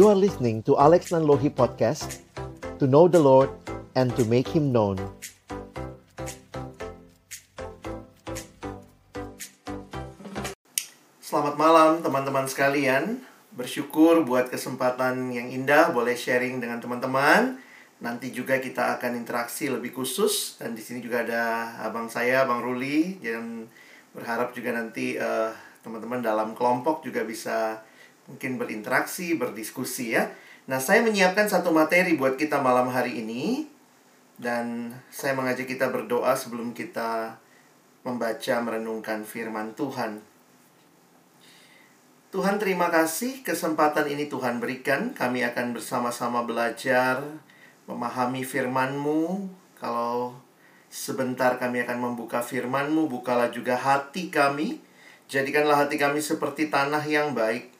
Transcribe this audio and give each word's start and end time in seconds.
You 0.00 0.08
are 0.08 0.16
listening 0.16 0.64
to 0.64 0.80
Alex 0.80 1.12
Nanlohi 1.12 1.52
Podcast 1.52 2.24
To 2.80 2.88
know 2.88 3.04
the 3.04 3.20
Lord 3.20 3.52
and 3.92 4.08
to 4.16 4.24
make 4.24 4.48
Him 4.48 4.72
known. 4.72 4.96
Selamat 11.20 11.60
malam 11.60 12.00
teman-teman 12.00 12.48
sekalian. 12.48 13.20
Bersyukur 13.52 14.24
buat 14.24 14.48
kesempatan 14.48 15.36
yang 15.36 15.52
indah 15.52 15.92
Boleh 15.92 16.16
sharing 16.16 16.64
dengan 16.64 16.80
teman-teman. 16.80 17.60
Nanti 18.00 18.32
juga 18.32 18.56
kita 18.56 18.96
akan 18.96 19.20
interaksi 19.20 19.68
lebih 19.68 19.92
khusus 19.92 20.56
Dan 20.64 20.72
di 20.72 20.80
sini 20.80 21.04
juga 21.04 21.28
ada 21.28 21.76
abang 21.84 22.08
saya, 22.08 22.48
Bang 22.48 22.64
Ruli. 22.64 23.20
Dan 23.20 23.68
berharap 24.16 24.56
juga 24.56 24.72
nanti 24.72 25.20
uh, 25.20 25.52
teman-teman 25.84 26.24
dalam 26.24 26.56
kelompok 26.56 27.04
juga 27.04 27.20
bisa 27.20 27.84
mungkin 28.30 28.62
berinteraksi, 28.62 29.34
berdiskusi 29.34 30.14
ya. 30.14 30.30
Nah, 30.70 30.78
saya 30.78 31.02
menyiapkan 31.02 31.50
satu 31.50 31.74
materi 31.74 32.14
buat 32.14 32.38
kita 32.38 32.62
malam 32.62 32.86
hari 32.94 33.18
ini. 33.26 33.66
Dan 34.40 34.94
saya 35.12 35.36
mengajak 35.36 35.68
kita 35.68 35.92
berdoa 35.92 36.32
sebelum 36.32 36.72
kita 36.72 37.36
membaca 38.06 38.54
merenungkan 38.64 39.20
firman 39.20 39.76
Tuhan. 39.76 40.24
Tuhan 42.30 42.56
terima 42.56 42.88
kasih 42.88 43.42
kesempatan 43.44 44.08
ini 44.08 44.30
Tuhan 44.30 44.62
berikan. 44.62 45.12
Kami 45.12 45.44
akan 45.44 45.74
bersama-sama 45.76 46.46
belajar 46.46 47.20
Memahami 47.84 48.46
firman-Mu. 48.46 49.50
Kalau 49.76 50.38
sebentar 50.88 51.58
kami 51.58 51.82
akan 51.82 51.98
membuka 51.98 52.38
firman-Mu 52.40 53.10
Bukalah 53.10 53.50
juga 53.50 53.74
hati 53.74 54.30
kami. 54.30 54.78
Jadikanlah 55.30 55.86
hati 55.86 55.94
kami 55.94 56.18
seperti 56.18 56.70
tanah 56.70 57.06
yang 57.06 57.38
baik, 57.38 57.70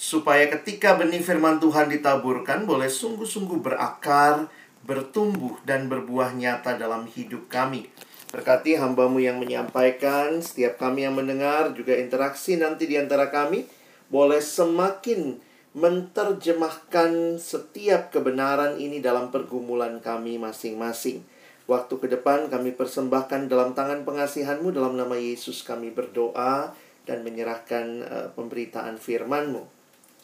supaya 0.00 0.48
ketika 0.48 0.96
benih 0.96 1.20
firman 1.20 1.60
Tuhan 1.60 1.92
ditaburkan, 1.92 2.64
boleh 2.64 2.88
sungguh-sungguh 2.88 3.60
berakar, 3.60 4.48
bertumbuh, 4.88 5.60
dan 5.68 5.92
berbuah 5.92 6.32
nyata 6.32 6.80
dalam 6.80 7.04
hidup 7.04 7.52
kami. 7.52 7.92
Berkati 8.32 8.80
hambamu 8.80 9.20
yang 9.20 9.36
menyampaikan, 9.36 10.40
setiap 10.40 10.80
kami 10.80 11.04
yang 11.04 11.20
mendengar, 11.20 11.76
juga 11.76 12.00
interaksi 12.00 12.56
nanti 12.56 12.88
di 12.88 12.96
antara 12.96 13.28
kami, 13.28 13.68
boleh 14.08 14.40
semakin 14.40 15.36
menterjemahkan 15.76 17.36
setiap 17.36 18.08
kebenaran 18.08 18.80
ini 18.80 19.04
dalam 19.04 19.28
pergumulan 19.28 20.00
kami 20.00 20.40
masing-masing. 20.40 21.20
Waktu 21.68 21.94
ke 22.00 22.08
depan 22.08 22.48
kami 22.48 22.72
persembahkan 22.72 23.52
dalam 23.52 23.76
tangan 23.76 24.08
pengasihanmu 24.08 24.72
dalam 24.72 24.96
nama 24.96 25.14
Yesus 25.14 25.60
kami 25.60 25.92
berdoa 25.92 26.72
dan 27.04 27.20
menyerahkan 27.20 27.86
uh, 28.02 28.28
pemberitaan 28.32 28.96
firman-Mu. 28.96 29.79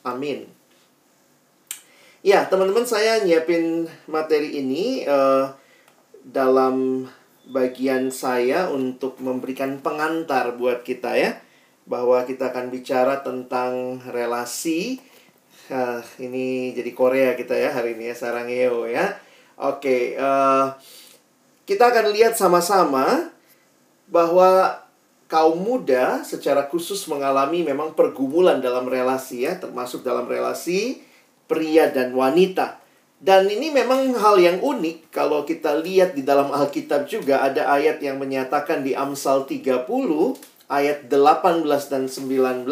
Amin. 0.06 0.46
Ya, 2.22 2.46
teman-teman 2.46 2.86
saya 2.86 3.26
nyiapin 3.26 3.90
materi 4.06 4.62
ini 4.62 5.02
uh, 5.02 5.50
dalam 6.22 7.06
bagian 7.50 8.14
saya 8.14 8.70
untuk 8.70 9.18
memberikan 9.18 9.82
pengantar 9.82 10.54
buat 10.54 10.86
kita 10.86 11.18
ya. 11.18 11.42
Bahwa 11.90 12.22
kita 12.22 12.54
akan 12.54 12.70
bicara 12.70 13.26
tentang 13.26 13.98
relasi. 14.06 15.02
Uh, 15.66 15.98
ini 16.22 16.70
jadi 16.70 16.94
Korea 16.94 17.34
kita 17.34 17.58
ya 17.58 17.74
hari 17.74 17.98
ini 17.98 18.10
ya, 18.10 18.14
Sarangeo 18.14 18.86
ya. 18.86 19.18
Oke, 19.58 19.82
okay, 19.82 20.02
uh, 20.22 20.70
kita 21.66 21.90
akan 21.90 22.14
lihat 22.14 22.38
sama-sama 22.38 23.34
bahwa 24.06 24.85
kaum 25.26 25.58
muda 25.58 26.22
secara 26.22 26.66
khusus 26.70 27.02
mengalami 27.10 27.66
memang 27.66 27.94
pergumulan 27.94 28.62
dalam 28.62 28.86
relasi 28.86 29.46
ya, 29.46 29.58
termasuk 29.58 30.06
dalam 30.06 30.26
relasi 30.26 31.02
pria 31.50 31.90
dan 31.90 32.14
wanita. 32.14 32.82
Dan 33.16 33.48
ini 33.48 33.72
memang 33.72 34.12
hal 34.18 34.36
yang 34.38 34.58
unik. 34.60 35.10
Kalau 35.10 35.42
kita 35.42 35.80
lihat 35.80 36.12
di 36.14 36.22
dalam 36.22 36.52
Alkitab 36.52 37.08
juga 37.08 37.42
ada 37.42 37.72
ayat 37.72 37.98
yang 38.04 38.20
menyatakan 38.20 38.84
di 38.84 38.92
Amsal 38.92 39.48
30 39.48 39.88
ayat 40.68 41.08
18 41.08 41.64
dan 41.92 42.04
19 42.06 42.68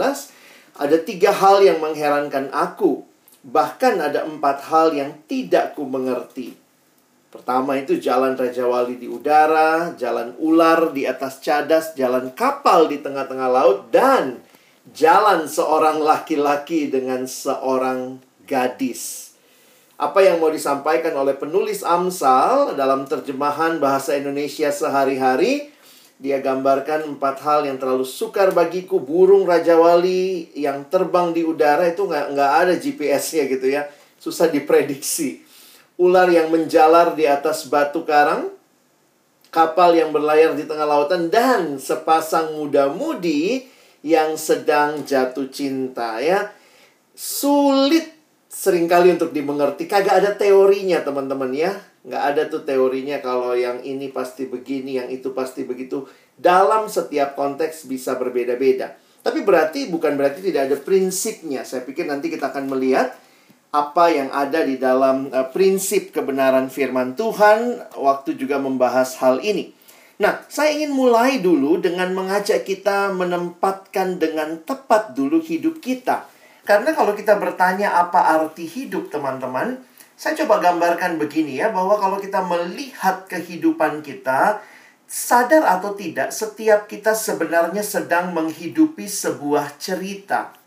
ada 0.75 0.97
tiga 1.01 1.31
hal 1.33 1.65
yang 1.65 1.79
mengherankan 1.81 2.53
aku. 2.53 3.07
Bahkan 3.45 3.95
ada 4.01 4.25
empat 4.29 4.69
hal 4.69 4.93
yang 4.93 5.17
tidak 5.29 5.77
ku 5.77 5.89
mengerti 5.89 6.64
Pertama 7.35 7.75
itu 7.75 7.99
jalan 7.99 8.39
Raja 8.39 8.63
Wali 8.63 8.95
di 8.95 9.11
udara, 9.11 9.91
jalan 9.99 10.39
ular 10.39 10.95
di 10.95 11.03
atas 11.03 11.43
cadas, 11.43 11.91
jalan 11.99 12.31
kapal 12.31 12.87
di 12.87 13.03
tengah-tengah 13.03 13.51
laut, 13.51 13.91
dan 13.91 14.39
jalan 14.95 15.51
seorang 15.51 15.99
laki-laki 15.99 16.87
dengan 16.87 17.27
seorang 17.27 18.23
gadis. 18.47 19.35
Apa 19.99 20.23
yang 20.23 20.39
mau 20.39 20.47
disampaikan 20.47 21.11
oleh 21.19 21.35
penulis 21.35 21.83
Amsal 21.83 22.79
dalam 22.79 23.03
terjemahan 23.03 23.83
bahasa 23.83 24.15
Indonesia 24.15 24.71
sehari-hari, 24.71 25.75
dia 26.23 26.39
gambarkan 26.39 27.19
empat 27.19 27.43
hal 27.43 27.67
yang 27.67 27.83
terlalu 27.83 28.07
sukar 28.07 28.55
bagiku. 28.55 29.03
Burung 29.03 29.43
Raja 29.43 29.75
Wali 29.75 30.55
yang 30.55 30.87
terbang 30.87 31.35
di 31.35 31.43
udara 31.43 31.91
itu 31.91 32.07
nggak 32.07 32.31
ada 32.63 32.79
GPS-nya 32.79 33.51
gitu 33.51 33.75
ya. 33.75 33.91
Susah 34.23 34.47
diprediksi 34.47 35.44
ular 36.01 36.27
yang 36.31 36.51
menjalar 36.51 37.15
di 37.15 37.27
atas 37.29 37.71
batu 37.71 38.03
karang, 38.03 38.51
kapal 39.55 39.95
yang 39.95 40.11
berlayar 40.11 40.59
di 40.59 40.67
tengah 40.67 40.87
lautan, 40.87 41.31
dan 41.31 41.79
sepasang 41.79 42.59
muda-mudi 42.59 43.71
yang 44.03 44.35
sedang 44.35 45.07
jatuh 45.07 45.49
cinta 45.49 46.19
ya. 46.19 46.51
Sulit 47.15 48.11
sering 48.51 48.91
kali 48.91 49.15
untuk 49.15 49.31
dimengerti. 49.31 49.87
Kagak 49.87 50.23
ada 50.23 50.31
teorinya 50.35 51.03
teman-teman 51.03 51.51
ya. 51.55 51.73
Nggak 52.05 52.23
ada 52.23 52.43
tuh 52.53 52.63
teorinya 52.69 53.23
kalau 53.25 53.57
yang 53.57 53.81
ini 53.81 54.11
pasti 54.13 54.45
begini, 54.51 55.01
yang 55.01 55.09
itu 55.09 55.33
pasti 55.33 55.65
begitu. 55.65 56.05
Dalam 56.35 56.91
setiap 56.91 57.39
konteks 57.39 57.87
bisa 57.87 58.19
berbeda-beda. 58.19 58.99
Tapi 59.25 59.41
berarti 59.41 59.89
bukan 59.89 60.21
berarti 60.21 60.45
tidak 60.45 60.69
ada 60.69 60.77
prinsipnya. 60.77 61.65
Saya 61.65 61.81
pikir 61.81 62.05
nanti 62.05 62.29
kita 62.29 62.53
akan 62.53 62.69
melihat 62.69 63.17
apa 63.75 64.07
yang 64.07 64.31
ada 64.31 64.63
di 64.63 64.79
dalam 64.79 65.35
uh, 65.35 65.51
prinsip 65.51 66.15
kebenaran 66.15 66.71
firman 66.71 67.19
Tuhan 67.19 67.91
waktu 67.99 68.39
juga 68.39 68.63
membahas 68.63 69.19
hal 69.19 69.43
ini. 69.43 69.75
Nah, 70.23 70.47
saya 70.47 70.71
ingin 70.79 70.95
mulai 70.95 71.43
dulu 71.43 71.83
dengan 71.83 72.15
mengajak 72.15 72.63
kita 72.63 73.11
menempatkan 73.11 74.23
dengan 74.23 74.63
tepat 74.63 75.19
dulu 75.19 75.43
hidup 75.43 75.83
kita. 75.83 76.31
Karena 76.63 76.95
kalau 76.95 77.19
kita 77.19 77.35
bertanya 77.35 77.99
apa 77.99 78.39
arti 78.39 78.63
hidup, 78.63 79.11
teman-teman, 79.11 79.83
saya 80.15 80.39
coba 80.47 80.63
gambarkan 80.63 81.19
begini 81.19 81.59
ya, 81.59 81.75
bahwa 81.75 81.99
kalau 81.99 82.23
kita 82.23 82.47
melihat 82.47 83.27
kehidupan 83.27 84.07
kita, 84.07 84.63
sadar 85.11 85.67
atau 85.67 85.99
tidak, 85.99 86.31
setiap 86.31 86.87
kita 86.87 87.11
sebenarnya 87.11 87.83
sedang 87.83 88.31
menghidupi 88.31 89.11
sebuah 89.11 89.83
cerita 89.83 90.64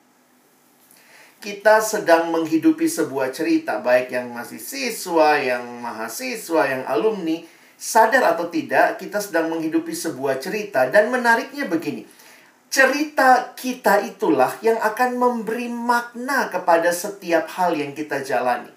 kita 1.48 1.80
sedang 1.80 2.28
menghidupi 2.36 2.92
sebuah 2.92 3.32
cerita, 3.32 3.80
baik 3.80 4.12
yang 4.12 4.36
masih 4.36 4.60
siswa, 4.60 5.40
yang 5.40 5.64
mahasiswa, 5.80 6.68
yang 6.68 6.84
alumni, 6.84 7.40
sadar 7.80 8.36
atau 8.36 8.52
tidak, 8.52 9.00
kita 9.00 9.16
sedang 9.24 9.48
menghidupi 9.56 9.96
sebuah 9.96 10.44
cerita. 10.44 10.92
Dan 10.92 11.08
menariknya 11.08 11.72
begini, 11.72 12.04
cerita 12.68 13.56
kita 13.56 14.04
itulah 14.04 14.60
yang 14.60 14.76
akan 14.76 15.16
memberi 15.16 15.72
makna 15.72 16.52
kepada 16.52 16.92
setiap 16.92 17.48
hal 17.56 17.80
yang 17.80 17.96
kita 17.96 18.20
jalani. 18.28 18.76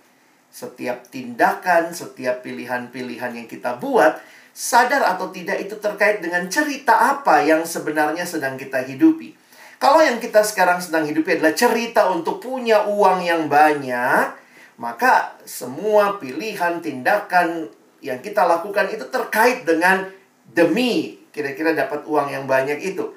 Setiap 0.54 1.10
tindakan, 1.10 1.90
setiap 1.90 2.46
pilihan-pilihan 2.46 3.34
yang 3.34 3.50
kita 3.50 3.82
buat, 3.82 4.22
sadar 4.54 5.10
atau 5.10 5.34
tidak 5.34 5.58
itu 5.58 5.74
terkait 5.82 6.22
dengan 6.22 6.46
cerita 6.46 7.18
apa 7.18 7.42
yang 7.42 7.66
sebenarnya 7.66 8.22
sedang 8.22 8.54
kita 8.54 8.86
hidupi. 8.86 9.39
Kalau 9.80 10.04
yang 10.04 10.20
kita 10.20 10.44
sekarang 10.44 10.76
sedang 10.76 11.08
hidupi 11.08 11.40
adalah 11.40 11.56
cerita 11.56 12.12
untuk 12.12 12.36
punya 12.36 12.84
uang 12.84 13.24
yang 13.24 13.48
banyak, 13.48 14.28
maka 14.76 15.40
semua 15.48 16.20
pilihan, 16.20 16.84
tindakan 16.84 17.72
yang 18.04 18.20
kita 18.20 18.44
lakukan 18.44 18.92
itu 18.92 19.08
terkait 19.08 19.64
dengan 19.64 20.04
demi 20.52 21.16
kira-kira 21.32 21.72
dapat 21.72 22.04
uang 22.04 22.28
yang 22.28 22.44
banyak 22.44 22.76
itu. 22.92 23.08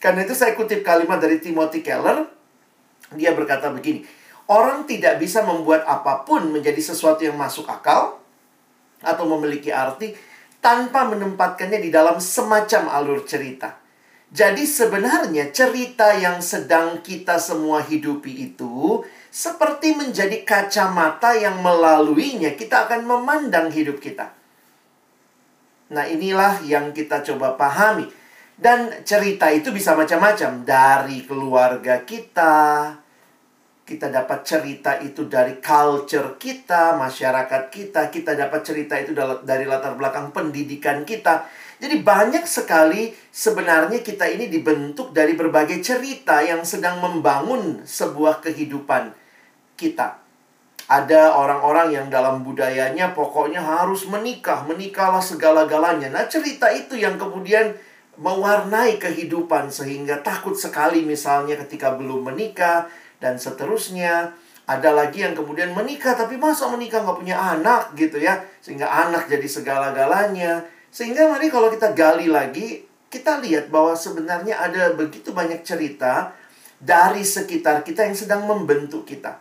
Karena 0.00 0.24
itu 0.24 0.32
saya 0.32 0.56
kutip 0.56 0.80
kalimat 0.80 1.20
dari 1.20 1.36
Timothy 1.44 1.84
Keller. 1.84 2.24
Dia 3.12 3.36
berkata 3.36 3.68
begini, 3.68 4.08
orang 4.48 4.88
tidak 4.88 5.20
bisa 5.20 5.44
membuat 5.44 5.84
apa 5.84 6.24
pun 6.24 6.48
menjadi 6.48 6.80
sesuatu 6.80 7.20
yang 7.20 7.36
masuk 7.36 7.68
akal 7.68 8.16
atau 9.04 9.24
memiliki 9.36 9.68
arti 9.68 10.16
tanpa 10.64 11.04
menempatkannya 11.04 11.84
di 11.84 11.92
dalam 11.92 12.16
semacam 12.16 12.96
alur 12.96 13.28
cerita. 13.28 13.79
Jadi 14.30 14.62
sebenarnya 14.62 15.50
cerita 15.50 16.14
yang 16.14 16.38
sedang 16.38 17.02
kita 17.02 17.34
semua 17.42 17.82
hidupi 17.82 18.54
itu 18.54 19.02
seperti 19.26 19.90
menjadi 19.98 20.46
kacamata 20.46 21.34
yang 21.34 21.58
melaluinya 21.58 22.54
kita 22.54 22.86
akan 22.86 23.10
memandang 23.10 23.74
hidup 23.74 23.98
kita. 23.98 24.30
Nah, 25.90 26.06
inilah 26.06 26.62
yang 26.62 26.94
kita 26.94 27.26
coba 27.26 27.58
pahami. 27.58 28.06
Dan 28.54 29.02
cerita 29.02 29.50
itu 29.50 29.74
bisa 29.74 29.98
macam-macam 29.98 30.62
dari 30.62 31.26
keluarga 31.26 32.06
kita. 32.06 32.94
kita 33.90 34.06
dapat 34.06 34.46
cerita 34.46 35.02
itu 35.02 35.26
dari 35.26 35.58
culture 35.58 36.38
kita, 36.38 36.94
masyarakat 36.94 37.74
kita, 37.74 38.06
kita 38.06 38.38
dapat 38.38 38.62
cerita 38.62 38.94
itu 38.94 39.10
dari 39.42 39.66
latar 39.66 39.98
belakang 39.98 40.30
pendidikan 40.30 41.02
kita. 41.02 41.42
Jadi 41.80 42.04
banyak 42.04 42.44
sekali 42.44 43.16
sebenarnya 43.32 44.04
kita 44.04 44.28
ini 44.28 44.52
dibentuk 44.52 45.16
dari 45.16 45.32
berbagai 45.32 45.80
cerita 45.80 46.44
yang 46.44 46.60
sedang 46.60 47.00
membangun 47.00 47.80
sebuah 47.88 48.44
kehidupan 48.44 49.16
kita. 49.80 50.20
Ada 50.90 51.40
orang-orang 51.40 51.96
yang 51.96 52.06
dalam 52.12 52.44
budayanya 52.44 53.16
pokoknya 53.16 53.64
harus 53.64 54.04
menikah, 54.04 54.60
menikahlah 54.68 55.24
segala-galanya. 55.24 56.12
Nah, 56.12 56.28
cerita 56.28 56.68
itu 56.68 57.00
yang 57.00 57.16
kemudian 57.16 57.72
mewarnai 58.20 59.00
kehidupan 59.00 59.72
sehingga 59.72 60.20
takut 60.20 60.52
sekali 60.52 61.00
misalnya 61.06 61.56
ketika 61.64 61.96
belum 61.96 62.34
menikah 62.34 62.92
dan 63.22 63.40
seterusnya. 63.40 64.36
Ada 64.68 64.94
lagi 64.94 65.26
yang 65.26 65.34
kemudian 65.34 65.74
menikah 65.74 66.14
tapi 66.14 66.38
masa 66.38 66.70
menikah 66.70 67.02
nggak 67.02 67.18
punya 67.18 67.38
anak 67.38 67.94
gitu 67.96 68.20
ya. 68.20 68.38
Sehingga 68.60 68.86
anak 68.86 69.26
jadi 69.30 69.46
segala-galanya. 69.46 70.79
Sehingga 70.90 71.30
mari 71.30 71.50
kalau 71.50 71.70
kita 71.70 71.94
gali 71.94 72.26
lagi, 72.26 72.82
kita 73.10 73.38
lihat 73.42 73.70
bahwa 73.70 73.94
sebenarnya 73.94 74.58
ada 74.58 74.94
begitu 74.94 75.30
banyak 75.34 75.62
cerita 75.62 76.34
dari 76.78 77.22
sekitar 77.26 77.82
kita 77.86 78.06
yang 78.06 78.14
sedang 78.18 78.46
membentuk 78.46 79.06
kita. 79.06 79.38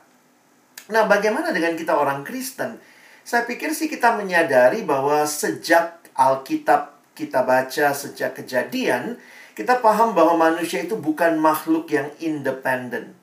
Nah, 0.89 1.05
bagaimana 1.05 1.53
dengan 1.53 1.77
kita 1.77 1.93
orang 1.93 2.25
Kristen? 2.25 2.81
Saya 3.21 3.45
pikir 3.45 3.77
sih 3.77 3.85
kita 3.85 4.17
menyadari 4.17 4.81
bahwa 4.81 5.21
sejak 5.29 6.01
Alkitab 6.17 6.97
kita 7.13 7.45
baca, 7.45 7.93
sejak 7.93 8.33
kejadian, 8.41 9.21
kita 9.53 9.77
paham 9.83 10.17
bahwa 10.17 10.49
manusia 10.49 10.81
itu 10.81 10.97
bukan 10.97 11.37
makhluk 11.37 11.91
yang 11.93 12.09
independen. 12.17 13.13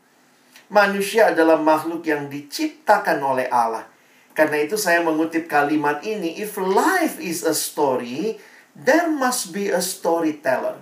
Manusia 0.71 1.35
adalah 1.35 1.59
makhluk 1.59 2.07
yang 2.07 2.31
diciptakan 2.31 3.19
oleh 3.19 3.47
Allah. 3.51 3.89
Karena 4.37 4.61
itu 4.61 4.77
saya 4.77 5.01
mengutip 5.01 5.49
kalimat 5.49 6.05
ini, 6.05 6.37
if 6.37 6.61
life 6.61 7.17
is 7.17 7.41
a 7.41 7.57
story, 7.57 8.37
there 8.77 9.09
must 9.09 9.57
be 9.57 9.73
a 9.73 9.81
storyteller. 9.81 10.77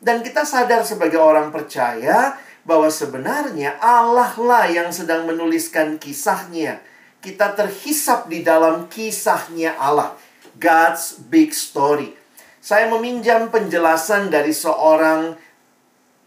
Dan 0.00 0.24
kita 0.24 0.48
sadar 0.48 0.80
sebagai 0.88 1.20
orang 1.20 1.52
percaya 1.52 2.40
bahwa 2.64 2.88
sebenarnya 2.88 3.76
Allah 3.76 4.32
lah 4.40 4.64
yang 4.72 4.88
sedang 4.88 5.28
menuliskan 5.28 6.00
kisahnya. 6.00 6.80
Kita 7.20 7.52
terhisap 7.52 8.32
di 8.32 8.40
dalam 8.40 8.88
kisahnya 8.88 9.76
Allah. 9.76 10.16
God's 10.56 11.20
big 11.28 11.52
story. 11.52 12.16
Saya 12.64 12.88
meminjam 12.88 13.52
penjelasan 13.52 14.32
dari 14.32 14.56
seorang 14.56 15.36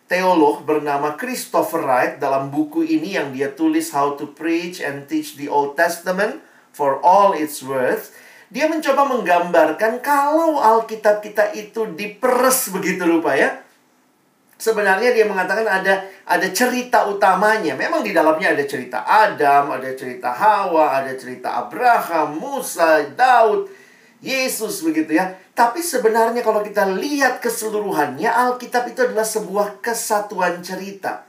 teolog 0.10 0.66
bernama 0.66 1.14
Christopher 1.14 1.86
Wright 1.86 2.14
dalam 2.18 2.50
buku 2.50 2.82
ini 2.82 3.14
yang 3.14 3.30
dia 3.30 3.54
tulis 3.54 3.94
How 3.94 4.18
to 4.18 4.34
Preach 4.34 4.82
and 4.82 5.06
Teach 5.06 5.38
the 5.38 5.46
Old 5.46 5.78
Testament 5.78 6.42
for 6.74 6.98
All 7.06 7.38
Its 7.38 7.62
Worth. 7.62 8.18
Dia 8.50 8.66
mencoba 8.66 9.06
menggambarkan 9.06 10.02
kalau 10.02 10.58
Alkitab 10.58 11.22
kita 11.22 11.54
itu 11.54 11.94
diperes 11.94 12.74
begitu 12.74 13.06
rupa 13.06 13.38
ya. 13.38 13.62
Sebenarnya 14.58 15.14
dia 15.14 15.30
mengatakan 15.30 15.64
ada 15.64 16.10
ada 16.26 16.48
cerita 16.50 17.06
utamanya. 17.06 17.78
Memang 17.78 18.02
di 18.02 18.10
dalamnya 18.10 18.58
ada 18.58 18.66
cerita 18.66 19.06
Adam, 19.06 19.72
ada 19.72 19.94
cerita 19.94 20.34
Hawa, 20.34 21.06
ada 21.06 21.14
cerita 21.14 21.62
Abraham, 21.62 22.42
Musa, 22.42 23.06
Daud, 23.14 23.70
Yesus 24.20 24.84
begitu 24.84 25.16
ya. 25.16 25.32
Tapi 25.56 25.80
sebenarnya 25.80 26.44
kalau 26.44 26.60
kita 26.64 26.88
lihat 26.88 27.40
keseluruhannya, 27.40 28.28
Alkitab 28.28 28.92
itu 28.92 29.04
adalah 29.04 29.28
sebuah 29.28 29.80
kesatuan 29.80 30.60
cerita. 30.60 31.24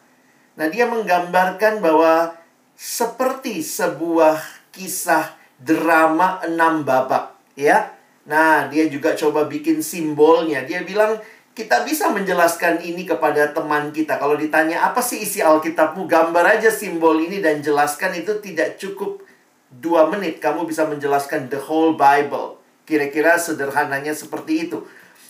Nah, 0.59 0.67
dia 0.67 0.87
menggambarkan 0.91 1.79
bahwa 1.79 2.35
seperti 2.75 3.63
sebuah 3.63 4.39
kisah 4.75 5.35
drama 5.59 6.43
enam 6.43 6.83
babak, 6.87 7.35
ya. 7.59 7.95
Nah, 8.27 8.71
dia 8.71 8.87
juga 8.87 9.15
coba 9.19 9.47
bikin 9.51 9.83
simbolnya. 9.83 10.63
Dia 10.63 10.87
bilang, 10.87 11.19
kita 11.51 11.83
bisa 11.83 12.11
menjelaskan 12.15 12.79
ini 12.83 13.03
kepada 13.03 13.51
teman 13.51 13.91
kita. 13.91 14.19
Kalau 14.19 14.39
ditanya, 14.39 14.87
apa 14.87 15.03
sih 15.03 15.23
isi 15.27 15.43
Alkitabmu? 15.43 16.07
Gambar 16.07 16.59
aja 16.59 16.71
simbol 16.71 17.19
ini 17.19 17.43
dan 17.43 17.59
jelaskan 17.59 18.15
itu 18.15 18.39
tidak 18.39 18.79
cukup 18.79 19.23
dua 19.69 20.07
menit. 20.07 20.39
Kamu 20.39 20.67
bisa 20.67 20.87
menjelaskan 20.87 21.51
the 21.51 21.59
whole 21.59 21.99
Bible. 21.99 22.60
Kira-kira 22.91 23.39
sederhananya 23.39 24.11
seperti 24.11 24.67
itu. 24.67 24.83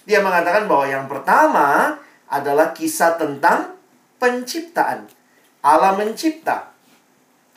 Dia 0.08 0.24
mengatakan 0.24 0.64
bahwa 0.64 0.88
yang 0.88 1.04
pertama 1.12 2.00
adalah 2.24 2.72
kisah 2.72 3.20
tentang 3.20 3.76
penciptaan. 4.16 5.04
Allah 5.60 5.92
mencipta. 6.00 6.72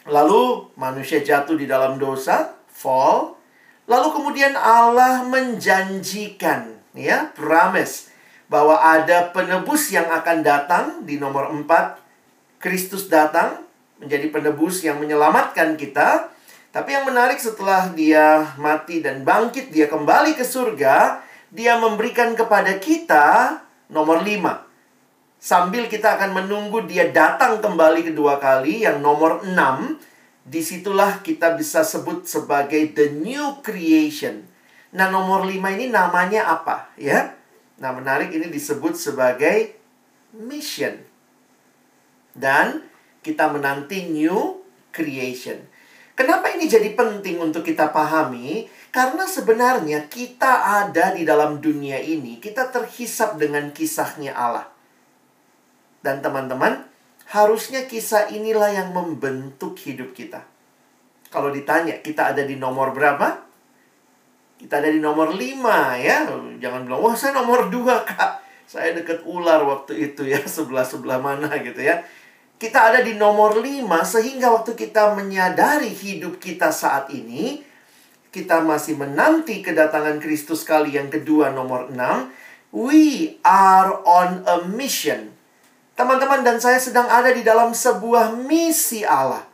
Lalu 0.04 0.76
manusia 0.76 1.24
jatuh 1.24 1.56
di 1.56 1.64
dalam 1.64 1.96
dosa, 1.96 2.52
fall. 2.68 3.40
Lalu 3.88 4.08
kemudian 4.12 4.60
Allah 4.60 5.24
menjanjikan, 5.24 6.84
ya, 6.92 7.32
promise 7.32 8.12
bahwa 8.52 8.76
ada 8.76 9.32
penebus 9.32 9.96
yang 9.96 10.12
akan 10.12 10.44
datang 10.44 10.86
di 11.08 11.16
nomor 11.16 11.48
4. 11.48 12.60
Kristus 12.60 13.08
datang 13.08 13.64
menjadi 14.04 14.28
penebus 14.28 14.84
yang 14.84 15.00
menyelamatkan 15.00 15.80
kita 15.80 16.33
tapi 16.74 16.90
yang 16.98 17.06
menarik 17.06 17.38
setelah 17.38 17.94
dia 17.94 18.58
mati 18.58 19.00
dan 19.06 19.22
bangkit, 19.22 19.70
dia 19.70 19.86
kembali 19.86 20.34
ke 20.34 20.42
surga, 20.42 21.22
dia 21.54 21.78
memberikan 21.78 22.34
kepada 22.34 22.82
kita 22.82 23.62
nomor 23.94 24.26
lima. 24.26 24.66
Sambil 25.38 25.86
kita 25.86 26.18
akan 26.18 26.34
menunggu 26.34 26.90
dia 26.90 27.14
datang 27.14 27.62
kembali 27.62 28.10
kedua 28.10 28.42
kali, 28.42 28.90
yang 28.90 29.06
nomor 29.06 29.46
enam, 29.46 30.02
di 30.42 30.66
situlah 30.66 31.22
kita 31.22 31.54
bisa 31.54 31.86
sebut 31.86 32.26
sebagai 32.26 32.90
the 32.98 33.14
new 33.22 33.62
creation. 33.62 34.50
Nah, 34.98 35.14
nomor 35.14 35.46
lima 35.46 35.70
ini 35.70 35.94
namanya 35.94 36.50
apa? 36.50 36.90
Ya, 36.98 37.38
Nah, 37.84 37.92
menarik 37.92 38.32
ini 38.32 38.48
disebut 38.48 38.96
sebagai 38.96 39.76
mission. 40.32 41.04
Dan 42.32 42.86
kita 43.20 43.50
menanti 43.50 44.08
new 44.08 44.64
creation. 44.96 45.68
Kenapa 46.14 46.54
ini 46.54 46.70
jadi 46.70 46.94
penting 46.94 47.42
untuk 47.42 47.66
kita 47.66 47.90
pahami? 47.90 48.70
Karena 48.94 49.26
sebenarnya 49.26 50.06
kita 50.06 50.86
ada 50.86 51.18
di 51.18 51.26
dalam 51.26 51.58
dunia 51.58 51.98
ini, 51.98 52.38
kita 52.38 52.70
terhisap 52.70 53.42
dengan 53.42 53.74
kisahnya 53.74 54.38
Allah. 54.38 54.70
Dan 56.06 56.22
teman-teman, 56.22 56.86
harusnya 57.34 57.90
kisah 57.90 58.30
inilah 58.30 58.70
yang 58.70 58.94
membentuk 58.94 59.74
hidup 59.82 60.14
kita. 60.14 60.46
Kalau 61.34 61.50
ditanya, 61.50 61.98
kita 62.06 62.30
ada 62.30 62.46
di 62.46 62.62
nomor 62.62 62.94
berapa? 62.94 63.42
Kita 64.62 64.78
ada 64.78 64.94
di 64.94 65.02
nomor 65.02 65.34
5 65.34 65.98
ya. 65.98 66.30
Jangan 66.62 66.86
bilang, 66.86 67.02
wah 67.02 67.18
saya 67.18 67.34
nomor 67.34 67.74
2 67.74 68.06
kak. 68.06 68.32
Saya 68.70 68.94
deket 68.94 69.26
ular 69.26 69.66
waktu 69.66 70.14
itu 70.14 70.30
ya, 70.30 70.38
sebelah-sebelah 70.62 71.18
mana 71.18 71.50
gitu 71.58 71.82
ya 71.82 72.06
kita 72.64 72.96
ada 72.96 73.04
di 73.04 73.20
nomor 73.20 73.60
5 73.60 73.84
sehingga 74.08 74.48
waktu 74.56 74.72
kita 74.80 75.20
menyadari 75.20 75.92
hidup 75.92 76.40
kita 76.40 76.72
saat 76.72 77.12
ini 77.12 77.60
kita 78.32 78.64
masih 78.64 78.96
menanti 78.96 79.60
kedatangan 79.60 80.24
Kristus 80.24 80.64
kali 80.64 80.96
yang 80.96 81.12
kedua 81.12 81.52
nomor 81.52 81.92
6 81.92 82.32
we 82.72 83.36
are 83.44 84.00
on 84.08 84.48
a 84.48 84.64
mission. 84.66 85.36
Teman-teman 85.94 86.42
dan 86.42 86.58
saya 86.58 86.82
sedang 86.82 87.06
ada 87.06 87.30
di 87.30 87.46
dalam 87.46 87.76
sebuah 87.76 88.34
misi 88.34 89.06
Allah. 89.06 89.46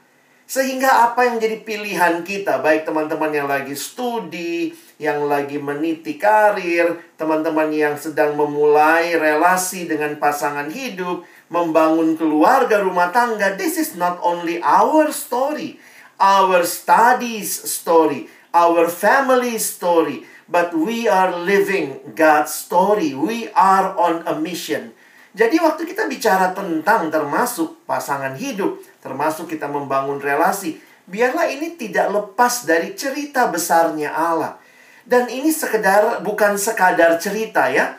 Sehingga 0.50 1.12
apa 1.12 1.30
yang 1.30 1.38
jadi 1.38 1.62
pilihan 1.62 2.26
kita, 2.26 2.58
baik 2.66 2.82
teman-teman 2.82 3.30
yang 3.30 3.46
lagi 3.46 3.78
studi, 3.78 4.74
yang 4.98 5.30
lagi 5.30 5.62
meniti 5.62 6.18
karir, 6.18 6.98
teman-teman 7.22 7.70
yang 7.70 7.94
sedang 7.94 8.34
memulai 8.34 9.14
relasi 9.14 9.86
dengan 9.86 10.18
pasangan 10.18 10.74
hidup, 10.74 11.22
membangun 11.50 12.14
keluarga 12.16 12.82
rumah 12.86 13.10
tangga, 13.10 13.58
this 13.58 13.76
is 13.76 13.98
not 13.98 14.22
only 14.22 14.62
our 14.62 15.10
story, 15.10 15.82
our 16.22 16.62
studies 16.64 17.50
story, 17.50 18.30
our 18.54 18.90
family 18.90 19.58
story, 19.58 20.26
but 20.50 20.74
we 20.74 21.06
are 21.10 21.34
living 21.34 22.14
God's 22.18 22.54
story. 22.54 23.14
We 23.14 23.50
are 23.54 23.94
on 23.98 24.26
a 24.26 24.38
mission. 24.38 24.94
Jadi 25.34 25.62
waktu 25.62 25.86
kita 25.86 26.10
bicara 26.10 26.58
tentang 26.58 27.14
termasuk 27.14 27.86
pasangan 27.86 28.34
hidup, 28.34 28.82
termasuk 29.02 29.46
kita 29.46 29.70
membangun 29.70 30.18
relasi, 30.18 30.82
biarlah 31.06 31.46
ini 31.54 31.78
tidak 31.78 32.10
lepas 32.10 32.66
dari 32.66 32.98
cerita 32.98 33.46
besarnya 33.46 34.10
Allah. 34.10 34.58
Dan 35.06 35.30
ini 35.30 35.50
sekedar 35.54 36.22
bukan 36.26 36.58
sekadar 36.58 37.18
cerita 37.22 37.70
ya. 37.70 37.98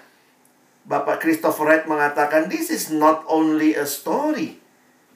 Bapak 0.88 1.20
Christopher 1.20 1.64
Wright 1.66 1.84
mengatakan 1.86 2.48
this 2.48 2.72
is 2.72 2.88
not 2.88 3.24
only 3.28 3.76
a 3.76 3.84
story, 3.84 4.58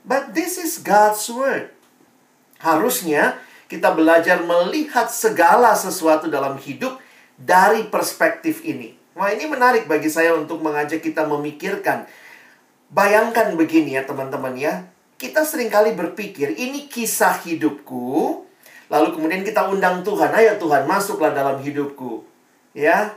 but 0.05 0.37
this 0.37 0.61
is 0.61 0.81
God's 0.81 1.25
word. 1.33 1.73
Harusnya 2.61 3.41
kita 3.67 3.97
belajar 3.97 4.45
melihat 4.45 5.09
segala 5.09 5.73
sesuatu 5.75 6.29
dalam 6.29 6.61
hidup 6.61 7.01
dari 7.41 7.89
perspektif 7.89 8.63
ini. 8.63 8.95
Wah, 9.15 9.31
ini 9.31 9.47
menarik 9.47 9.87
bagi 9.87 10.11
saya 10.11 10.35
untuk 10.35 10.59
mengajak 10.63 11.03
kita 11.03 11.27
memikirkan. 11.27 12.07
Bayangkan 12.91 13.55
begini 13.59 13.99
ya, 13.99 14.03
teman-teman 14.07 14.55
ya. 14.55 14.87
kita 15.15 15.47
sering 15.47 15.71
kali 15.71 15.95
berpikir 15.95 16.53
ini 16.59 16.91
kisah 16.91 17.39
hidupku, 17.47 18.43
lalu 18.93 19.09
kemudian 19.15 19.47
kita 19.47 19.71
undang 19.71 20.03
Tuhan, 20.03 20.35
ayo 20.35 20.59
Tuhan 20.59 20.85
masuklah 20.85 21.33
dalam 21.33 21.63
hidupku. 21.63 22.27
Ya. 22.75 23.15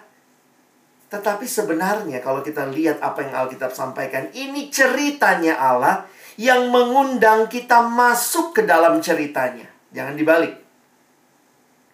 Tetapi 1.08 1.48
sebenarnya 1.48 2.20
kalau 2.20 2.44
kita 2.44 2.68
lihat 2.68 3.00
apa 3.00 3.24
yang 3.24 3.48
Alkitab 3.48 3.72
sampaikan, 3.72 4.28
ini 4.36 4.68
ceritanya 4.68 5.56
Allah 5.56 6.04
yang 6.36 6.68
mengundang 6.68 7.48
kita 7.48 7.80
masuk 7.88 8.60
ke 8.60 8.62
dalam 8.68 9.00
ceritanya. 9.00 9.66
Jangan 9.96 10.20
dibalik. 10.20 10.54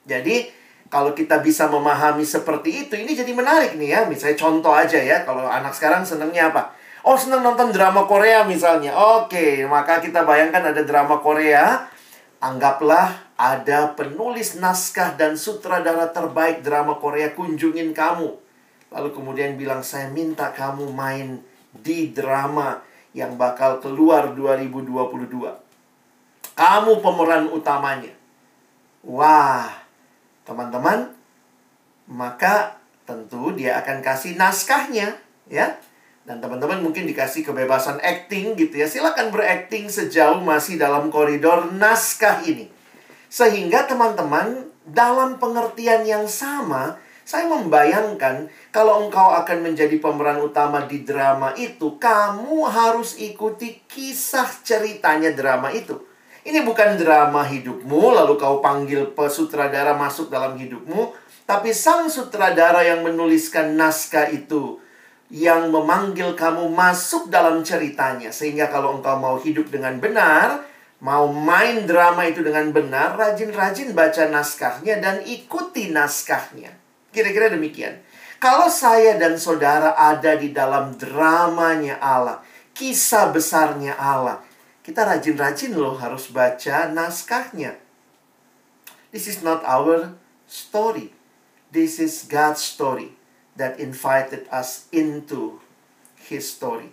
Jadi, 0.03 0.49
kalau 0.91 1.15
kita 1.15 1.39
bisa 1.39 1.69
memahami 1.69 2.25
seperti 2.27 2.85
itu, 2.85 2.93
ini 2.97 3.13
jadi 3.13 3.31
menarik 3.31 3.77
nih 3.77 3.89
ya. 3.95 3.99
Misalnya 4.05 4.37
contoh 4.37 4.73
aja 4.73 4.99
ya, 4.99 5.23
kalau 5.23 5.45
anak 5.45 5.73
sekarang 5.73 6.03
senangnya 6.03 6.51
apa? 6.51 6.73
Oh, 7.03 7.15
senang 7.15 7.43
nonton 7.43 7.71
drama 7.71 8.05
Korea 8.07 8.43
misalnya. 8.43 8.95
Oke, 8.95 9.63
maka 9.67 10.03
kita 10.03 10.23
bayangkan 10.27 10.73
ada 10.73 10.81
drama 10.83 11.19
Korea. 11.19 11.87
Anggaplah 12.43 13.31
ada 13.39 13.95
penulis 13.95 14.59
naskah 14.59 15.15
dan 15.15 15.39
sutradara 15.39 16.11
terbaik 16.11 16.59
drama 16.59 16.99
Korea 16.99 17.31
kunjungin 17.31 17.95
kamu. 17.95 18.42
Lalu 18.93 19.09
kemudian 19.09 19.57
bilang, 19.57 19.81
saya 19.81 20.13
minta 20.13 20.53
kamu 20.53 20.93
main 20.93 21.41
di 21.73 22.13
drama 22.13 22.77
yang 23.17 23.33
bakal 23.33 23.81
keluar 23.81 24.37
2022. 24.37 25.49
Kamu 26.53 27.01
pemeran 27.01 27.49
utamanya. 27.49 28.13
Wah, 29.01 29.73
teman-teman, 30.45 31.09
maka 32.05 32.77
tentu 33.09 33.57
dia 33.57 33.81
akan 33.81 34.05
kasih 34.05 34.37
naskahnya, 34.37 35.17
ya. 35.49 35.73
Dan 36.23 36.39
teman-teman 36.39 36.79
mungkin 36.79 37.03
dikasih 37.03 37.43
kebebasan 37.43 37.99
acting 37.99 38.55
gitu 38.55 38.79
ya. 38.79 38.87
Silakan 38.87 39.27
berakting 39.27 39.91
sejauh 39.91 40.39
masih 40.39 40.79
dalam 40.79 41.11
koridor 41.11 41.67
naskah 41.75 42.39
ini. 42.47 42.71
Sehingga 43.27 43.89
teman-teman 43.89 44.71
dalam 44.87 45.35
pengertian 45.35 46.07
yang 46.07 46.23
sama, 46.29 46.95
saya 47.27 47.49
membayangkan 47.51 48.47
kalau 48.73 49.05
engkau 49.05 49.29
akan 49.29 49.69
menjadi 49.69 50.01
pemeran 50.01 50.41
utama 50.41 50.89
di 50.89 51.05
drama 51.05 51.53
itu, 51.53 52.01
kamu 52.01 52.65
harus 52.65 53.21
ikuti 53.21 53.85
kisah 53.85 54.49
ceritanya 54.65 55.29
drama 55.29 55.69
itu. 55.69 56.01
Ini 56.41 56.65
bukan 56.65 56.97
drama 56.97 57.45
hidupmu, 57.45 58.17
lalu 58.17 58.33
kau 58.35 58.65
panggil 58.65 59.13
pesutradara 59.13 59.93
masuk 59.93 60.33
dalam 60.33 60.57
hidupmu, 60.57 61.13
tapi 61.45 61.69
sang 61.69 62.09
sutradara 62.09 62.81
yang 62.81 63.05
menuliskan 63.05 63.77
naskah 63.77 64.33
itu 64.33 64.81
yang 65.29 65.69
memanggil 65.69 66.33
kamu 66.33 66.65
masuk 66.73 67.29
dalam 67.29 67.61
ceritanya. 67.61 68.33
Sehingga 68.33 68.73
kalau 68.73 68.97
engkau 68.97 69.21
mau 69.21 69.37
hidup 69.37 69.69
dengan 69.69 70.01
benar, 70.01 70.65
mau 70.97 71.29
main 71.29 71.85
drama 71.85 72.25
itu 72.25 72.41
dengan 72.41 72.73
benar, 72.73 73.21
rajin-rajin 73.21 73.93
baca 73.93 74.33
naskahnya 74.33 74.97
dan 74.97 75.21
ikuti 75.21 75.93
naskahnya. 75.93 76.73
Kira-kira 77.13 77.53
demikian. 77.53 78.01
Kalau 78.43 78.67
saya 78.67 79.15
dan 79.15 79.39
saudara 79.39 79.95
ada 79.95 80.35
di 80.35 80.51
dalam 80.51 80.99
dramanya 80.99 81.95
Allah, 82.03 82.43
kisah 82.75 83.31
besarnya 83.31 83.95
Allah, 83.95 84.43
kita 84.83 85.07
rajin-rajin 85.07 85.71
loh 85.71 85.95
harus 85.95 86.27
baca 86.27 86.91
naskahnya. 86.91 87.79
This 89.15 89.31
is 89.31 89.47
not 89.47 89.63
our 89.63 90.19
story. 90.43 91.15
This 91.71 92.03
is 92.03 92.27
God's 92.27 92.59
story 92.59 93.15
that 93.55 93.79
invited 93.79 94.43
us 94.51 94.91
into 94.91 95.63
His 96.19 96.43
story. 96.43 96.91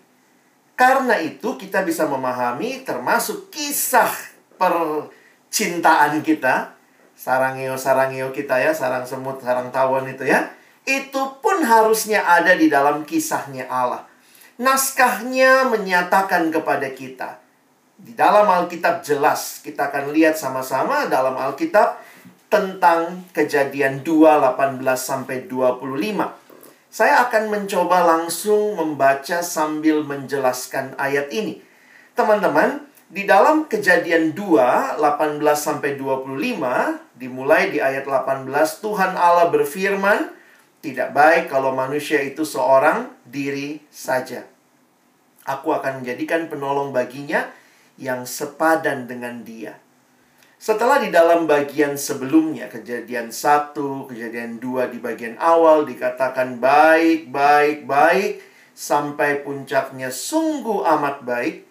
Karena 0.78 1.18
itu 1.18 1.58
kita 1.58 1.82
bisa 1.82 2.06
memahami 2.06 2.86
termasuk 2.86 3.50
kisah 3.50 4.14
percintaan 4.54 6.22
kita 6.22 6.78
sarangeo-sarangeo 7.18 8.30
kita 8.30 8.54
ya, 8.62 8.70
sarang 8.70 9.02
semut, 9.02 9.42
sarang 9.42 9.74
tawon 9.74 10.14
itu 10.14 10.30
ya. 10.30 10.59
Itu 10.88 11.38
pun 11.44 11.60
harusnya 11.64 12.24
ada 12.24 12.56
di 12.56 12.72
dalam 12.72 13.04
kisahnya 13.04 13.68
Allah. 13.68 14.08
Naskahnya 14.60 15.68
menyatakan 15.72 16.52
kepada 16.52 16.88
kita. 16.92 17.40
Di 18.00 18.16
dalam 18.16 18.48
Alkitab 18.48 19.04
jelas, 19.04 19.60
kita 19.60 19.92
akan 19.92 20.12
lihat 20.12 20.36
sama-sama 20.36 21.04
dalam 21.08 21.36
Alkitab 21.36 22.00
tentang 22.48 23.24
kejadian 23.36 24.00
2, 24.00 24.40
18 24.40 24.80
sampai 24.96 25.44
25. 25.44 26.32
Saya 26.90 27.28
akan 27.28 27.44
mencoba 27.52 28.02
langsung 28.02 28.74
membaca 28.74 29.44
sambil 29.44 30.02
menjelaskan 30.02 30.96
ayat 30.98 31.30
ini. 31.30 31.62
Teman-teman, 32.18 32.88
di 33.06 33.28
dalam 33.28 33.68
kejadian 33.70 34.34
2, 34.34 34.98
18 34.98 35.40
sampai 35.54 35.94
25, 35.94 37.10
Dimulai 37.20 37.68
di 37.68 37.76
ayat 37.84 38.08
18, 38.08 38.48
Tuhan 38.80 39.12
Allah 39.12 39.52
berfirman, 39.52 40.32
tidak 40.80 41.12
baik 41.12 41.52
kalau 41.52 41.76
manusia 41.76 42.24
itu 42.24 42.44
seorang 42.44 43.12
diri 43.28 43.84
saja. 43.92 44.48
Aku 45.44 45.76
akan 45.76 46.00
menjadikan 46.00 46.48
penolong 46.48 46.92
baginya 46.92 47.48
yang 48.00 48.24
sepadan 48.24 49.04
dengan 49.04 49.44
dia. 49.44 49.76
Setelah 50.60 51.00
di 51.00 51.08
dalam 51.08 51.48
bagian 51.48 51.96
sebelumnya, 51.96 52.68
kejadian 52.68 53.32
1, 53.32 53.72
kejadian 54.12 54.60
2 54.60 54.92
di 54.92 55.00
bagian 55.00 55.40
awal 55.40 55.88
dikatakan 55.88 56.60
baik, 56.60 57.32
baik, 57.32 57.88
baik, 57.88 58.44
sampai 58.76 59.40
puncaknya 59.40 60.12
sungguh 60.12 60.84
amat 60.84 61.24
baik. 61.24 61.64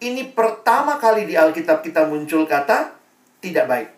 Ini 0.00 0.32
pertama 0.32 0.96
kali 0.96 1.28
di 1.28 1.36
Alkitab 1.36 1.84
kita 1.84 2.08
muncul 2.08 2.48
kata 2.48 2.96
tidak 3.44 3.68
baik. 3.68 3.88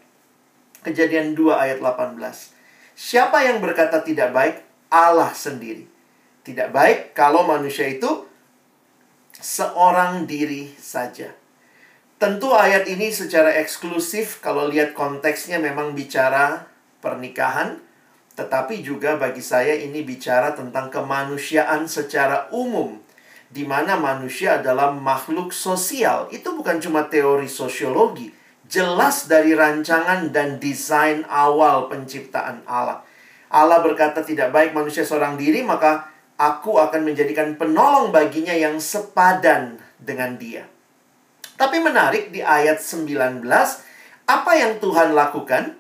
Kejadian 0.83 1.38
2 1.38 1.54
ayat 1.54 1.78
18. 1.78 2.62
Siapa 2.92 3.44
yang 3.44 3.58
berkata 3.58 4.04
tidak 4.04 4.30
baik? 4.32 4.56
Allah 4.92 5.32
sendiri. 5.32 5.88
Tidak 6.42 6.68
baik 6.75 7.16
kalau 7.16 7.46
manusia 7.46 7.88
itu 7.88 8.28
seorang 9.38 10.28
diri 10.28 10.75
saja. 10.76 11.32
Tentu 12.20 12.54
ayat 12.54 12.87
ini 12.87 13.11
secara 13.11 13.50
eksklusif 13.58 14.38
kalau 14.38 14.70
lihat 14.70 14.94
konteksnya 14.94 15.58
memang 15.58 15.99
bicara 15.99 16.70
pernikahan, 17.02 17.82
tetapi 18.38 18.78
juga 18.84 19.18
bagi 19.18 19.42
saya 19.42 19.75
ini 19.75 20.06
bicara 20.06 20.54
tentang 20.54 20.87
kemanusiaan 20.87 21.90
secara 21.90 22.46
umum 22.54 23.02
di 23.52 23.68
mana 23.68 24.00
manusia 24.00 24.56
adalah 24.62 24.94
makhluk 24.94 25.52
sosial. 25.52 26.26
Itu 26.32 26.56
bukan 26.56 26.80
cuma 26.80 27.04
teori 27.12 27.46
sosiologi, 27.46 28.32
jelas 28.73 29.29
dari 29.29 29.52
rancangan 29.52 30.33
dan 30.33 30.57
desain 30.57 31.29
awal 31.29 31.93
penciptaan 31.93 32.64
Allah. 32.64 33.05
Allah 33.52 33.85
berkata 33.85 34.25
tidak 34.25 34.49
baik 34.49 34.73
manusia 34.73 35.05
seorang 35.05 35.37
diri, 35.37 35.61
maka 35.61 36.09
aku 36.41 36.81
akan 36.81 37.05
menjadikan 37.05 37.61
penolong 37.61 38.09
baginya 38.09 38.57
yang 38.57 38.81
sepadan 38.81 39.76
dengan 40.00 40.41
dia. 40.41 40.64
Tapi 41.61 41.85
menarik 41.85 42.33
di 42.33 42.41
ayat 42.41 42.81
19, 42.81 43.45
apa 44.25 44.52
yang 44.57 44.81
Tuhan 44.81 45.12
lakukan? 45.12 45.76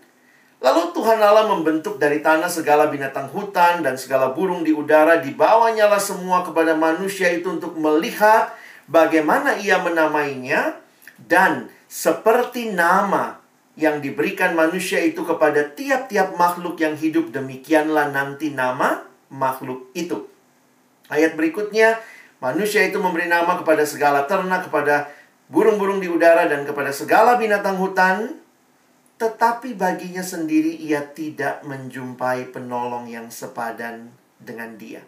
Lalu 0.60 0.94
Tuhan 0.94 1.18
Allah 1.18 1.48
membentuk 1.48 1.96
dari 1.96 2.20
tanah 2.20 2.46
segala 2.46 2.92
binatang 2.92 3.32
hutan 3.32 3.80
dan 3.80 3.96
segala 3.96 4.36
burung 4.36 4.62
di 4.62 4.70
udara, 4.70 5.16
dibawanya 5.18 5.88
lah 5.88 5.98
semua 5.98 6.44
kepada 6.44 6.76
manusia 6.76 7.32
itu 7.32 7.56
untuk 7.56 7.72
melihat 7.74 8.52
bagaimana 8.84 9.58
ia 9.58 9.80
menamainya 9.80 10.76
dan 11.18 11.72
seperti 11.92 12.72
nama 12.72 13.36
yang 13.76 14.00
diberikan 14.00 14.56
manusia 14.56 15.04
itu 15.04 15.28
kepada 15.28 15.76
tiap-tiap 15.76 16.32
makhluk 16.40 16.80
yang 16.80 16.96
hidup, 16.96 17.28
demikianlah 17.28 18.08
nanti 18.08 18.48
nama 18.48 19.04
makhluk 19.28 19.92
itu. 19.92 20.24
Ayat 21.12 21.36
berikutnya, 21.36 22.00
manusia 22.40 22.80
itu 22.88 22.96
memberi 22.96 23.28
nama 23.28 23.60
kepada 23.60 23.84
segala 23.84 24.24
ternak, 24.24 24.72
kepada 24.72 25.12
burung-burung 25.52 26.00
di 26.00 26.08
udara, 26.08 26.48
dan 26.48 26.64
kepada 26.64 26.96
segala 26.96 27.36
binatang 27.36 27.76
hutan. 27.76 28.40
Tetapi 29.20 29.76
baginya 29.76 30.24
sendiri 30.24 30.72
ia 30.80 31.04
tidak 31.04 31.60
menjumpai 31.68 32.48
penolong 32.56 33.04
yang 33.04 33.28
sepadan 33.28 34.08
dengan 34.40 34.80
dia. 34.80 35.04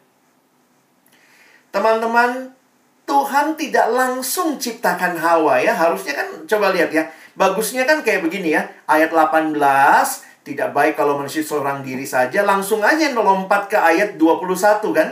Teman-teman, 1.73 2.55
Tuhan 3.05 3.57
tidak 3.57 3.87
langsung 3.93 4.57
ciptakan 4.57 5.17
Hawa 5.21 5.61
ya. 5.61 5.77
Harusnya 5.77 6.17
kan 6.17 6.29
coba 6.49 6.73
lihat 6.73 6.91
ya. 6.91 7.09
Bagusnya 7.37 7.85
kan 7.85 8.01
kayak 8.01 8.25
begini 8.25 8.57
ya. 8.57 8.65
Ayat 8.89 9.13
18, 9.13 9.57
tidak 10.45 10.73
baik 10.73 10.97
kalau 10.97 11.21
manusia 11.21 11.45
seorang 11.45 11.85
diri 11.85 12.09
saja. 12.09 12.45
Langsung 12.45 12.81
aja 12.81 13.13
melompat 13.13 13.69
ke 13.69 13.77
ayat 13.77 14.17
21 14.17 14.81
kan. 14.97 15.09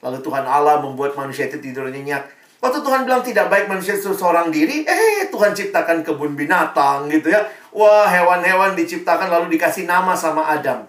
Lalu 0.00 0.18
Tuhan 0.24 0.44
Allah 0.48 0.82
membuat 0.82 1.14
manusia 1.14 1.46
itu 1.46 1.62
tidur 1.62 1.86
nyenyak. 1.86 2.26
Waktu 2.60 2.84
Tuhan 2.84 3.08
bilang 3.08 3.24
tidak 3.24 3.48
baik 3.48 3.72
manusia 3.72 3.96
seorang 3.96 4.52
diri, 4.52 4.84
eh 4.84 5.32
Tuhan 5.32 5.56
ciptakan 5.56 6.04
kebun 6.04 6.36
binatang 6.36 7.08
gitu 7.08 7.32
ya. 7.32 7.40
Wah, 7.72 8.04
hewan-hewan 8.04 8.76
diciptakan 8.76 9.32
lalu 9.32 9.56
dikasih 9.56 9.88
nama 9.88 10.12
sama 10.12 10.44
Adam. 10.44 10.84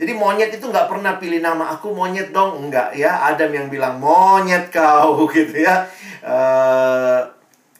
Jadi 0.00 0.16
monyet 0.16 0.48
itu 0.56 0.64
nggak 0.64 0.88
pernah 0.88 1.20
pilih 1.20 1.44
nama 1.44 1.76
aku 1.76 1.92
monyet 1.92 2.32
dong, 2.32 2.56
enggak 2.56 2.96
ya. 2.96 3.20
Adam 3.28 3.52
yang 3.52 3.68
bilang 3.68 4.00
monyet 4.00 4.72
kau 4.72 5.24
gitu 5.36 5.60
ya. 5.60 5.84
Uh, 6.24 7.20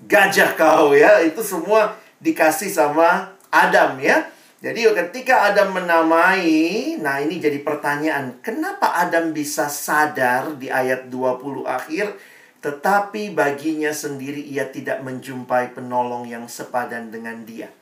gajah 0.05 0.53
kau 0.53 0.93
ya. 0.93 1.25
Itu 1.25 1.41
semua 1.41 1.97
dikasih 2.21 2.69
sama 2.69 3.33
Adam 3.49 3.97
ya. 3.97 4.29
Jadi 4.61 4.85
ketika 4.93 5.49
Adam 5.49 5.73
menamai, 5.73 7.00
nah 7.00 7.17
ini 7.17 7.41
jadi 7.41 7.65
pertanyaan, 7.65 8.45
kenapa 8.45 9.00
Adam 9.00 9.33
bisa 9.33 9.73
sadar 9.73 10.61
di 10.61 10.69
ayat 10.69 11.09
20 11.09 11.65
akhir, 11.65 12.12
tetapi 12.61 13.33
baginya 13.33 13.89
sendiri 13.89 14.45
ia 14.45 14.69
tidak 14.69 15.00
menjumpai 15.00 15.73
penolong 15.73 16.29
yang 16.29 16.45
sepadan 16.45 17.09
dengan 17.09 17.41
dia. 17.49 17.73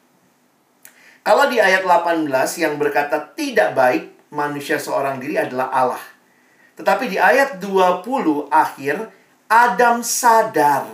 Kalau 1.27 1.51
di 1.51 1.59
ayat 1.59 1.83
18 1.83 2.31
yang 2.63 2.79
berkata 2.79 3.35
tidak 3.35 3.75
baik, 3.75 4.18
manusia 4.33 4.77
seorang 4.77 5.21
diri 5.21 5.37
adalah 5.41 5.73
Allah. 5.73 6.05
Tetapi 6.79 7.11
di 7.11 7.19
ayat 7.19 7.59
20 7.59 8.49
akhir, 8.53 9.11
Adam 9.49 10.05
sadar 10.05 10.87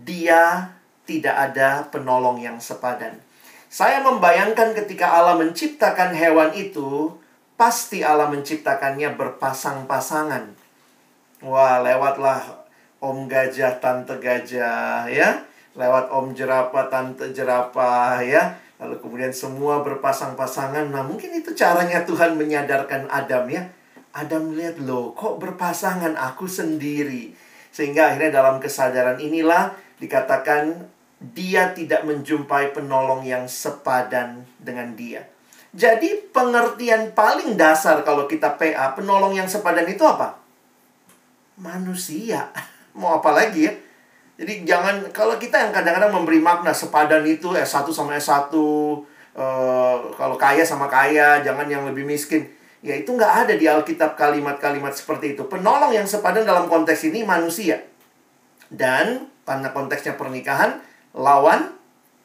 dia 0.00 0.72
tidak 1.06 1.36
ada 1.52 1.86
penolong 1.92 2.40
yang 2.42 2.58
sepadan. 2.58 3.20
Saya 3.72 4.04
membayangkan 4.04 4.76
ketika 4.76 5.08
Allah 5.16 5.38
menciptakan 5.40 6.12
hewan 6.12 6.52
itu, 6.52 7.16
pasti 7.56 8.04
Allah 8.04 8.28
menciptakannya 8.28 9.16
berpasang-pasangan. 9.16 10.52
Wah, 11.46 11.80
lewatlah 11.80 12.68
om 13.00 13.26
gajah, 13.26 13.80
tante 13.80 14.20
gajah, 14.20 15.08
ya. 15.08 15.48
Lewat 15.72 16.12
om 16.12 16.36
jerapah, 16.36 16.92
tante 16.92 17.32
jerapah, 17.32 18.20
ya. 18.20 18.60
Lalu 18.82 18.98
kemudian 18.98 19.30
semua 19.30 19.78
berpasang-pasangan. 19.86 20.90
Nah, 20.90 21.06
mungkin 21.06 21.30
itu 21.38 21.54
caranya 21.54 22.02
Tuhan 22.02 22.34
menyadarkan 22.34 23.06
Adam, 23.06 23.46
ya. 23.46 23.70
Adam 24.10 24.58
lihat, 24.58 24.82
loh, 24.82 25.14
kok 25.14 25.38
berpasangan 25.38 26.18
aku 26.18 26.50
sendiri. 26.50 27.30
Sehingga 27.70 28.10
akhirnya 28.10 28.42
dalam 28.42 28.58
kesadaran 28.58 29.22
inilah 29.22 29.78
dikatakan 30.02 30.90
dia 31.22 31.70
tidak 31.70 32.02
menjumpai 32.02 32.74
penolong 32.74 33.22
yang 33.22 33.46
sepadan 33.46 34.42
dengan 34.58 34.98
dia. 34.98 35.30
Jadi 35.72 36.34
pengertian 36.34 37.14
paling 37.14 37.54
dasar 37.54 38.02
kalau 38.02 38.26
kita 38.26 38.58
PA, 38.58 38.98
penolong 38.98 39.38
yang 39.38 39.46
sepadan 39.46 39.86
itu 39.86 40.02
apa? 40.02 40.42
Manusia. 41.56 42.50
Mau 42.98 43.22
apa 43.22 43.30
lagi 43.30 43.70
ya? 43.70 43.72
Jadi 44.42 44.66
jangan, 44.66 45.06
kalau 45.14 45.38
kita 45.38 45.54
yang 45.54 45.70
kadang-kadang 45.70 46.10
memberi 46.10 46.42
makna 46.42 46.74
sepadan 46.74 47.22
itu 47.22 47.54
S1 47.54 47.86
sama 47.94 48.18
S1, 48.18 48.50
uh, 48.50 48.98
eh, 49.38 49.96
kalau 50.18 50.34
kaya 50.34 50.66
sama 50.66 50.90
kaya, 50.90 51.38
jangan 51.46 51.70
yang 51.70 51.86
lebih 51.86 52.02
miskin. 52.02 52.50
Ya 52.82 52.98
itu 52.98 53.14
nggak 53.14 53.46
ada 53.46 53.54
di 53.54 53.70
Alkitab 53.70 54.18
kalimat-kalimat 54.18 54.98
seperti 54.98 55.38
itu. 55.38 55.46
Penolong 55.46 55.94
yang 55.94 56.10
sepadan 56.10 56.42
dalam 56.42 56.66
konteks 56.66 57.06
ini 57.06 57.22
manusia. 57.22 57.86
Dan 58.66 59.30
karena 59.46 59.70
konteksnya 59.70 60.18
pernikahan, 60.18 60.82
lawan 61.14 61.78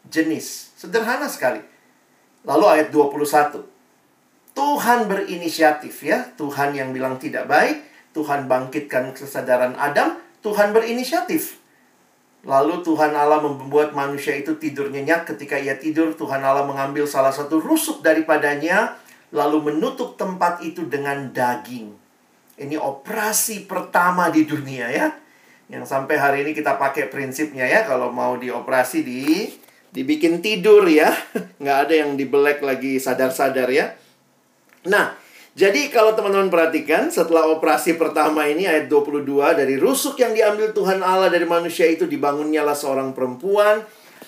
jenis. 0.09 0.73
Sederhana 0.73 1.29
sekali. 1.29 1.61
Lalu 2.49 2.65
ayat 2.65 2.89
21. 2.89 3.61
Tuhan 4.57 5.05
berinisiatif 5.05 6.01
ya. 6.01 6.33
Tuhan 6.33 6.73
yang 6.73 6.89
bilang 6.89 7.21
tidak 7.21 7.45
baik. 7.45 7.85
Tuhan 8.17 8.49
bangkitkan 8.49 9.13
kesadaran 9.13 9.77
Adam. 9.77 10.17
Tuhan 10.41 10.73
berinisiatif. 10.73 11.66
Lalu 12.47 12.79
Tuhan 12.79 13.11
Allah 13.11 13.43
membuat 13.43 13.91
manusia 13.91 14.31
itu 14.33 14.55
tidur 14.55 14.87
nyenyak. 14.87 15.27
Ketika 15.27 15.59
ia 15.59 15.75
tidur, 15.75 16.15
Tuhan 16.15 16.39
Allah 16.39 16.63
mengambil 16.63 17.03
salah 17.03 17.35
satu 17.35 17.59
rusuk 17.59 17.99
daripadanya. 17.99 18.95
Lalu 19.35 19.75
menutup 19.75 20.15
tempat 20.15 20.63
itu 20.63 20.87
dengan 20.87 21.35
daging. 21.35 21.91
Ini 22.55 22.79
operasi 22.79 23.67
pertama 23.67 24.31
di 24.31 24.47
dunia 24.47 24.87
ya 24.87 25.11
yang 25.67 25.83
sampai 25.83 26.15
hari 26.15 26.37
ini 26.47 26.55
kita 26.55 26.79
pakai 26.79 27.11
prinsipnya 27.11 27.67
ya 27.67 27.83
kalau 27.83 28.07
mau 28.07 28.39
dioperasi 28.39 29.03
di 29.03 29.51
dibikin 29.91 30.39
tidur 30.39 30.87
ya 30.87 31.11
nggak 31.61 31.77
ada 31.87 31.93
yang 32.07 32.15
dibelek 32.15 32.63
lagi 32.63 32.99
sadar-sadar 33.03 33.67
ya 33.67 33.91
nah 34.87 35.11
jadi 35.57 35.89
kalau 35.89 36.13
teman-teman 36.13 36.53
perhatikan 36.53 37.09
setelah 37.09 37.49
operasi 37.49 37.97
pertama 37.97 38.45
ini 38.45 38.69
ayat 38.69 38.85
22 38.85 39.25
dari 39.57 39.75
rusuk 39.81 40.21
yang 40.21 40.37
diambil 40.37 40.69
Tuhan 40.69 41.01
Allah 41.01 41.33
dari 41.33 41.49
manusia 41.49 41.89
itu 41.89 42.05
dibangunnyalah 42.05 42.77
seorang 42.77 43.17
perempuan 43.17 43.81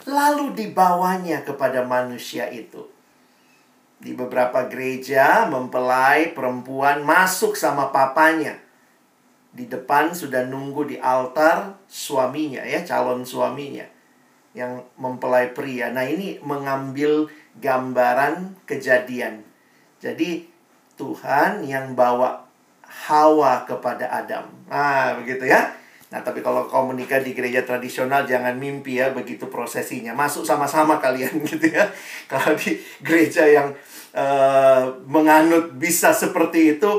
lalu 0.10 0.58
dibawanya 0.58 1.46
kepada 1.46 1.86
manusia 1.86 2.50
itu 2.50 2.90
di 4.02 4.18
beberapa 4.18 4.66
gereja 4.66 5.46
mempelai 5.46 6.34
perempuan 6.34 7.06
masuk 7.06 7.54
sama 7.54 7.94
papanya 7.94 8.58
di 9.50 9.66
depan 9.66 10.14
sudah 10.14 10.46
nunggu 10.46 10.86
di 10.86 10.98
altar 11.02 11.78
suaminya 11.90 12.62
ya, 12.66 12.86
calon 12.86 13.26
suaminya 13.26 13.86
yang 14.54 14.86
mempelai 14.98 15.54
pria. 15.54 15.90
Nah, 15.94 16.06
ini 16.06 16.42
mengambil 16.42 17.30
gambaran 17.58 18.58
kejadian. 18.70 19.46
Jadi 20.00 20.49
Tuhan 21.00 21.64
yang 21.64 21.96
bawa 21.96 22.44
Hawa 22.84 23.64
kepada 23.64 24.12
Adam. 24.12 24.52
Nah, 24.68 25.16
begitu 25.24 25.48
ya. 25.48 25.72
Nah, 26.10 26.26
tapi 26.26 26.42
kalau 26.42 26.66
kau 26.66 26.90
menikah 26.90 27.22
di 27.22 27.38
gereja 27.38 27.62
tradisional 27.62 28.26
jangan 28.26 28.58
mimpi 28.58 28.98
ya 28.98 29.14
begitu 29.14 29.46
prosesinya. 29.48 30.12
Masuk 30.12 30.44
sama-sama 30.44 30.98
kalian 30.98 31.40
gitu 31.50 31.70
ya. 31.70 31.88
Kalau 32.28 32.58
di 32.58 32.76
gereja 33.00 33.46
yang 33.46 33.72
uh, 34.18 34.90
menganut 35.06 35.78
bisa 35.78 36.12
seperti 36.12 36.76
itu, 36.76 36.92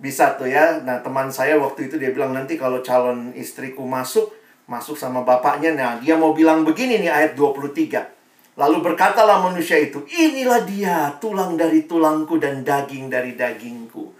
bisa 0.00 0.34
tuh 0.34 0.48
ya. 0.48 0.80
Nah, 0.80 1.04
teman 1.04 1.28
saya 1.28 1.60
waktu 1.60 1.92
itu 1.92 2.00
dia 2.00 2.10
bilang 2.10 2.32
nanti 2.32 2.56
kalau 2.56 2.80
calon 2.80 3.36
istriku 3.36 3.84
masuk, 3.84 4.32
masuk 4.64 4.96
sama 4.96 5.22
bapaknya. 5.22 5.76
Nah, 5.76 6.00
dia 6.00 6.16
mau 6.16 6.32
bilang 6.32 6.64
begini 6.64 7.04
nih 7.04 7.12
ayat 7.12 7.32
23. 7.36 8.23
Lalu 8.54 8.86
berkatalah 8.86 9.42
manusia 9.42 9.74
itu, 9.82 10.06
inilah 10.06 10.62
dia, 10.62 11.10
tulang 11.18 11.58
dari 11.58 11.90
tulangku 11.90 12.38
dan 12.38 12.62
daging 12.62 13.10
dari 13.10 13.34
dagingku. 13.34 14.14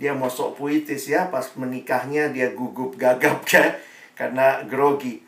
Dia 0.00 0.16
mau 0.16 0.32
sok 0.32 0.60
puitis 0.60 1.12
ya, 1.12 1.28
pas 1.28 1.44
menikahnya 1.60 2.32
dia 2.32 2.56
gugup 2.56 2.96
gagap 2.96 3.44
ya, 3.52 3.76
karena 4.16 4.64
grogi. 4.64 5.20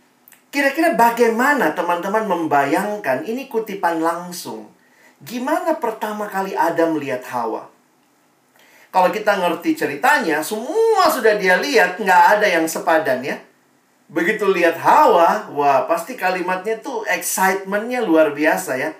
Kira-kira 0.48 0.96
bagaimana 0.96 1.76
teman-teman 1.76 2.24
membayangkan, 2.24 3.28
ini 3.28 3.52
kutipan 3.52 4.00
langsung. 4.00 4.72
Gimana 5.20 5.76
pertama 5.76 6.24
kali 6.24 6.56
Adam 6.56 6.96
melihat 6.96 7.20
Hawa? 7.28 7.68
Kalau 8.88 9.12
kita 9.12 9.36
ngerti 9.36 9.76
ceritanya, 9.76 10.40
semua 10.40 11.04
sudah 11.12 11.36
dia 11.36 11.60
lihat, 11.60 12.00
nggak 12.00 12.22
ada 12.40 12.46
yang 12.48 12.64
sepadan 12.64 13.20
ya. 13.20 13.36
Begitu 14.08 14.48
lihat 14.48 14.80
Hawa, 14.80 15.52
wah 15.52 15.84
pasti 15.84 16.16
kalimatnya 16.16 16.80
tuh 16.80 17.04
excitementnya 17.04 18.00
luar 18.00 18.32
biasa 18.32 18.80
ya. 18.80 18.90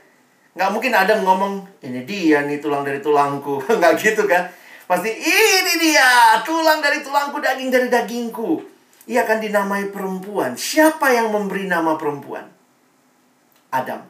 Nggak 0.53 0.71
mungkin 0.75 0.93
ada 0.93 1.17
ngomong, 1.25 1.65
ini 1.81 2.05
dia 2.05 2.45
nih 2.45 2.61
tulang 2.61 2.85
dari 2.85 3.01
tulangku. 3.01 3.65
nggak 3.81 3.95
gitu 3.97 4.29
kan. 4.29 4.53
Pasti 4.85 5.09
ini 5.17 5.75
dia, 5.81 6.37
tulang 6.45 6.85
dari 6.85 7.01
tulangku, 7.01 7.41
daging 7.41 7.73
dari 7.73 7.89
dagingku. 7.89 8.61
Ia 9.09 9.25
akan 9.25 9.39
dinamai 9.41 9.89
perempuan. 9.89 10.61
Siapa 10.61 11.09
yang 11.17 11.33
memberi 11.33 11.65
nama 11.65 11.97
perempuan? 11.97 12.45
Adam. 13.73 14.05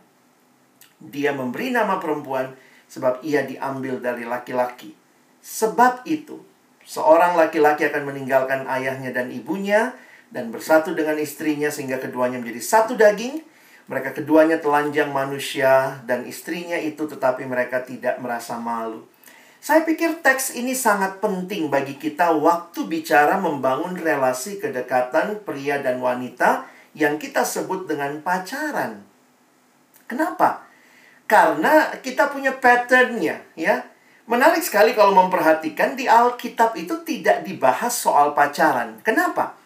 Dia 0.99 1.31
memberi 1.31 1.71
nama 1.71 2.03
perempuan 2.03 2.59
sebab 2.91 3.23
ia 3.23 3.47
diambil 3.47 4.03
dari 4.03 4.27
laki-laki. 4.27 4.91
Sebab 5.39 6.03
itu, 6.11 6.43
seorang 6.83 7.39
laki-laki 7.39 7.87
akan 7.87 8.03
meninggalkan 8.11 8.67
ayahnya 8.67 9.15
dan 9.15 9.31
ibunya 9.31 9.95
dan 10.29 10.53
bersatu 10.53 10.93
dengan 10.93 11.17
istrinya 11.17 11.73
sehingga 11.73 12.01
keduanya 12.01 12.41
menjadi 12.41 12.63
satu 12.63 12.95
daging. 12.97 13.45
Mereka 13.89 14.13
keduanya 14.21 14.61
telanjang 14.61 15.09
manusia 15.09 16.05
dan 16.05 16.29
istrinya 16.29 16.77
itu 16.77 17.09
tetapi 17.09 17.49
mereka 17.49 17.81
tidak 17.81 18.21
merasa 18.21 18.61
malu. 18.61 19.09
Saya 19.59 19.83
pikir 19.83 20.23
teks 20.23 20.55
ini 20.55 20.77
sangat 20.77 21.19
penting 21.19 21.67
bagi 21.67 21.99
kita 21.99 22.31
waktu 22.37 22.87
bicara 22.87 23.43
membangun 23.43 23.99
relasi 23.99 24.63
kedekatan 24.63 25.43
pria 25.43 25.83
dan 25.83 25.99
wanita 25.99 26.69
yang 26.95 27.19
kita 27.19 27.43
sebut 27.43 27.91
dengan 27.91 28.23
pacaran. 28.23 29.03
Kenapa? 30.07 30.69
Karena 31.29 31.93
kita 32.01 32.33
punya 32.33 32.57
patternnya, 32.57 33.45
ya. 33.59 33.85
Menarik 34.29 34.65
sekali 34.65 34.93
kalau 34.97 35.13
memperhatikan 35.13 35.97
di 35.99 36.09
Alkitab 36.09 36.77
itu 36.79 37.01
tidak 37.03 37.45
dibahas 37.45 37.93
soal 37.93 38.33
pacaran. 38.33 39.01
Kenapa? 39.03 39.58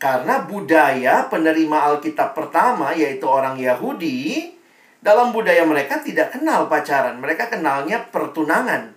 Karena 0.00 0.48
budaya 0.48 1.28
penerima 1.28 1.92
Alkitab 1.92 2.32
pertama 2.32 2.96
yaitu 2.96 3.28
orang 3.28 3.60
Yahudi 3.60 4.48
dalam 5.04 5.28
budaya 5.28 5.60
mereka 5.68 6.00
tidak 6.00 6.32
kenal 6.32 6.72
pacaran. 6.72 7.20
Mereka 7.20 7.52
kenalnya 7.52 8.08
pertunangan. 8.08 8.96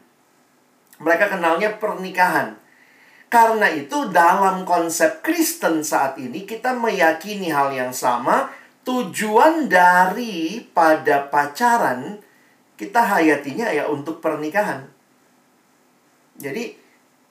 Mereka 1.03 1.27
kenalnya 1.27 1.75
pernikahan. 1.75 2.55
Karena 3.27 3.67
itu 3.67 4.07
dalam 4.15 4.63
konsep 4.63 5.19
Kristen 5.19 5.83
saat 5.83 6.15
ini 6.21 6.47
kita 6.47 6.71
meyakini 6.71 7.51
hal 7.51 7.75
yang 7.75 7.91
sama. 7.91 8.47
Tujuan 8.87 9.67
dari 9.67 10.63
pada 10.71 11.27
pacaran 11.27 12.19
kita 12.79 12.99
hayatinya 12.99 13.71
ya 13.75 13.91
untuk 13.91 14.23
pernikahan. 14.23 14.87
Jadi 16.39 16.82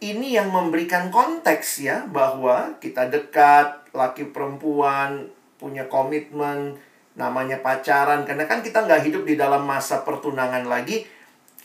ini 0.02 0.34
yang 0.34 0.50
memberikan 0.50 1.14
konteks 1.14 1.86
ya 1.86 2.02
bahwa 2.10 2.74
kita 2.82 3.06
dekat 3.06 3.86
laki 3.94 4.34
perempuan 4.34 5.30
punya 5.62 5.86
komitmen, 5.86 6.74
namanya 7.14 7.62
pacaran. 7.62 8.26
Karena 8.26 8.50
kan 8.50 8.66
kita 8.66 8.82
nggak 8.82 9.06
hidup 9.06 9.22
di 9.22 9.38
dalam 9.38 9.62
masa 9.62 10.02
pertunangan 10.02 10.66
lagi. 10.66 11.06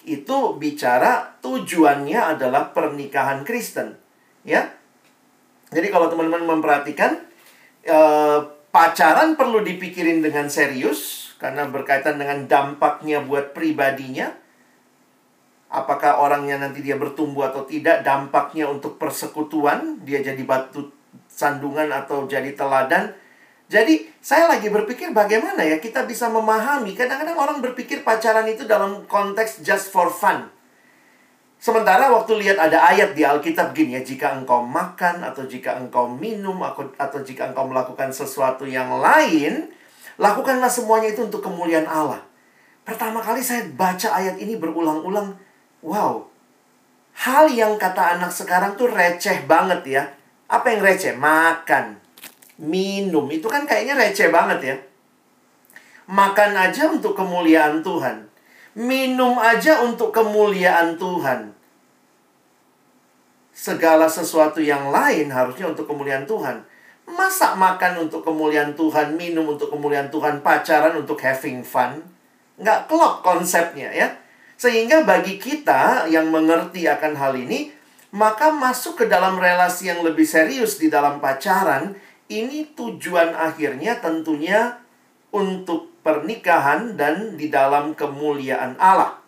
Itu 0.07 0.55
bicara 0.55 1.41
tujuannya 1.41 2.37
adalah 2.37 2.71
pernikahan 2.71 3.41
Kristen. 3.43 3.97
Ya, 4.47 4.77
jadi 5.67 5.91
kalau 5.91 6.07
teman-teman 6.07 6.47
memperhatikan, 6.47 7.19
eh, 7.83 8.39
pacaran 8.71 9.35
perlu 9.35 9.65
dipikirin 9.65 10.23
dengan 10.23 10.47
serius 10.47 11.33
karena 11.41 11.67
berkaitan 11.67 12.15
dengan 12.15 12.47
dampaknya 12.47 13.23
buat 13.25 13.51
pribadinya. 13.51 14.31
Apakah 15.67 16.23
orangnya 16.23 16.55
nanti 16.55 16.79
dia 16.79 16.95
bertumbuh 16.95 17.51
atau 17.51 17.67
tidak, 17.67 18.03
dampaknya 18.07 18.71
untuk 18.71 18.95
persekutuan, 18.95 19.99
dia 20.07 20.23
jadi 20.23 20.39
batu 20.47 20.95
sandungan 21.27 21.91
atau 21.91 22.23
jadi 22.23 22.55
teladan. 22.55 23.11
Jadi 23.67 24.07
saya 24.23 24.47
lagi 24.47 24.71
berpikir 24.71 25.11
bagaimana 25.11 25.59
ya 25.67 25.83
kita 25.83 26.07
bisa 26.07 26.31
memahami. 26.31 26.95
Kadang-kadang 26.95 27.35
orang 27.35 27.57
berpikir 27.59 27.99
pacaran 28.07 28.47
itu 28.47 28.63
dalam 28.63 29.03
konteks 29.11 29.59
just 29.59 29.91
for 29.91 30.07
fun. 30.07 30.47
Sementara 31.57 32.07
waktu 32.13 32.37
lihat 32.37 32.61
ada 32.61 32.85
ayat 32.85 33.17
di 33.17 33.25
Alkitab 33.25 33.73
gini 33.73 33.97
ya, 33.97 34.01
jika 34.05 34.29
engkau 34.37 34.61
makan 34.61 35.25
atau 35.25 35.43
jika 35.49 35.75
engkau 35.81 36.05
minum 36.05 36.61
atau 36.63 37.19
jika 37.25 37.49
engkau 37.49 37.65
melakukan 37.65 38.13
sesuatu 38.13 38.63
yang 38.63 39.01
lain, 39.01 39.67
lakukanlah 40.21 40.69
semuanya 40.69 41.11
itu 41.11 41.25
untuk 41.25 41.41
kemuliaan 41.41 41.89
Allah. 41.89 42.21
Pertama 42.85 43.19
kali 43.19 43.41
saya 43.41 43.65
baca 43.73 44.15
ayat 44.15 44.37
ini 44.37 44.55
berulang-ulang, 44.55 45.33
wow. 45.87 46.27
Hal 47.17 47.47
yang 47.47 47.79
kata 47.79 48.19
anak 48.19 48.29
sekarang 48.35 48.75
tuh 48.75 48.91
receh 48.91 49.47
banget 49.47 49.81
ya. 49.87 50.03
Apa 50.51 50.75
yang 50.75 50.83
receh? 50.83 51.15
Makan, 51.15 51.95
minum. 52.59 53.25
Itu 53.31 53.47
kan 53.47 53.63
kayaknya 53.63 53.95
receh 53.95 54.27
banget 54.27 54.59
ya. 54.61 54.75
Makan 56.11 56.51
aja 56.55 56.91
untuk 56.91 57.15
kemuliaan 57.15 57.79
Tuhan 57.79 58.27
minum 58.77 59.41
aja 59.41 59.81
untuk 59.81 60.13
kemuliaan 60.13 61.01
Tuhan. 61.01 61.49
Segala 63.57 64.05
sesuatu 64.05 64.61
yang 64.61 64.93
lain 64.93 65.33
harusnya 65.33 65.73
untuk 65.73 65.89
kemuliaan 65.89 66.29
Tuhan. 66.29 66.61
Masa 67.09 67.57
makan 67.57 68.05
untuk 68.05 68.21
kemuliaan 68.21 68.77
Tuhan, 68.77 69.17
minum 69.17 69.49
untuk 69.49 69.73
kemuliaan 69.73 70.13
Tuhan, 70.13 70.45
pacaran 70.45 70.93
untuk 70.93 71.17
having 71.17 71.65
fun? 71.65 72.05
Nggak 72.61 72.85
klop 72.85 73.25
konsepnya 73.25 73.89
ya. 73.89 74.13
Sehingga 74.57 75.05
bagi 75.05 75.37
kita 75.37 76.09
yang 76.09 76.33
mengerti 76.33 76.89
akan 76.89 77.13
hal 77.13 77.37
ini, 77.37 77.69
maka 78.11 78.49
masuk 78.49 79.03
ke 79.03 79.05
dalam 79.05 79.37
relasi 79.37 79.93
yang 79.93 80.01
lebih 80.01 80.25
serius 80.25 80.81
di 80.81 80.89
dalam 80.89 81.21
pacaran, 81.21 81.93
ini 82.27 82.73
tujuan 82.73 83.37
akhirnya 83.37 84.01
tentunya 84.01 84.81
untuk 85.31 85.93
pernikahan 86.01 86.97
dan 86.97 87.37
di 87.37 87.53
dalam 87.53 87.93
kemuliaan 87.93 88.75
Allah. 88.81 89.19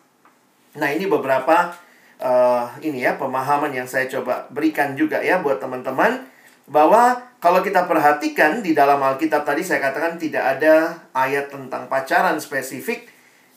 Nah, 0.76 0.90
ini 0.90 1.06
beberapa 1.06 1.76
uh, 2.20 2.66
ini 2.80 3.04
ya 3.04 3.16
pemahaman 3.16 3.72
yang 3.74 3.88
saya 3.88 4.08
coba 4.08 4.48
berikan 4.52 4.94
juga 4.94 5.20
ya 5.20 5.40
buat 5.44 5.60
teman-teman 5.60 6.26
bahwa 6.70 7.18
kalau 7.42 7.66
kita 7.66 7.90
perhatikan 7.90 8.62
di 8.62 8.78
dalam 8.78 9.02
Alkitab 9.02 9.42
tadi 9.42 9.66
saya 9.66 9.82
katakan 9.90 10.22
tidak 10.22 10.60
ada 10.60 11.02
ayat 11.16 11.50
tentang 11.50 11.90
pacaran 11.90 12.38
spesifik. 12.38 13.10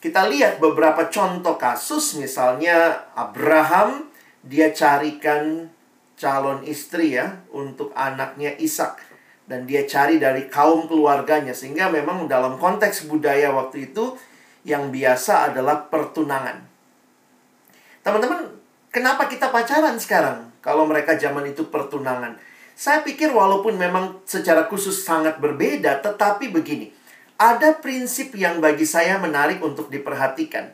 Kita 0.02 0.26
lihat 0.26 0.58
beberapa 0.58 1.06
contoh 1.06 1.54
kasus 1.54 2.18
misalnya 2.18 3.06
Abraham 3.14 4.10
dia 4.42 4.74
carikan 4.74 5.70
calon 6.18 6.66
istri 6.66 7.14
ya 7.14 7.38
untuk 7.54 7.94
anaknya 7.94 8.50
Ishak 8.58 8.98
dan 9.46 9.62
dia 9.62 9.86
cari 9.86 10.18
dari 10.18 10.50
kaum 10.50 10.90
keluarganya 10.90 11.54
sehingga 11.54 11.86
memang 11.86 12.26
dalam 12.26 12.58
konteks 12.58 13.06
budaya 13.06 13.54
waktu 13.54 13.94
itu 13.94 14.18
yang 14.66 14.90
biasa 14.90 15.54
adalah 15.54 15.86
pertunangan. 15.86 16.62
Teman-teman, 18.02 18.58
kenapa 18.90 19.30
kita 19.30 19.54
pacaran 19.54 19.94
sekarang 20.02 20.50
kalau 20.58 20.82
mereka 20.82 21.14
zaman 21.14 21.46
itu 21.46 21.70
pertunangan? 21.70 22.34
Saya 22.74 23.06
pikir 23.06 23.30
walaupun 23.30 23.78
memang 23.78 24.18
secara 24.26 24.66
khusus 24.66 25.06
sangat 25.06 25.38
berbeda, 25.38 26.02
tetapi 26.02 26.50
begini. 26.50 27.01
Ada 27.42 27.74
prinsip 27.74 28.38
yang 28.38 28.62
bagi 28.62 28.86
saya 28.86 29.18
menarik 29.18 29.58
untuk 29.58 29.90
diperhatikan. 29.90 30.70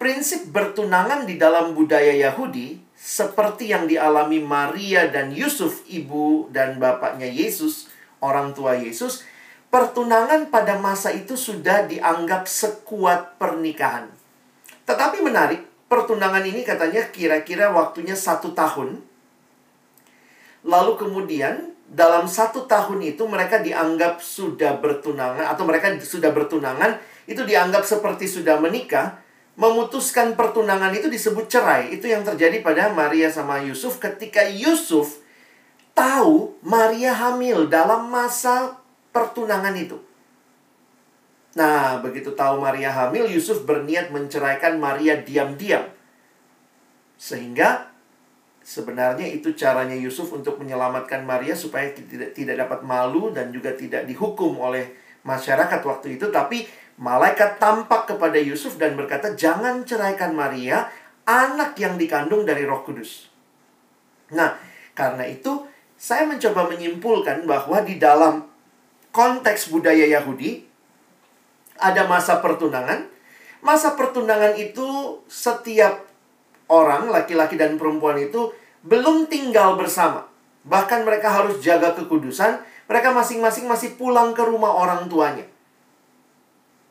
Prinsip 0.00 0.48
bertunangan 0.48 1.28
di 1.28 1.36
dalam 1.36 1.76
budaya 1.76 2.08
Yahudi 2.08 2.80
seperti 2.96 3.68
yang 3.68 3.84
dialami 3.84 4.40
Maria 4.40 5.12
dan 5.12 5.28
Yusuf, 5.36 5.84
ibu 5.84 6.48
dan 6.48 6.80
bapaknya 6.80 7.28
Yesus, 7.28 7.92
orang 8.24 8.56
tua 8.56 8.80
Yesus, 8.80 9.28
pertunangan 9.68 10.48
pada 10.48 10.80
masa 10.80 11.12
itu 11.12 11.36
sudah 11.36 11.84
dianggap 11.84 12.48
sekuat 12.48 13.36
pernikahan. 13.36 14.08
Tetapi 14.88 15.20
menarik, 15.20 15.68
pertunangan 15.92 16.48
ini 16.48 16.64
katanya 16.64 17.12
kira-kira 17.12 17.68
waktunya 17.68 18.16
satu 18.16 18.56
tahun. 18.56 19.04
Lalu 20.64 20.92
kemudian 20.96 21.73
dalam 21.94 22.26
satu 22.26 22.66
tahun 22.66 23.14
itu 23.14 23.22
mereka 23.30 23.62
dianggap 23.62 24.18
sudah 24.18 24.82
bertunangan 24.82 25.46
atau 25.46 25.62
mereka 25.62 25.94
sudah 26.02 26.34
bertunangan 26.34 26.98
itu 27.30 27.46
dianggap 27.46 27.86
seperti 27.86 28.26
sudah 28.26 28.58
menikah 28.58 29.22
memutuskan 29.54 30.34
pertunangan 30.34 30.90
itu 30.90 31.06
disebut 31.06 31.46
cerai. 31.46 31.94
Itu 31.94 32.10
yang 32.10 32.26
terjadi 32.26 32.60
pada 32.60 32.90
Maria 32.90 33.30
sama 33.30 33.62
Yusuf 33.62 34.02
ketika 34.02 34.42
Yusuf 34.42 35.22
tahu 35.94 36.58
Maria 36.66 37.14
hamil 37.14 37.70
dalam 37.70 38.10
masa 38.10 38.82
pertunangan 39.14 39.72
itu. 39.78 40.02
Nah, 41.54 42.02
begitu 42.02 42.34
tahu 42.34 42.58
Maria 42.58 42.90
hamil, 42.90 43.30
Yusuf 43.30 43.62
berniat 43.62 44.10
menceraikan 44.10 44.74
Maria 44.82 45.22
diam-diam. 45.22 45.86
Sehingga 47.14 47.93
sebenarnya 48.64 49.28
itu 49.28 49.52
caranya 49.52 49.94
Yusuf 49.94 50.32
untuk 50.32 50.56
menyelamatkan 50.56 51.22
Maria 51.22 51.52
supaya 51.52 51.92
tidak 51.92 52.32
tidak 52.32 52.56
dapat 52.64 52.80
malu 52.82 53.30
dan 53.30 53.52
juga 53.52 53.76
tidak 53.76 54.08
dihukum 54.08 54.56
oleh 54.56 54.96
masyarakat 55.22 55.80
waktu 55.84 56.16
itu, 56.16 56.32
tapi 56.32 56.64
Malaikat 56.94 57.58
tampak 57.58 58.06
kepada 58.06 58.38
Yusuf 58.38 58.78
dan 58.78 58.94
berkata, 58.94 59.34
"Jangan 59.34 59.82
ceraikan 59.82 60.30
Maria, 60.30 60.86
anak 61.26 61.74
yang 61.74 61.98
dikandung 61.98 62.46
dari 62.46 62.62
Roh 62.62 62.86
Kudus." 62.86 63.26
Nah, 64.30 64.54
karena 64.94 65.26
itu 65.26 65.66
saya 65.98 66.22
mencoba 66.22 66.70
menyimpulkan 66.70 67.50
bahwa 67.50 67.82
di 67.82 67.98
dalam 67.98 68.46
konteks 69.10 69.74
budaya 69.74 70.06
Yahudi 70.06 70.62
ada 71.82 72.06
masa 72.06 72.38
pertunangan. 72.38 73.10
Masa 73.58 73.98
pertunangan 73.98 74.54
itu 74.54 75.18
setiap 75.26 75.98
orang, 76.68 77.12
laki-laki 77.12 77.58
dan 77.58 77.76
perempuan 77.76 78.16
itu 78.20 78.52
belum 78.84 79.28
tinggal 79.28 79.76
bersama. 79.80 80.28
Bahkan 80.64 81.04
mereka 81.04 81.32
harus 81.32 81.60
jaga 81.60 81.92
kekudusan, 81.92 82.60
mereka 82.88 83.12
masing-masing 83.12 83.68
masih 83.68 83.96
pulang 83.96 84.32
ke 84.36 84.44
rumah 84.44 84.72
orang 84.72 85.08
tuanya. 85.08 85.44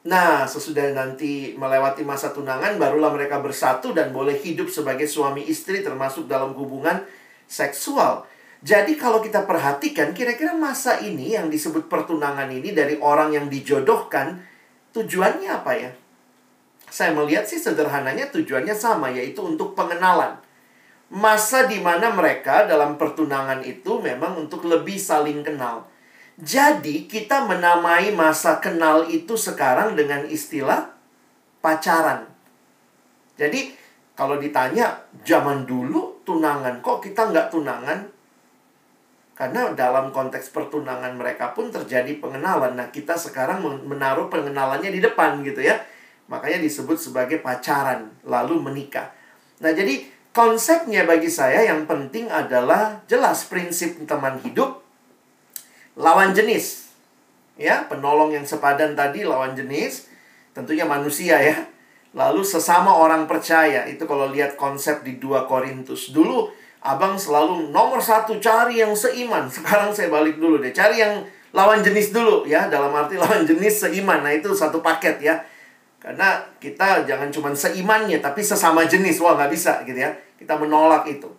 Nah, 0.04 0.44
sesudah 0.44 0.92
nanti 0.92 1.56
melewati 1.56 2.04
masa 2.04 2.36
tunangan, 2.36 2.76
barulah 2.76 3.08
mereka 3.16 3.40
bersatu 3.40 3.96
dan 3.96 4.12
boleh 4.12 4.36
hidup 4.36 4.68
sebagai 4.68 5.08
suami 5.08 5.48
istri 5.48 5.80
termasuk 5.80 6.28
dalam 6.28 6.52
hubungan 6.60 7.08
seksual. 7.48 8.28
Jadi 8.64 9.00
kalau 9.00 9.24
kita 9.24 9.48
perhatikan, 9.48 10.12
kira-kira 10.12 10.52
masa 10.56 11.00
ini 11.00 11.36
yang 11.36 11.48
disebut 11.48 11.88
pertunangan 11.88 12.52
ini 12.52 12.76
dari 12.76 13.00
orang 13.00 13.32
yang 13.32 13.48
dijodohkan, 13.48 14.44
tujuannya 14.92 15.50
apa 15.52 15.72
ya? 15.76 15.92
Saya 16.94 17.18
melihat 17.18 17.50
sih 17.50 17.58
sederhananya 17.58 18.30
tujuannya 18.30 18.78
sama, 18.78 19.10
yaitu 19.10 19.42
untuk 19.42 19.74
pengenalan. 19.74 20.38
Masa 21.10 21.66
di 21.66 21.82
mana 21.82 22.14
mereka 22.14 22.70
dalam 22.70 23.02
pertunangan 23.02 23.66
itu 23.66 23.98
memang 23.98 24.46
untuk 24.46 24.70
lebih 24.70 25.02
saling 25.02 25.42
kenal 25.42 25.90
jadi 26.40 27.06
kita 27.06 27.46
menamai 27.46 28.10
masa 28.18 28.58
kenal 28.58 29.06
itu 29.06 29.38
sekarang 29.38 29.94
dengan 29.94 30.26
istilah 30.26 30.90
pacaran. 31.62 32.26
Jadi 33.38 33.78
kalau 34.18 34.42
ditanya 34.42 34.98
zaman 35.22 35.70
dulu 35.70 36.26
tunangan, 36.26 36.82
kok 36.82 37.06
kita 37.06 37.30
nggak 37.30 37.54
tunangan? 37.54 38.10
Karena 39.34 39.74
dalam 39.78 40.10
konteks 40.14 40.54
pertunangan 40.54 41.18
mereka 41.18 41.54
pun 41.54 41.70
terjadi 41.70 42.18
pengenalan. 42.18 42.78
Nah 42.78 42.90
kita 42.90 43.18
sekarang 43.18 43.62
menaruh 43.86 44.30
pengenalannya 44.30 44.90
di 44.90 45.02
depan 45.02 45.42
gitu 45.46 45.62
ya. 45.62 45.78
Makanya 46.32 46.64
disebut 46.64 46.96
sebagai 46.96 47.44
pacaran, 47.44 48.12
lalu 48.24 48.60
menikah. 48.60 49.12
Nah 49.60 49.72
jadi 49.76 50.08
konsepnya 50.34 51.06
bagi 51.06 51.30
saya 51.30 51.68
yang 51.68 51.86
penting 51.86 52.32
adalah 52.32 53.06
jelas 53.06 53.46
prinsip 53.46 54.02
teman 54.10 54.42
hidup 54.42 54.82
lawan 55.94 56.34
jenis. 56.34 56.90
Ya, 57.54 57.86
penolong 57.86 58.34
yang 58.34 58.50
sepadan 58.50 58.98
tadi 58.98 59.22
lawan 59.22 59.54
jenis, 59.54 60.10
tentunya 60.58 60.90
manusia 60.90 61.38
ya. 61.38 61.70
Lalu 62.18 62.42
sesama 62.42 62.94
orang 62.98 63.30
percaya, 63.30 63.86
itu 63.86 64.06
kalau 64.10 64.30
lihat 64.34 64.58
konsep 64.58 65.06
di 65.06 65.22
2 65.22 65.46
Korintus. 65.46 66.10
Dulu 66.10 66.50
abang 66.82 67.14
selalu 67.14 67.70
nomor 67.70 68.02
satu 68.02 68.42
cari 68.42 68.82
yang 68.82 68.98
seiman. 68.98 69.46
Sekarang 69.54 69.94
saya 69.94 70.10
balik 70.10 70.42
dulu 70.42 70.62
deh, 70.62 70.74
cari 70.74 71.02
yang 71.02 71.22
lawan 71.54 71.86
jenis 71.86 72.10
dulu 72.10 72.50
ya, 72.50 72.70
dalam 72.74 72.90
arti 72.94 73.22
lawan 73.22 73.46
jenis 73.46 73.86
seiman. 73.86 74.26
Nah, 74.26 74.34
itu 74.34 74.50
satu 74.54 74.82
paket 74.82 75.22
ya. 75.22 75.38
Karena 76.04 76.44
kita 76.60 77.08
jangan 77.08 77.32
cuma 77.32 77.56
seimannya, 77.56 78.20
tapi 78.20 78.44
sesama 78.44 78.84
jenis. 78.84 79.24
Wah, 79.24 79.40
nggak 79.40 79.52
bisa 79.56 79.88
gitu 79.88 79.96
ya. 79.96 80.12
Kita 80.36 80.60
menolak 80.60 81.08
itu. 81.08 81.32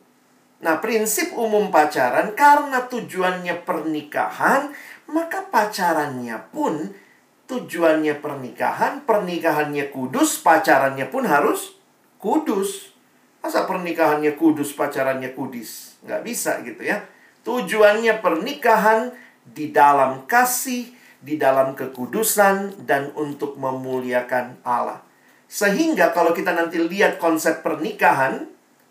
Nah, 0.64 0.80
prinsip 0.80 1.36
umum 1.36 1.68
pacaran 1.68 2.32
karena 2.32 2.88
tujuannya 2.88 3.68
pernikahan, 3.68 4.72
maka 5.12 5.44
pacarannya 5.52 6.40
pun 6.48 6.96
tujuannya 7.44 8.24
pernikahan, 8.24 9.04
pernikahannya 9.04 9.92
kudus, 9.92 10.40
pacarannya 10.40 11.12
pun 11.12 11.28
harus 11.28 11.76
kudus. 12.16 12.96
Masa 13.44 13.68
pernikahannya 13.68 14.40
kudus, 14.40 14.72
pacarannya 14.72 15.36
kudis? 15.36 16.00
Nggak 16.08 16.24
bisa 16.24 16.64
gitu 16.64 16.80
ya. 16.80 17.04
Tujuannya 17.44 18.24
pernikahan 18.24 19.12
di 19.44 19.68
dalam 19.68 20.24
kasih, 20.24 20.93
di 21.24 21.40
dalam 21.40 21.72
kekudusan, 21.72 22.84
dan 22.84 23.08
untuk 23.16 23.56
memuliakan 23.56 24.60
Allah. 24.60 25.00
Sehingga 25.48 26.12
kalau 26.12 26.36
kita 26.36 26.52
nanti 26.52 26.76
lihat 26.76 27.16
konsep 27.16 27.64
pernikahan, 27.64 28.44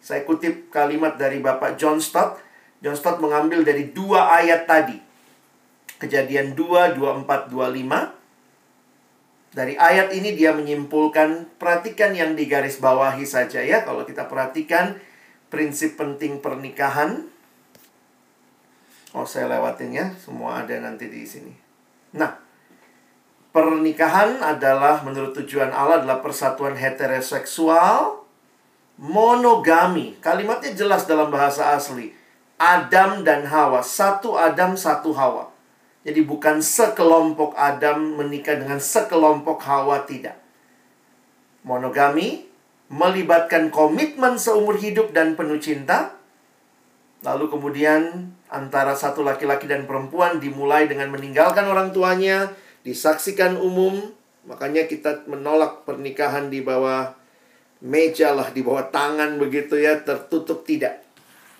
saya 0.03 0.25
kutip 0.25 0.73
kalimat 0.73 1.15
dari 1.15 1.39
Bapak 1.39 1.77
John 1.77 2.01
Stott. 2.01 2.41
John 2.83 2.97
Stott 2.97 3.21
mengambil 3.21 3.63
dari 3.63 3.93
dua 3.93 4.33
ayat 4.35 4.67
tadi. 4.67 4.97
Kejadian 6.01 6.51
2, 6.51 6.99
24, 6.99 7.47
25. 7.47 8.11
Dari 9.55 9.79
ayat 9.79 10.11
ini 10.11 10.35
dia 10.35 10.51
menyimpulkan, 10.51 11.55
perhatikan 11.55 12.11
yang 12.11 12.35
digaris 12.35 12.83
bawahi 12.83 13.23
saja 13.23 13.63
ya. 13.63 13.87
Kalau 13.87 14.03
kita 14.03 14.27
perhatikan 14.27 14.99
prinsip 15.47 15.95
penting 15.95 16.43
pernikahan. 16.43 17.23
Oh, 19.15 19.23
saya 19.23 19.47
lewatin 19.47 19.95
ya. 19.95 20.11
Semua 20.19 20.67
ada 20.67 20.75
nanti 20.83 21.07
di 21.07 21.23
sini. 21.23 21.62
Nah, 22.13 22.37
pernikahan 23.49 24.41
adalah 24.41 25.01
menurut 25.01 25.33
tujuan 25.41 25.73
Allah 25.73 26.05
adalah 26.05 26.21
persatuan 26.21 26.77
heteroseksual 26.77 28.23
monogami. 29.01 30.17
Kalimatnya 30.21 30.77
jelas 30.77 31.09
dalam 31.09 31.33
bahasa 31.33 31.73
asli. 31.73 32.13
Adam 32.61 33.25
dan 33.25 33.49
Hawa, 33.49 33.81
satu 33.81 34.37
Adam, 34.37 34.77
satu 34.77 35.11
Hawa. 35.11 35.49
Jadi 36.03 36.21
bukan 36.23 36.59
sekelompok 36.59 37.55
Adam 37.55 38.19
menikah 38.19 38.59
dengan 38.59 38.77
sekelompok 38.77 39.63
Hawa 39.63 40.03
tidak. 40.03 40.37
Monogami 41.63 42.43
melibatkan 42.91 43.71
komitmen 43.71 44.35
seumur 44.35 44.75
hidup 44.77 45.15
dan 45.15 45.33
penuh 45.39 45.57
cinta. 45.57 46.13
Lalu 47.23 47.47
kemudian 47.47 48.29
antara 48.51 48.91
satu 48.93 49.23
laki-laki 49.23 49.63
dan 49.65 49.87
perempuan 49.87 50.43
dimulai 50.43 50.91
dengan 50.91 51.07
meninggalkan 51.07 51.63
orang 51.63 51.95
tuanya, 51.95 52.51
disaksikan 52.83 53.55
umum. 53.55 54.11
Makanya 54.43 54.91
kita 54.91 55.23
menolak 55.31 55.87
pernikahan 55.87 56.51
di 56.51 56.59
bawah 56.59 57.15
meja 57.79 58.35
lah, 58.35 58.51
di 58.51 58.59
bawah 58.59 58.91
tangan 58.91 59.39
begitu 59.39 59.79
ya, 59.79 60.03
tertutup 60.03 60.67
tidak. 60.67 60.99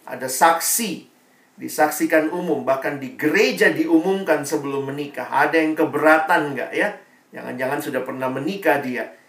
Ada 0.03 0.27
saksi 0.27 1.07
disaksikan 1.55 2.27
umum, 2.27 2.67
bahkan 2.67 2.99
di 2.99 3.15
gereja 3.15 3.71
diumumkan 3.71 4.43
sebelum 4.43 4.91
menikah. 4.91 5.31
Ada 5.31 5.63
yang 5.63 5.79
keberatan 5.79 6.59
nggak 6.59 6.71
ya? 6.75 6.91
Jangan-jangan 7.31 7.79
sudah 7.79 8.01
pernah 8.03 8.27
menikah 8.27 8.83
dia. 8.83 9.22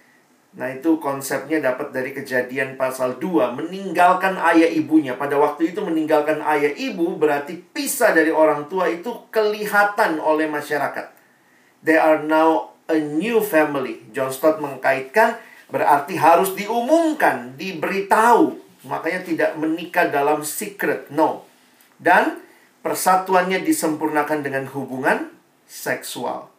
Nah 0.55 0.71
itu 0.71 1.03
konsepnya 1.03 1.59
dapat 1.59 1.91
dari 1.91 2.15
kejadian 2.15 2.79
pasal 2.79 3.19
2 3.19 3.59
Meninggalkan 3.59 4.39
ayah 4.39 4.71
ibunya. 4.71 5.19
Pada 5.19 5.35
waktu 5.35 5.75
itu 5.75 5.83
meninggalkan 5.83 6.39
ayah 6.47 6.71
ibu 6.71 7.19
Berarti 7.19 7.59
pisah 7.59 8.15
dari 8.15 8.31
orang 8.31 8.71
tua 8.71 8.87
itu 8.87 9.27
kelihatan 9.35 10.23
oleh 10.23 10.47
masyarakat. 10.47 11.11
They 11.83 11.99
are 11.99 12.23
now 12.23 12.71
a 12.87 12.97
new 13.03 13.43
family. 13.43 14.07
John 14.15 14.31
Stott 14.31 14.63
mengkaitkan 14.63 15.43
Berarti 15.75 16.15
harus 16.15 16.55
diumumkan 16.55 17.59
Diberitahu. 17.59 18.63
Makanya 18.87 19.27
tidak 19.27 19.51
menikah 19.59 20.07
dalam 20.07 20.47
secret 20.47 21.11
No. 21.11 21.43
Dan 21.99 22.39
persatuannya 22.87 23.65
disempurnakan 23.67 24.45
dengan 24.45 24.71
hubungan 24.71 25.35
seksual. 25.65 26.54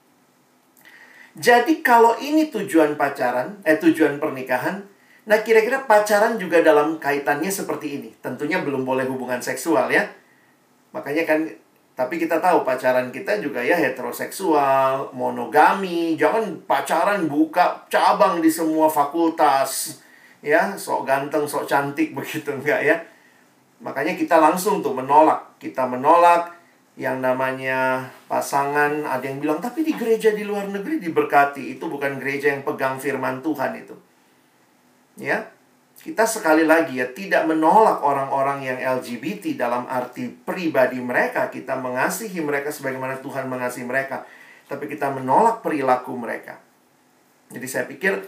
Jadi 1.35 1.83
kalau 1.83 2.15
ini 2.15 2.47
tujuan 2.47 2.95
pacaran, 2.95 3.59
eh 3.67 3.75
tujuan 3.75 4.23
pernikahan, 4.23 4.79
nah 5.27 5.39
kira-kira 5.43 5.83
pacaran 5.83 6.39
juga 6.39 6.63
dalam 6.63 6.95
kaitannya 6.95 7.51
seperti 7.51 7.99
ini. 7.99 8.09
Tentunya 8.23 8.63
belum 8.63 8.87
boleh 8.87 9.03
hubungan 9.03 9.43
seksual 9.43 9.91
ya. 9.91 10.07
Makanya 10.95 11.27
kan 11.27 11.43
tapi 11.95 12.19
kita 12.19 12.39
tahu 12.39 12.63
pacaran 12.67 13.11
kita 13.11 13.39
juga 13.43 13.63
ya 13.63 13.75
heteroseksual, 13.75 15.15
monogami, 15.15 16.15
jangan 16.19 16.59
pacaran 16.67 17.27
buka 17.27 17.83
cabang 17.91 18.39
di 18.39 18.51
semua 18.51 18.87
fakultas. 18.87 19.99
Ya, 20.39 20.77
sok 20.77 21.07
ganteng, 21.07 21.43
sok 21.47 21.67
cantik 21.67 22.13
begitu 22.17 22.53
enggak 22.53 22.79
ya 22.85 22.95
Makanya 23.83 24.15
kita 24.15 24.39
langsung 24.39 24.79
tuh 24.79 24.95
menolak. 24.95 25.59
Kita 25.59 25.83
menolak 25.83 26.54
yang 26.95 27.19
namanya 27.19 28.11
pasangan. 28.31 29.03
Ada 29.03 29.25
yang 29.27 29.39
bilang, 29.43 29.59
tapi 29.59 29.83
di 29.83 29.95
gereja 29.95 30.31
di 30.31 30.47
luar 30.47 30.71
negeri 30.71 30.99
diberkati. 30.99 31.75
Itu 31.75 31.91
bukan 31.91 32.19
gereja 32.19 32.55
yang 32.55 32.63
pegang 32.63 32.99
firman 32.99 33.43
Tuhan 33.43 33.71
itu. 33.75 33.95
Ya, 35.15 35.47
kita 35.99 36.27
sekali 36.27 36.67
lagi 36.67 36.99
ya 36.99 37.07
tidak 37.15 37.47
menolak 37.47 38.03
orang-orang 38.03 38.67
yang 38.67 38.77
LGBT 38.77 39.55
dalam 39.55 39.87
arti 39.87 40.27
pribadi 40.27 40.99
mereka. 40.99 41.47
Kita 41.47 41.79
mengasihi 41.79 42.43
mereka 42.43 42.71
sebagaimana 42.71 43.19
Tuhan 43.23 43.47
mengasihi 43.47 43.87
mereka. 43.87 44.27
Tapi 44.67 44.91
kita 44.91 45.11
menolak 45.11 45.63
perilaku 45.63 46.15
mereka. 46.19 46.59
Jadi 47.49 47.67
saya 47.69 47.85
pikir 47.87 48.21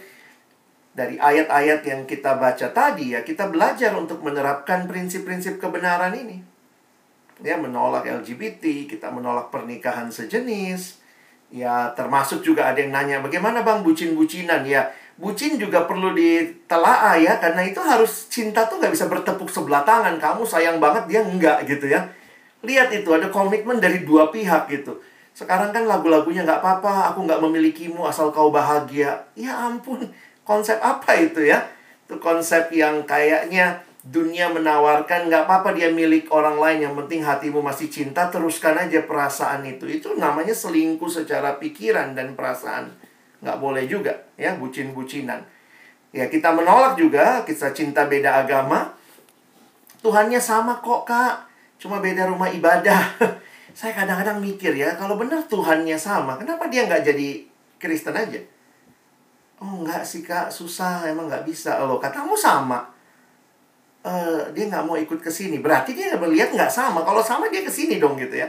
dari 0.94 1.14
ayat-ayat 1.20 1.80
yang 1.86 2.02
kita 2.08 2.34
baca 2.40 2.74
tadi 2.74 3.14
ya, 3.14 3.22
kita 3.22 3.46
belajar 3.46 3.94
untuk 3.94 4.24
menerapkan 4.26 4.90
prinsip-prinsip 4.90 5.62
kebenaran 5.62 6.14
ini. 6.18 6.57
Ya, 7.38 7.54
menolak 7.54 8.02
LGBT, 8.02 8.90
kita 8.90 9.14
menolak 9.14 9.54
pernikahan 9.54 10.10
sejenis. 10.10 10.98
Ya, 11.48 11.94
termasuk 11.94 12.44
juga 12.44 12.68
ada 12.68 12.78
yang 12.82 12.92
nanya, 12.92 13.22
bagaimana 13.22 13.62
bang 13.62 13.80
bucin-bucinan? 13.80 14.66
Ya, 14.66 14.90
bucin 15.16 15.56
juga 15.56 15.86
perlu 15.86 16.12
ditelaah 16.12 17.16
ya, 17.16 17.38
karena 17.38 17.62
itu 17.64 17.78
harus 17.80 18.26
cinta 18.28 18.66
tuh 18.66 18.82
nggak 18.82 18.92
bisa 18.92 19.06
bertepuk 19.06 19.48
sebelah 19.48 19.86
tangan. 19.86 20.18
Kamu 20.18 20.42
sayang 20.44 20.82
banget, 20.82 21.06
dia 21.06 21.20
enggak 21.22 21.64
gitu 21.64 21.86
ya. 21.88 22.10
Lihat 22.66 22.90
itu, 22.90 23.08
ada 23.14 23.30
komitmen 23.30 23.78
dari 23.78 24.02
dua 24.02 24.34
pihak 24.34 24.66
gitu. 24.68 24.98
Sekarang 25.32 25.70
kan 25.70 25.86
lagu-lagunya 25.86 26.42
nggak 26.42 26.58
apa-apa, 26.58 27.14
aku 27.14 27.22
nggak 27.22 27.38
memilikimu 27.38 28.02
asal 28.04 28.34
kau 28.34 28.50
bahagia. 28.50 29.22
Ya 29.38 29.54
ampun, 29.54 30.10
Konsep 30.48 30.80
apa 30.80 31.12
itu 31.20 31.44
ya? 31.44 31.60
Itu 32.08 32.16
konsep 32.16 32.72
yang 32.72 33.04
kayaknya 33.04 33.84
dunia 34.08 34.48
menawarkan 34.48 35.28
nggak 35.28 35.44
apa-apa 35.44 35.76
dia 35.76 35.92
milik 35.92 36.32
orang 36.32 36.56
lain 36.56 36.88
yang 36.88 36.94
penting 36.96 37.20
hatimu 37.20 37.60
masih 37.60 37.92
cinta 37.92 38.32
teruskan 38.32 38.80
aja 38.80 39.04
perasaan 39.04 39.68
itu. 39.68 39.84
Itu 39.84 40.16
namanya 40.16 40.56
selingkuh 40.56 41.12
secara 41.12 41.60
pikiran 41.60 42.16
dan 42.16 42.32
perasaan. 42.32 42.88
Nggak 43.44 43.58
boleh 43.60 43.84
juga 43.84 44.16
ya 44.40 44.56
bucin-bucinan. 44.56 45.44
Ya 46.16 46.24
kita 46.32 46.56
menolak 46.56 46.96
juga 46.96 47.44
kita 47.44 47.76
cinta 47.76 48.08
beda 48.08 48.48
agama. 48.48 48.96
Tuhannya 50.00 50.40
sama 50.40 50.80
kok 50.80 51.04
kak. 51.04 51.44
Cuma 51.76 52.00
beda 52.00 52.26
rumah 52.26 52.48
ibadah. 52.48 53.12
Saya 53.78 53.92
kadang-kadang 53.94 54.40
mikir 54.40 54.72
ya 54.74 54.96
kalau 54.96 55.20
benar 55.20 55.44
Tuhannya 55.46 55.94
sama 56.00 56.40
kenapa 56.40 56.66
dia 56.72 56.88
nggak 56.88 57.04
jadi 57.12 57.44
Kristen 57.76 58.16
aja? 58.16 58.40
Oh 59.58 59.84
enggak 59.84 60.06
sih 60.06 60.24
kak, 60.24 60.48
susah, 60.48 61.04
emang 61.06 61.26
nggak 61.26 61.44
bisa. 61.46 61.82
Loh, 61.82 61.98
katamu 61.98 62.34
sama. 62.38 62.97
Uh, 63.98 64.46
dia 64.54 64.70
nggak 64.70 64.84
mau 64.86 64.94
ikut 64.94 65.18
ke 65.18 65.28
sini. 65.28 65.58
Berarti 65.58 65.92
dia 65.92 66.14
melihat 66.16 66.54
nggak 66.54 66.70
sama. 66.70 67.02
Kalau 67.02 67.20
sama 67.20 67.50
dia 67.50 67.66
ke 67.66 67.72
sini 67.72 67.98
dong 67.98 68.14
gitu 68.16 68.38
ya. 68.38 68.48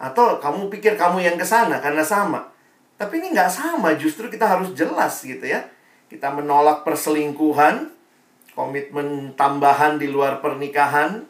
Atau 0.00 0.40
kamu 0.40 0.72
pikir 0.72 0.96
kamu 0.96 1.20
yang 1.20 1.36
ke 1.36 1.44
sana 1.44 1.78
karena 1.78 2.00
sama. 2.00 2.48
Tapi 2.96 3.20
ini 3.20 3.32
nggak 3.32 3.48
sama, 3.48 3.96
justru 3.96 4.28
kita 4.28 4.44
harus 4.44 4.72
jelas 4.76 5.24
gitu 5.24 5.44
ya. 5.44 5.64
Kita 6.08 6.28
menolak 6.32 6.84
perselingkuhan, 6.84 7.88
komitmen 8.52 9.32
tambahan 9.36 9.96
di 9.96 10.08
luar 10.08 10.44
pernikahan. 10.44 11.24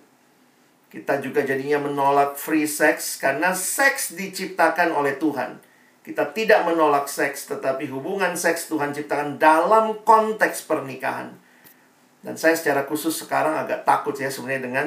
Kita 0.91 1.23
juga 1.23 1.47
jadinya 1.47 1.87
menolak 1.87 2.35
free 2.35 2.67
sex 2.67 3.19
karena 3.23 3.55
seks 3.55 4.19
diciptakan 4.19 4.91
oleh 4.91 5.15
Tuhan 5.19 5.71
kita 6.01 6.33
tidak 6.33 6.65
menolak 6.65 7.07
seks, 7.13 7.45
tetapi 7.45 7.85
hubungan 7.93 8.33
seks 8.33 8.73
Tuhan 8.73 8.97
ciptakan 8.97 9.37
dalam 9.37 10.01
konteks 10.01 10.65
pernikahan. 10.65 11.37
Dan 12.21 12.37
saya 12.37 12.53
secara 12.53 12.85
khusus 12.85 13.17
sekarang 13.17 13.57
agak 13.57 13.89
takut 13.89 14.13
ya 14.17 14.29
sebenarnya 14.29 14.63
dengan 14.69 14.87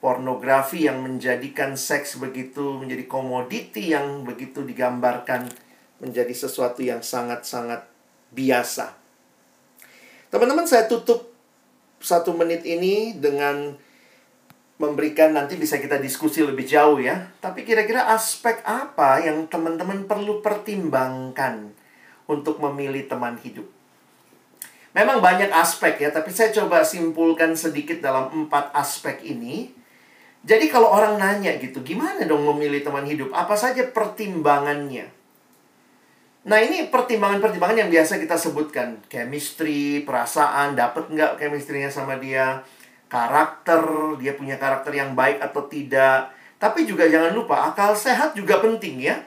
pornografi 0.00 0.88
yang 0.88 1.04
menjadikan 1.04 1.76
seks 1.76 2.16
begitu 2.16 2.80
menjadi 2.80 3.04
komoditi 3.04 3.92
yang 3.92 4.24
begitu 4.24 4.64
digambarkan 4.64 5.44
menjadi 6.00 6.32
sesuatu 6.32 6.80
yang 6.80 7.04
sangat-sangat 7.04 7.84
biasa. 8.32 8.96
Teman-teman 10.32 10.64
saya 10.64 10.88
tutup 10.88 11.28
satu 12.00 12.32
menit 12.32 12.64
ini 12.64 13.12
dengan 13.12 13.76
memberikan 14.80 15.36
nanti 15.36 15.60
bisa 15.60 15.76
kita 15.76 16.00
diskusi 16.00 16.40
lebih 16.40 16.64
jauh 16.64 16.96
ya. 16.96 17.28
Tapi 17.44 17.68
kira-kira 17.68 18.08
aspek 18.08 18.64
apa 18.64 19.20
yang 19.20 19.44
teman-teman 19.52 20.08
perlu 20.08 20.40
pertimbangkan 20.40 21.76
untuk 22.24 22.56
memilih 22.64 23.04
teman 23.04 23.36
hidup? 23.44 23.68
Memang 24.90 25.22
banyak 25.22 25.54
aspek 25.54 26.02
ya, 26.02 26.10
tapi 26.10 26.34
saya 26.34 26.50
coba 26.50 26.82
simpulkan 26.82 27.54
sedikit 27.54 28.02
dalam 28.02 28.26
empat 28.26 28.74
aspek 28.74 29.22
ini. 29.22 29.70
Jadi 30.42 30.66
kalau 30.66 30.90
orang 30.90 31.14
nanya 31.14 31.54
gitu, 31.62 31.86
gimana 31.86 32.26
dong 32.26 32.42
memilih 32.42 32.82
teman 32.82 33.06
hidup? 33.06 33.30
Apa 33.30 33.54
saja 33.54 33.86
pertimbangannya? 33.86 35.06
Nah 36.42 36.58
ini 36.58 36.90
pertimbangan-pertimbangan 36.90 37.86
yang 37.86 37.90
biasa 37.92 38.18
kita 38.18 38.34
sebutkan. 38.34 38.98
Chemistry, 39.06 40.02
perasaan, 40.02 40.74
dapat 40.74 41.06
nggak 41.06 41.38
chemistry-nya 41.38 41.92
sama 41.92 42.18
dia. 42.18 42.66
Karakter, 43.06 43.84
dia 44.18 44.34
punya 44.34 44.58
karakter 44.58 44.90
yang 44.90 45.14
baik 45.14 45.38
atau 45.38 45.70
tidak. 45.70 46.34
Tapi 46.58 46.82
juga 46.82 47.06
jangan 47.06 47.30
lupa, 47.30 47.70
akal 47.70 47.94
sehat 47.94 48.34
juga 48.34 48.58
penting 48.58 49.06
ya. 49.06 49.22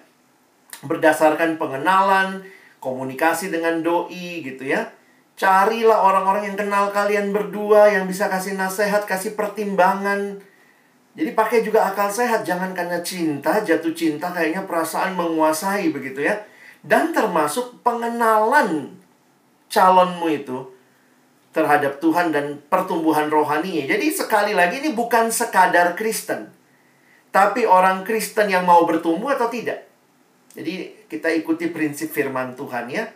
Berdasarkan 0.84 1.56
pengenalan, 1.56 2.44
komunikasi 2.84 3.48
dengan 3.48 3.80
doi 3.80 4.44
gitu 4.44 4.68
ya 4.68 4.92
Carilah 5.34 5.98
orang-orang 5.98 6.54
yang 6.54 6.58
kenal 6.58 6.94
kalian 6.94 7.34
berdua 7.34 7.90
yang 7.90 8.06
bisa 8.06 8.30
kasih 8.30 8.54
nasihat, 8.54 9.02
kasih 9.10 9.34
pertimbangan. 9.34 10.38
Jadi 11.14 11.30
pakai 11.34 11.66
juga 11.66 11.90
akal 11.90 12.10
sehat, 12.10 12.46
jangan 12.46 12.74
karena 12.74 13.02
cinta, 13.02 13.62
jatuh 13.62 13.94
cinta 13.94 14.30
kayaknya 14.30 14.66
perasaan 14.66 15.18
menguasai 15.18 15.90
begitu 15.90 16.26
ya. 16.26 16.38
Dan 16.86 17.14
termasuk 17.14 17.82
pengenalan 17.82 18.94
calonmu 19.74 20.28
itu 20.30 20.70
terhadap 21.54 22.02
Tuhan 22.02 22.34
dan 22.34 22.62
pertumbuhan 22.70 23.30
rohaninya. 23.30 23.86
Jadi 23.90 24.10
sekali 24.10 24.54
lagi 24.58 24.82
ini 24.82 24.94
bukan 24.94 25.30
sekadar 25.30 25.94
Kristen. 25.94 26.50
Tapi 27.34 27.66
orang 27.66 28.06
Kristen 28.06 28.50
yang 28.50 28.66
mau 28.66 28.86
bertumbuh 28.86 29.34
atau 29.34 29.50
tidak. 29.50 29.86
Jadi 30.54 31.10
kita 31.10 31.34
ikuti 31.34 31.70
prinsip 31.74 32.14
firman 32.14 32.54
Tuhan 32.54 32.86
ya. 32.90 33.10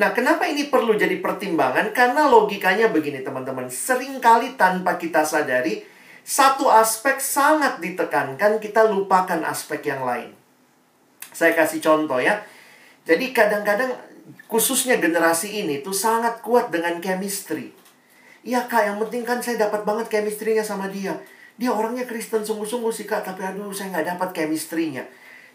Nah, 0.00 0.16
kenapa 0.16 0.48
ini 0.48 0.72
perlu 0.72 0.96
jadi 0.96 1.20
pertimbangan? 1.20 1.92
Karena 1.92 2.24
logikanya 2.24 2.88
begini, 2.88 3.20
teman-teman. 3.20 3.68
Seringkali 3.68 4.56
tanpa 4.56 4.96
kita 4.96 5.28
sadari, 5.28 5.84
satu 6.24 6.72
aspek 6.72 7.20
sangat 7.20 7.84
ditekankan, 7.84 8.56
kita 8.64 8.88
lupakan 8.88 9.44
aspek 9.44 9.92
yang 9.92 10.00
lain. 10.00 10.32
Saya 11.36 11.52
kasih 11.52 11.84
contoh 11.84 12.16
ya. 12.16 12.40
Jadi 13.04 13.36
kadang-kadang 13.36 13.92
khususnya 14.48 14.96
generasi 14.96 15.60
ini 15.60 15.84
tuh 15.84 15.92
sangat 15.92 16.40
kuat 16.40 16.72
dengan 16.72 16.96
chemistry. 17.04 17.76
Iya 18.40 18.64
kak, 18.64 18.88
yang 18.88 18.96
penting 19.04 19.20
kan 19.28 19.44
saya 19.44 19.68
dapat 19.68 19.84
banget 19.84 20.08
chemistry-nya 20.08 20.64
sama 20.64 20.88
dia. 20.88 21.12
Dia 21.60 21.76
orangnya 21.76 22.08
Kristen 22.08 22.40
sungguh-sungguh 22.40 22.88
sih 22.88 23.04
kak, 23.04 23.20
tapi 23.20 23.44
aduh 23.44 23.68
saya 23.68 23.92
nggak 23.92 24.16
dapat 24.16 24.28
chemistry-nya. 24.32 25.04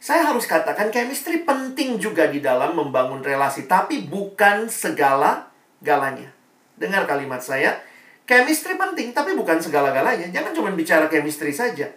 Saya 0.05 0.29
harus 0.29 0.45
katakan 0.45 0.93
chemistry 0.93 1.41
penting 1.41 1.97
juga 1.97 2.29
di 2.29 2.37
dalam 2.37 2.77
membangun 2.77 3.25
relasi, 3.25 3.65
tapi 3.65 4.05
bukan 4.05 4.69
segala 4.69 5.49
galanya. 5.81 6.29
Dengar 6.77 7.09
kalimat 7.09 7.41
saya, 7.41 7.81
chemistry 8.29 8.77
penting 8.77 9.17
tapi 9.17 9.33
bukan 9.33 9.57
segala-galanya. 9.57 10.29
Jangan 10.29 10.53
cuma 10.53 10.69
bicara 10.77 11.09
chemistry 11.09 11.49
saja. 11.49 11.89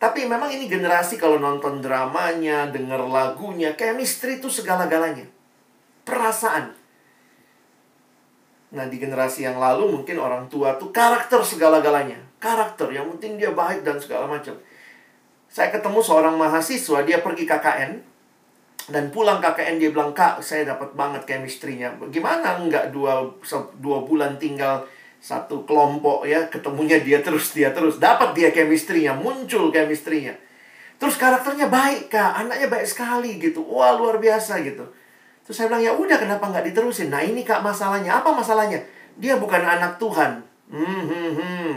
Tapi 0.00 0.24
memang 0.24 0.48
ini 0.48 0.72
generasi 0.72 1.20
kalau 1.20 1.36
nonton 1.36 1.84
dramanya, 1.84 2.72
dengar 2.72 3.04
lagunya, 3.04 3.76
chemistry 3.76 4.40
itu 4.40 4.48
segala-galanya. 4.48 5.28
Perasaan. 6.08 6.72
Nah, 8.72 8.88
di 8.88 8.96
generasi 8.96 9.44
yang 9.44 9.60
lalu 9.60 10.00
mungkin 10.00 10.16
orang 10.16 10.48
tua 10.48 10.80
tuh 10.80 10.88
karakter 10.88 11.44
segala-galanya. 11.44 12.16
Karakter, 12.40 12.88
yang 12.88 13.12
penting 13.12 13.36
dia 13.36 13.52
baik 13.52 13.84
dan 13.84 14.00
segala 14.00 14.24
macam. 14.24 14.56
Saya 15.50 15.74
ketemu 15.74 15.98
seorang 15.98 16.38
mahasiswa, 16.38 17.02
dia 17.02 17.18
pergi 17.18 17.42
KKN. 17.42 17.92
Dan 18.90 19.10
pulang 19.10 19.42
KKN 19.42 19.82
dia 19.82 19.90
bilang, 19.90 20.14
Kak, 20.14 20.38
saya 20.46 20.62
dapat 20.62 20.94
banget 20.94 21.26
chemistry-nya. 21.26 21.98
Gimana 22.10 22.62
nggak 22.62 22.94
dua, 22.94 23.26
dua 23.82 23.98
bulan 24.06 24.38
tinggal 24.38 24.86
satu 25.20 25.66
kelompok 25.66 26.24
ya, 26.24 26.46
ketemunya 26.46 27.02
dia 27.02 27.18
terus, 27.18 27.50
dia 27.50 27.74
terus. 27.74 27.98
Dapat 27.98 28.38
dia 28.38 28.54
chemistry-nya, 28.54 29.18
muncul 29.18 29.74
chemistry-nya. 29.74 30.38
Terus 31.02 31.18
karakternya 31.18 31.66
baik, 31.66 32.14
Kak. 32.14 32.46
Anaknya 32.46 32.70
baik 32.70 32.86
sekali 32.86 33.42
gitu. 33.42 33.66
Wah, 33.66 33.98
luar 33.98 34.22
biasa 34.22 34.62
gitu. 34.62 34.86
Terus 35.42 35.54
saya 35.58 35.66
bilang, 35.66 35.82
ya 35.82 35.92
udah 35.98 36.14
kenapa 36.14 36.46
nggak 36.46 36.70
diterusin? 36.70 37.10
Nah 37.10 37.26
ini 37.26 37.42
Kak 37.42 37.58
masalahnya. 37.58 38.22
Apa 38.22 38.30
masalahnya? 38.30 38.78
Dia 39.18 39.34
bukan 39.34 39.66
anak 39.66 39.98
Tuhan. 39.98 40.46
Hmm, 40.70 41.02
hmm, 41.10 41.30
hmm. 41.34 41.74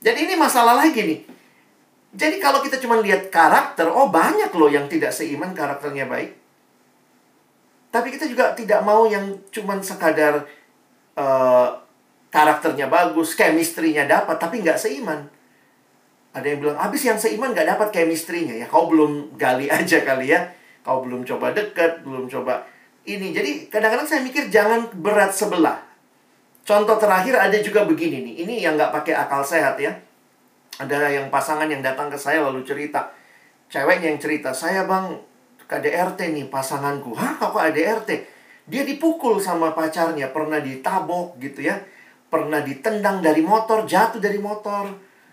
Jadi 0.00 0.32
ini 0.32 0.34
masalah 0.40 0.80
lagi 0.80 1.04
nih 1.04 1.39
jadi 2.10 2.42
kalau 2.42 2.58
kita 2.58 2.82
cuma 2.82 2.98
lihat 2.98 3.30
karakter, 3.30 3.86
oh 3.86 4.10
banyak 4.10 4.50
loh 4.58 4.66
yang 4.66 4.90
tidak 4.90 5.14
seiman 5.14 5.54
karakternya 5.54 6.10
baik. 6.10 6.34
Tapi 7.94 8.08
kita 8.10 8.26
juga 8.26 8.50
tidak 8.58 8.82
mau 8.82 9.06
yang 9.06 9.38
cuma 9.54 9.78
sekadar 9.78 10.42
uh, 11.14 11.68
karakternya 12.34 12.90
bagus, 12.90 13.38
chemistry-nya 13.38 14.10
dapat, 14.10 14.42
tapi 14.42 14.58
nggak 14.58 14.78
seiman. 14.78 15.22
Ada 16.34 16.46
yang 16.50 16.58
bilang, 16.62 16.78
habis 16.82 17.02
yang 17.06 17.18
seiman 17.18 17.54
nggak 17.54 17.78
dapat 17.78 17.88
chemistry-nya. 17.94 18.58
Ya 18.58 18.66
kau 18.66 18.90
belum 18.90 19.38
gali 19.38 19.70
aja 19.78 20.02
kali 20.02 20.34
ya. 20.34 20.50
Kau 20.82 21.06
belum 21.06 21.22
coba 21.22 21.54
deket, 21.54 22.02
belum 22.02 22.26
coba 22.26 22.66
ini. 23.06 23.30
Jadi 23.30 23.70
kadang-kadang 23.70 24.10
saya 24.10 24.26
mikir 24.26 24.50
jangan 24.50 24.90
berat 24.98 25.30
sebelah. 25.30 25.78
Contoh 26.66 26.98
terakhir 26.98 27.38
ada 27.38 27.54
juga 27.62 27.86
begini 27.86 28.18
nih. 28.26 28.34
Ini 28.42 28.54
yang 28.66 28.74
nggak 28.74 28.90
pakai 28.98 29.14
akal 29.14 29.46
sehat 29.46 29.78
ya 29.78 30.09
ada 30.80 31.12
yang 31.12 31.28
pasangan 31.28 31.68
yang 31.68 31.84
datang 31.84 32.08
ke 32.08 32.16
saya 32.16 32.40
lalu 32.40 32.64
cerita 32.64 33.12
ceweknya 33.68 34.16
yang 34.16 34.20
cerita 34.20 34.56
saya 34.56 34.88
bang 34.88 35.20
KDRT 35.68 36.32
nih 36.32 36.46
pasanganku 36.48 37.12
hah 37.12 37.36
kok 37.36 37.52
KDRT 37.52 38.10
dia 38.64 38.82
dipukul 38.88 39.36
sama 39.36 39.76
pacarnya 39.76 40.32
pernah 40.32 40.56
ditabok 40.56 41.36
gitu 41.36 41.68
ya 41.68 41.76
pernah 42.32 42.62
ditendang 42.62 43.18
dari 43.18 43.42
motor 43.42 43.82
jatuh 43.82 44.22
dari 44.22 44.38
motor. 44.38 44.86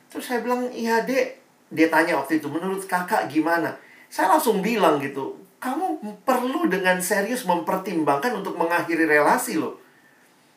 Terus 0.09 0.25
saya 0.25 0.41
bilang 0.41 0.73
iya 0.73 1.05
dek. 1.05 1.45
Dia 1.69 1.93
tanya 1.93 2.17
waktu 2.17 2.41
itu 2.41 2.49
menurut 2.49 2.81
kakak 2.89 3.29
gimana? 3.29 3.77
Saya 4.09 4.33
langsung 4.33 4.65
bilang 4.65 4.97
gitu 4.97 5.37
kamu 5.61 6.01
perlu 6.25 6.65
dengan 6.65 6.97
serius 6.97 7.45
mempertimbangkan 7.45 8.41
untuk 8.41 8.57
mengakhiri 8.57 9.05
relasi 9.05 9.61
loh. 9.61 9.77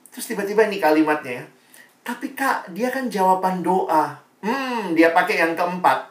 Terus 0.09 0.24
tiba-tiba 0.33 0.64
ini 0.64 0.81
kalimatnya 0.81 1.44
ya 1.44 1.46
tapi 2.00 2.33
kak 2.33 2.72
dia 2.72 2.88
kan 2.88 3.12
jawaban 3.12 3.61
doa 3.61 4.16
Hmm, 4.40 4.96
dia 4.96 5.12
pakai 5.12 5.40
yang 5.40 5.53
keempat. 5.53 6.09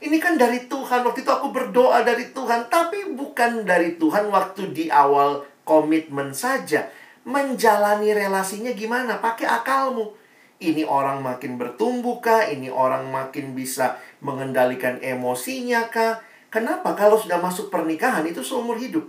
Ini 0.00 0.16
kan 0.16 0.40
dari 0.40 0.64
Tuhan. 0.64 1.04
Waktu 1.04 1.20
itu 1.20 1.32
aku 1.32 1.52
berdoa 1.52 2.00
dari 2.00 2.32
Tuhan. 2.32 2.72
Tapi 2.72 3.12
bukan 3.12 3.68
dari 3.68 4.00
Tuhan 4.00 4.32
waktu 4.32 4.72
di 4.72 4.88
awal 4.88 5.44
komitmen 5.68 6.32
saja. 6.32 6.88
Menjalani 7.28 8.16
relasinya 8.16 8.72
gimana? 8.72 9.20
Pakai 9.20 9.44
akalmu. 9.44 10.16
Ini 10.60 10.88
orang 10.88 11.20
makin 11.20 11.60
bertumbuh 11.60 12.20
kah? 12.20 12.48
Ini 12.48 12.72
orang 12.72 13.08
makin 13.12 13.52
bisa 13.52 14.00
mengendalikan 14.24 15.00
emosinya 15.00 15.88
kah? 15.92 16.20
Kenapa? 16.48 16.96
Kalau 16.96 17.20
sudah 17.20 17.40
masuk 17.40 17.68
pernikahan 17.68 18.24
itu 18.24 18.40
seumur 18.40 18.76
hidup. 18.80 19.04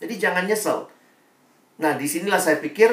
Jadi 0.00 0.20
jangan 0.20 0.44
nyesel. 0.44 0.88
Nah, 1.80 1.96
di 1.96 2.08
sinilah 2.08 2.40
saya 2.40 2.60
pikir 2.60 2.92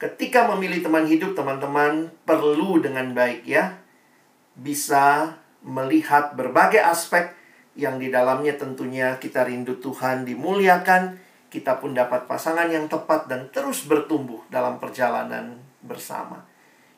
Ketika 0.00 0.48
memilih 0.48 0.80
teman 0.80 1.04
hidup, 1.04 1.36
teman-teman 1.36 2.08
perlu 2.24 2.80
dengan 2.80 3.12
baik 3.12 3.44
ya. 3.44 3.76
Bisa 4.56 5.36
melihat 5.60 6.32
berbagai 6.32 6.80
aspek 6.80 7.36
yang 7.76 8.00
di 8.00 8.08
dalamnya 8.08 8.56
tentunya 8.56 9.20
kita 9.20 9.44
rindu 9.44 9.76
Tuhan 9.76 10.24
dimuliakan, 10.24 11.20
kita 11.52 11.76
pun 11.84 11.92
dapat 11.92 12.24
pasangan 12.24 12.72
yang 12.72 12.88
tepat 12.88 13.28
dan 13.28 13.52
terus 13.52 13.84
bertumbuh 13.84 14.40
dalam 14.48 14.80
perjalanan 14.80 15.60
bersama. 15.84 16.48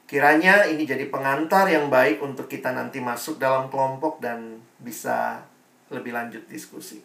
Kiranya 0.07 0.70
ini 0.70 0.87
jadi 0.87 1.11
pengantar 1.11 1.66
yang 1.74 1.91
baik 1.91 2.22
untuk 2.22 2.47
kita 2.47 2.70
nanti 2.70 3.03
masuk 3.03 3.43
dalam 3.43 3.66
kelompok 3.66 4.22
dan 4.22 4.62
bisa 4.79 5.43
lebih 5.91 6.14
lanjut 6.14 6.47
diskusi. 6.47 7.03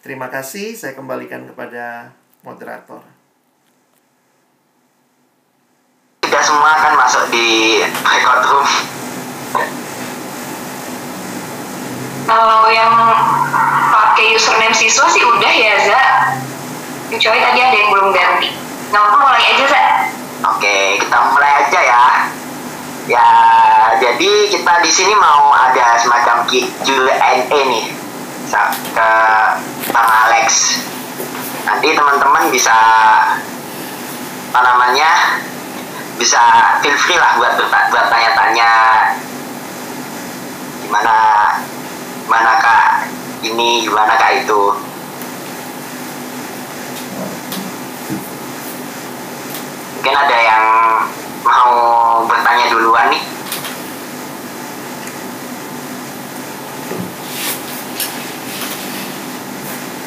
Terima 0.00 0.32
kasih, 0.32 0.72
saya 0.72 0.96
kembalikan 0.96 1.44
kepada 1.44 2.16
moderator. 2.40 3.14
kita 6.34 6.43
semua 6.54 6.70
kan 6.78 6.94
masuk 6.94 7.26
di 7.34 7.82
record 8.06 8.46
room. 8.46 8.68
Kalau 12.30 12.70
yang 12.70 12.94
pakai 13.90 14.38
username 14.38 14.70
siswa 14.70 15.10
sih 15.10 15.26
udah 15.26 15.50
ya 15.50 15.74
Za. 15.82 16.04
Kecuali 17.10 17.42
tadi 17.42 17.58
ada 17.58 17.74
yang 17.74 17.90
belum 17.90 18.14
ganti. 18.14 18.54
Nggak 18.94 19.02
apa 19.02 19.16
mulai 19.18 19.42
aja 19.42 19.64
Za. 19.66 19.84
Oke 20.54 21.02
kita 21.02 21.18
mulai 21.34 21.50
aja 21.66 21.80
ya. 21.82 22.04
Ya 23.10 23.28
jadi 23.98 24.54
kita 24.54 24.78
di 24.86 24.90
sini 24.94 25.14
mau 25.18 25.50
ada 25.58 25.98
semacam 25.98 26.46
Q&A 26.46 27.50
nih. 27.50 27.86
Ke 28.94 29.10
Bang 29.90 30.10
Alex. 30.30 30.78
Nanti 31.66 31.98
teman-teman 31.98 32.46
bisa 32.54 32.78
apa 34.54 34.60
namanya 34.62 35.42
bisa 36.14 36.40
feel 36.80 36.94
free 36.94 37.18
lah 37.18 37.34
buat 37.36 37.58
buat 37.60 38.06
tanya-tanya. 38.10 38.70
Gimana 40.84 41.16
gimana 42.24 42.52
kak 42.62 43.10
ini 43.42 43.84
gimana 43.84 44.14
kak 44.14 44.46
itu? 44.46 44.62
Mungkin 49.98 50.14
ada 50.14 50.36
yang 50.36 50.64
mau 51.42 51.74
bertanya 52.28 52.68
duluan 52.68 53.08
nih 53.08 53.33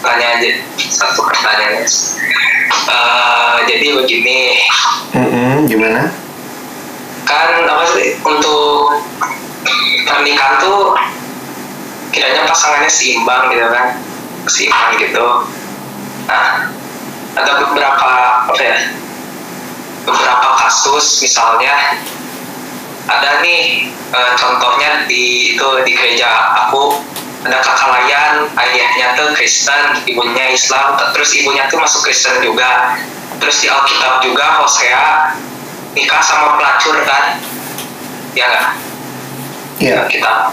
tanya 0.03 0.27
aja 0.37 0.49
satu 0.77 1.25
pertanyaan 1.25 1.85
uh, 2.89 3.57
jadi 3.65 3.97
begini 3.97 4.61
Mm-mm, 5.15 5.65
gimana? 5.65 6.13
kan 7.27 7.67
apa 7.67 7.83
sih 7.91 8.15
untuk 8.23 8.95
pernikahan 10.07 10.63
tuh 10.63 10.95
kiranya 12.15 12.47
pasangannya 12.47 12.87
seimbang 12.87 13.51
gitu 13.51 13.67
kan. 13.67 13.99
Seimbang 14.47 14.95
gitu. 14.95 15.27
Nah 16.31 16.71
ada 17.37 17.51
beberapa 17.61 18.09
apa 18.49 18.63
ya 18.63 18.77
beberapa 20.07 20.49
kasus 20.65 21.21
misalnya 21.21 21.99
ada 23.07 23.43
nih 23.45 23.91
eh, 23.91 24.31
contohnya 24.39 25.05
di 25.05 25.53
itu 25.53 25.67
di 25.85 25.91
gereja 25.93 26.27
aku 26.65 26.76
ada 27.47 27.63
kakak 27.63 27.87
layan 27.87 28.35
ayahnya 28.59 29.15
tuh 29.15 29.31
Kristen 29.31 30.03
ibunya 30.03 30.51
Islam 30.51 30.99
terus 31.15 31.31
ibunya 31.31 31.63
tuh 31.71 31.79
masuk 31.79 32.03
Kristen 32.03 32.43
juga. 32.43 32.99
Terus 33.37 33.63
di 33.63 33.67
Alkitab 33.69 34.19
juga 34.25 34.59
Hosea 34.59 35.31
nikah 35.95 36.21
sama 36.21 36.59
pelacur 36.59 36.99
kan? 37.07 37.39
Ya 38.35 38.45
nggak? 38.51 38.67
Iya. 39.77 40.09
kita 40.09 40.49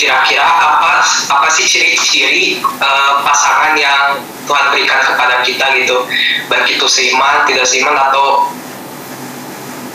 kira-kira 0.00 0.40
apa 0.40 1.04
apa 1.04 1.48
sih 1.52 1.68
ciri-ciri 1.68 2.64
eh, 2.64 3.12
pasangan 3.20 3.76
yang 3.76 4.24
Tuhan 4.48 4.72
berikan 4.74 5.04
kepada 5.04 5.44
kita 5.46 5.68
gitu? 5.78 6.08
Baik 6.48 6.80
itu 6.80 6.86
seiman 6.88 7.44
tidak 7.46 7.68
seiman 7.68 7.94
atau 7.94 8.50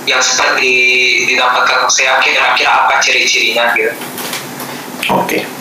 yang 0.07 0.23
seperti 0.23 0.71
didapatkan 1.27 1.91
saya 1.91 2.21
kira-kira 2.23 2.87
apa 2.87 3.01
ciri-cirinya 3.03 3.75
gitu? 3.75 3.91
Oke. 5.11 5.56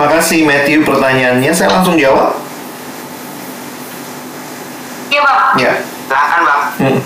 Makasih 0.00 0.48
Matthew 0.48 0.80
pertanyaannya. 0.88 1.52
Saya 1.52 1.76
langsung 1.76 2.00
jawab. 2.00 2.32
Iya 5.12 5.20
bang. 5.20 5.40
Ya. 5.60 5.72
silahkan 6.08 6.40
bang 6.42 6.62
Hmm. 6.80 7.00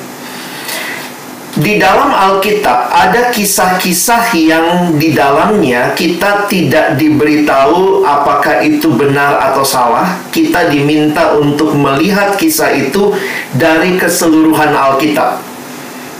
Di 1.55 1.79
dalam 1.79 2.11
Alkitab 2.11 2.91
ada 2.91 3.31
kisah-kisah 3.31 4.35
yang 4.35 4.99
di 4.99 5.15
dalamnya 5.15 5.95
kita 5.95 6.51
tidak 6.51 6.99
diberitahu 6.99 8.03
apakah 8.03 8.59
itu 8.63 8.91
benar 8.95 9.39
atau 9.51 9.63
salah. 9.63 10.19
Kita 10.35 10.67
diminta 10.71 11.39
untuk 11.39 11.75
melihat 11.79 12.35
kisah 12.35 12.75
itu 12.75 13.15
dari 13.55 13.95
keseluruhan 13.95 14.75
Alkitab. 14.75 15.39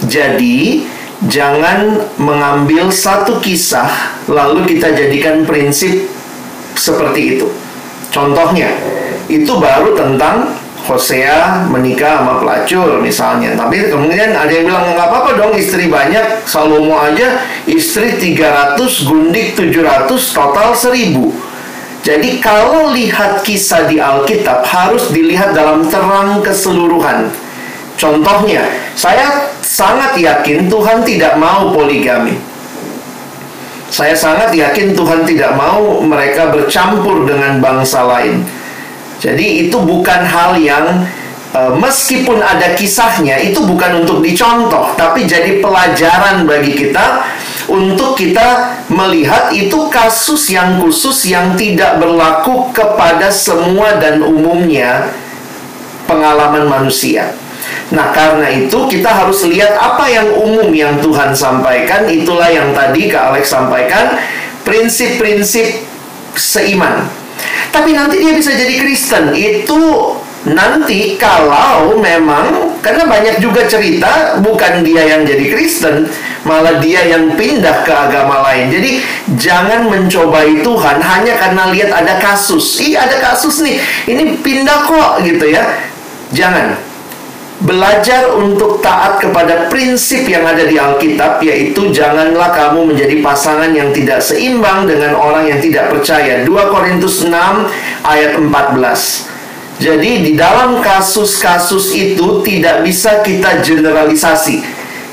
Jadi, 0.07 0.87
jangan 1.27 1.99
mengambil 2.15 2.95
satu 2.95 3.43
kisah 3.43 3.91
lalu 4.31 4.77
kita 4.77 4.95
jadikan 4.95 5.43
prinsip 5.43 6.14
seperti 6.77 7.39
itu. 7.39 7.49
Contohnya, 8.15 8.71
itu 9.27 9.59
baru 9.59 9.97
tentang 9.97 10.55
Hosea 10.85 11.65
menikah 11.73 12.21
sama 12.21 12.45
pelacur 12.45 13.01
misalnya. 13.01 13.57
Tapi 13.57 13.89
kemudian 13.89 14.37
ada 14.37 14.53
yang 14.53 14.69
bilang 14.69 14.85
nggak 14.93 15.09
apa-apa 15.09 15.31
dong 15.41 15.53
istri 15.57 15.89
banyak. 15.89 16.45
Salomo 16.45 17.01
aja 17.01 17.41
istri 17.65 18.21
300, 18.21 18.77
gundik 19.09 19.57
700, 19.57 20.13
total 20.37 20.77
1000. 20.77 21.33
Jadi 22.05 22.37
kalau 22.37 22.93
lihat 22.93 23.41
kisah 23.41 23.89
di 23.89 23.97
Alkitab 23.97 24.61
harus 24.69 25.09
dilihat 25.09 25.57
dalam 25.57 25.89
terang 25.89 26.45
keseluruhan. 26.45 27.33
Contohnya, 27.97 28.69
saya 28.93 29.49
sangat 29.65 30.21
yakin 30.21 30.69
Tuhan 30.69 31.01
tidak 31.01 31.41
mau 31.41 31.73
poligami. 31.73 32.37
Saya 33.93 34.17
sangat 34.17 34.51
yakin 34.57 34.97
Tuhan 34.97 35.23
tidak 35.29 35.55
mau 35.55 36.01
mereka 36.01 36.51
bercampur 36.51 37.29
dengan 37.29 37.61
bangsa 37.61 38.05
lain. 38.05 38.43
Jadi 39.21 39.69
itu 39.69 39.77
bukan 39.81 40.21
hal 40.25 40.57
yang 40.61 41.05
eh, 41.55 41.73
meskipun 41.79 42.43
ada 42.45 42.75
kisahnya 42.77 43.41
itu 43.41 43.63
bukan 43.65 44.05
untuk 44.05 44.21
dicontoh 44.21 44.93
tapi 44.99 45.25
jadi 45.25 45.65
pelajaran 45.65 46.45
bagi 46.45 46.77
kita 46.77 47.25
untuk 47.65 48.13
kita 48.19 48.77
melihat 48.93 49.49
itu 49.57 49.89
kasus 49.89 50.53
yang 50.53 50.77
khusus 50.81 51.25
yang 51.25 51.57
tidak 51.57 51.97
berlaku 51.97 52.69
kepada 52.77 53.33
semua 53.33 53.97
dan 53.97 54.21
umumnya 54.21 55.09
pengalaman 56.05 56.69
manusia. 56.69 57.33
Nah, 57.93 58.11
karena 58.11 58.49
itu 58.51 58.89
kita 58.89 59.07
harus 59.07 59.45
lihat 59.47 59.77
apa 59.77 60.09
yang 60.09 60.33
umum 60.35 60.73
yang 60.73 60.99
Tuhan 60.99 61.37
sampaikan, 61.37 62.09
itulah 62.09 62.49
yang 62.49 62.73
tadi 62.73 63.07
Kak 63.13 63.35
Alex 63.35 63.53
sampaikan, 63.53 64.19
prinsip-prinsip 64.65 65.85
seiman. 66.35 67.07
Tapi 67.71 67.91
nanti 67.95 68.23
dia 68.23 68.33
bisa 68.35 68.55
jadi 68.55 68.75
Kristen. 68.81 69.35
Itu 69.35 70.15
nanti 70.45 71.17
kalau 71.17 71.97
memang 71.99 72.77
karena 72.85 73.09
banyak 73.09 73.41
juga 73.41 73.65
cerita 73.65 74.39
bukan 74.45 74.85
dia 74.85 75.03
yang 75.17 75.25
jadi 75.25 75.51
Kristen, 75.51 76.09
malah 76.45 76.79
dia 76.79 77.03
yang 77.05 77.35
pindah 77.35 77.83
ke 77.83 77.93
agama 77.93 78.45
lain. 78.47 78.71
Jadi 78.71 79.03
jangan 79.41 79.89
mencobai 79.89 80.61
Tuhan 80.63 80.99
hanya 81.01 81.35
karena 81.37 81.73
lihat 81.73 81.91
ada 81.91 82.21
kasus. 82.21 82.79
Ih, 82.81 82.95
ada 82.95 83.19
kasus 83.21 83.65
nih. 83.65 83.81
Ini 84.07 84.39
pindah 84.45 84.87
kok 84.87 85.25
gitu 85.25 85.51
ya. 85.51 85.65
Jangan 86.31 86.94
belajar 87.63 88.35
untuk 88.35 88.83
taat 88.83 89.23
kepada 89.23 89.71
prinsip 89.71 90.27
yang 90.27 90.43
ada 90.43 90.67
di 90.67 90.75
Alkitab 90.75 91.39
yaitu 91.39 91.95
janganlah 91.95 92.51
kamu 92.51 92.91
menjadi 92.91 93.23
pasangan 93.23 93.71
yang 93.71 93.95
tidak 93.95 94.19
seimbang 94.19 94.91
dengan 94.91 95.15
orang 95.15 95.47
yang 95.47 95.63
tidak 95.63 95.95
percaya. 95.95 96.43
2 96.43 96.51
Korintus 96.75 97.23
6 97.23 97.31
ayat 98.03 98.35
14. 98.35 99.31
Jadi 99.79 100.11
di 100.23 100.33
dalam 100.35 100.83
kasus-kasus 100.83 101.95
itu 101.95 102.43
tidak 102.43 102.83
bisa 102.83 103.23
kita 103.23 103.63
generalisasi. 103.63 104.63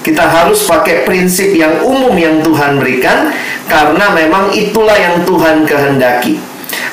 Kita 0.01 0.25
harus 0.25 0.65
pakai 0.65 1.05
prinsip 1.05 1.53
yang 1.53 1.85
umum 1.85 2.17
yang 2.17 2.41
Tuhan 2.41 2.81
berikan 2.81 3.29
karena 3.69 4.09
memang 4.17 4.49
itulah 4.49 4.97
yang 4.97 5.21
Tuhan 5.29 5.61
kehendaki. 5.69 6.41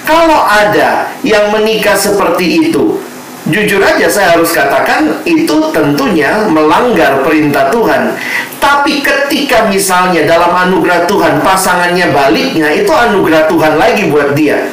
Kalau 0.04 0.44
ada 0.44 1.12
yang 1.24 1.52
menikah 1.52 1.96
seperti 1.96 2.68
itu, 2.68 3.00
Jujur 3.48 3.80
aja 3.80 4.04
saya 4.12 4.36
harus 4.36 4.52
katakan 4.52 5.24
itu 5.24 5.72
tentunya 5.72 6.44
melanggar 6.52 7.24
perintah 7.24 7.72
Tuhan. 7.72 8.12
Tapi 8.60 9.00
ketika 9.00 9.64
misalnya 9.72 10.28
dalam 10.28 10.52
anugerah 10.52 11.08
Tuhan 11.08 11.40
pasangannya 11.40 12.12
baliknya 12.12 12.68
itu 12.76 12.92
anugerah 12.92 13.48
Tuhan 13.48 13.80
lagi 13.80 14.12
buat 14.12 14.36
dia. 14.36 14.68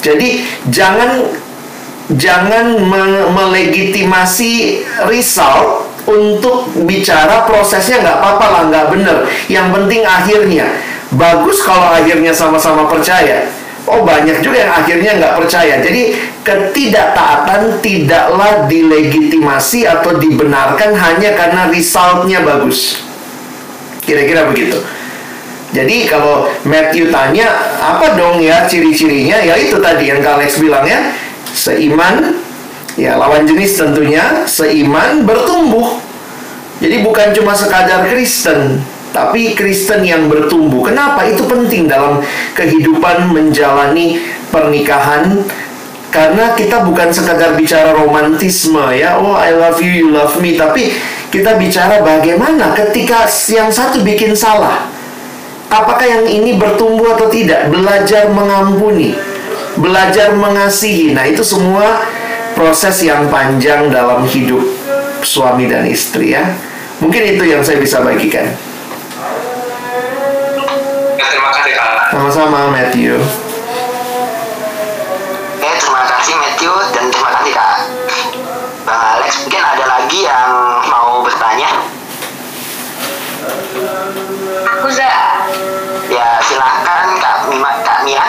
Jadi 0.00 0.48
jangan 0.72 1.28
jangan 2.16 2.80
me 2.80 3.28
melegitimasi 3.28 4.80
result 5.12 5.90
untuk 6.08 6.72
bicara 6.86 7.44
prosesnya 7.44 8.00
nggak 8.00 8.18
apa-apa 8.22 8.46
lah 8.48 8.62
nggak 8.72 8.86
bener. 8.96 9.16
Yang 9.52 9.66
penting 9.76 10.02
akhirnya 10.08 10.66
bagus 11.12 11.60
kalau 11.60 11.92
akhirnya 11.92 12.32
sama-sama 12.32 12.88
percaya. 12.88 13.44
Oh 13.86 14.02
banyak 14.02 14.42
juga 14.42 14.66
yang 14.66 14.72
akhirnya 14.82 15.10
nggak 15.22 15.34
percaya. 15.38 15.78
Jadi 15.78 16.18
ketidaktaatan 16.42 17.78
tidaklah 17.78 18.66
dilegitimasi 18.66 19.86
atau 19.86 20.18
dibenarkan 20.18 20.90
hanya 20.94 21.38
karena 21.38 21.70
resultnya 21.70 22.42
bagus. 22.42 22.98
Kira-kira 24.02 24.46
begitu. 24.50 24.82
Jadi 25.70 26.06
kalau 26.10 26.50
Matthew 26.66 27.14
tanya 27.14 27.50
apa 27.78 28.14
dong 28.18 28.42
ya 28.42 28.66
ciri-cirinya? 28.66 29.38
Ya 29.42 29.54
itu 29.54 29.78
tadi 29.78 30.10
yang 30.10 30.22
Alex 30.22 30.58
bilang 30.58 30.86
ya. 30.86 31.14
Seiman, 31.56 32.42
ya 32.98 33.16
lawan 33.16 33.46
jenis 33.46 33.78
tentunya 33.78 34.44
seiman 34.50 35.22
bertumbuh. 35.22 36.02
Jadi 36.82 37.00
bukan 37.00 37.32
cuma 37.32 37.56
sekadar 37.56 38.04
Kristen, 38.08 38.84
tapi 39.16 39.56
Kristen 39.56 40.04
yang 40.04 40.28
bertumbuh. 40.28 40.92
Kenapa? 40.92 41.24
Itu 41.24 41.48
penting 41.48 41.88
dalam 41.88 42.20
kehidupan 42.52 43.32
menjalani 43.32 44.20
pernikahan 44.52 45.40
karena 46.12 46.52
kita 46.52 46.84
bukan 46.84 47.08
sekadar 47.08 47.56
bicara 47.56 47.96
romantisme 47.96 48.92
ya, 48.92 49.16
oh 49.16 49.32
I 49.32 49.56
love 49.56 49.80
you, 49.80 49.92
you 49.92 50.08
love 50.12 50.36
me, 50.40 50.56
tapi 50.56 50.92
kita 51.32 51.56
bicara 51.56 52.04
bagaimana 52.04 52.76
ketika 52.76 53.24
yang 53.48 53.72
satu 53.72 54.04
bikin 54.04 54.36
salah. 54.36 54.92
Apakah 55.66 56.06
yang 56.06 56.24
ini 56.30 56.54
bertumbuh 56.54 57.18
atau 57.18 57.26
tidak? 57.26 57.68
Belajar 57.74 58.30
mengampuni, 58.30 59.18
belajar 59.74 60.30
mengasihi. 60.30 61.10
Nah, 61.10 61.26
itu 61.26 61.42
semua 61.42 62.06
proses 62.54 63.02
yang 63.02 63.26
panjang 63.26 63.90
dalam 63.90 64.22
hidup 64.30 64.62
suami 65.26 65.66
dan 65.66 65.84
istri 65.90 66.38
ya. 66.38 66.54
Mungkin 67.02 67.36
itu 67.36 67.44
yang 67.44 67.60
saya 67.66 67.82
bisa 67.82 68.00
bagikan. 68.00 68.56
Terima 71.46 71.62
kasih 71.62 71.74
kak 71.78 72.10
Sama-sama 72.10 72.58
Matthew. 72.68 73.14
Oke, 75.56 75.70
terima 75.78 76.02
kasih 76.04 76.34
Matthew 76.34 76.72
dan 76.90 77.04
terima 77.06 77.30
kasih 77.32 77.52
Kak 77.54 77.74
Bang 78.82 79.02
Alex. 79.14 79.32
Mungkin 79.44 79.62
ada 79.62 79.84
lagi 79.86 80.20
yang 80.22 80.50
mau 80.86 81.22
bertanya? 81.22 81.70
Aku 84.68 84.88
za 84.90 85.10
Ya 86.06 86.38
silahkan 86.40 87.14
Kak 87.18 87.36
Mima, 87.46 87.70
Kak 87.82 88.02
Mia. 88.02 88.22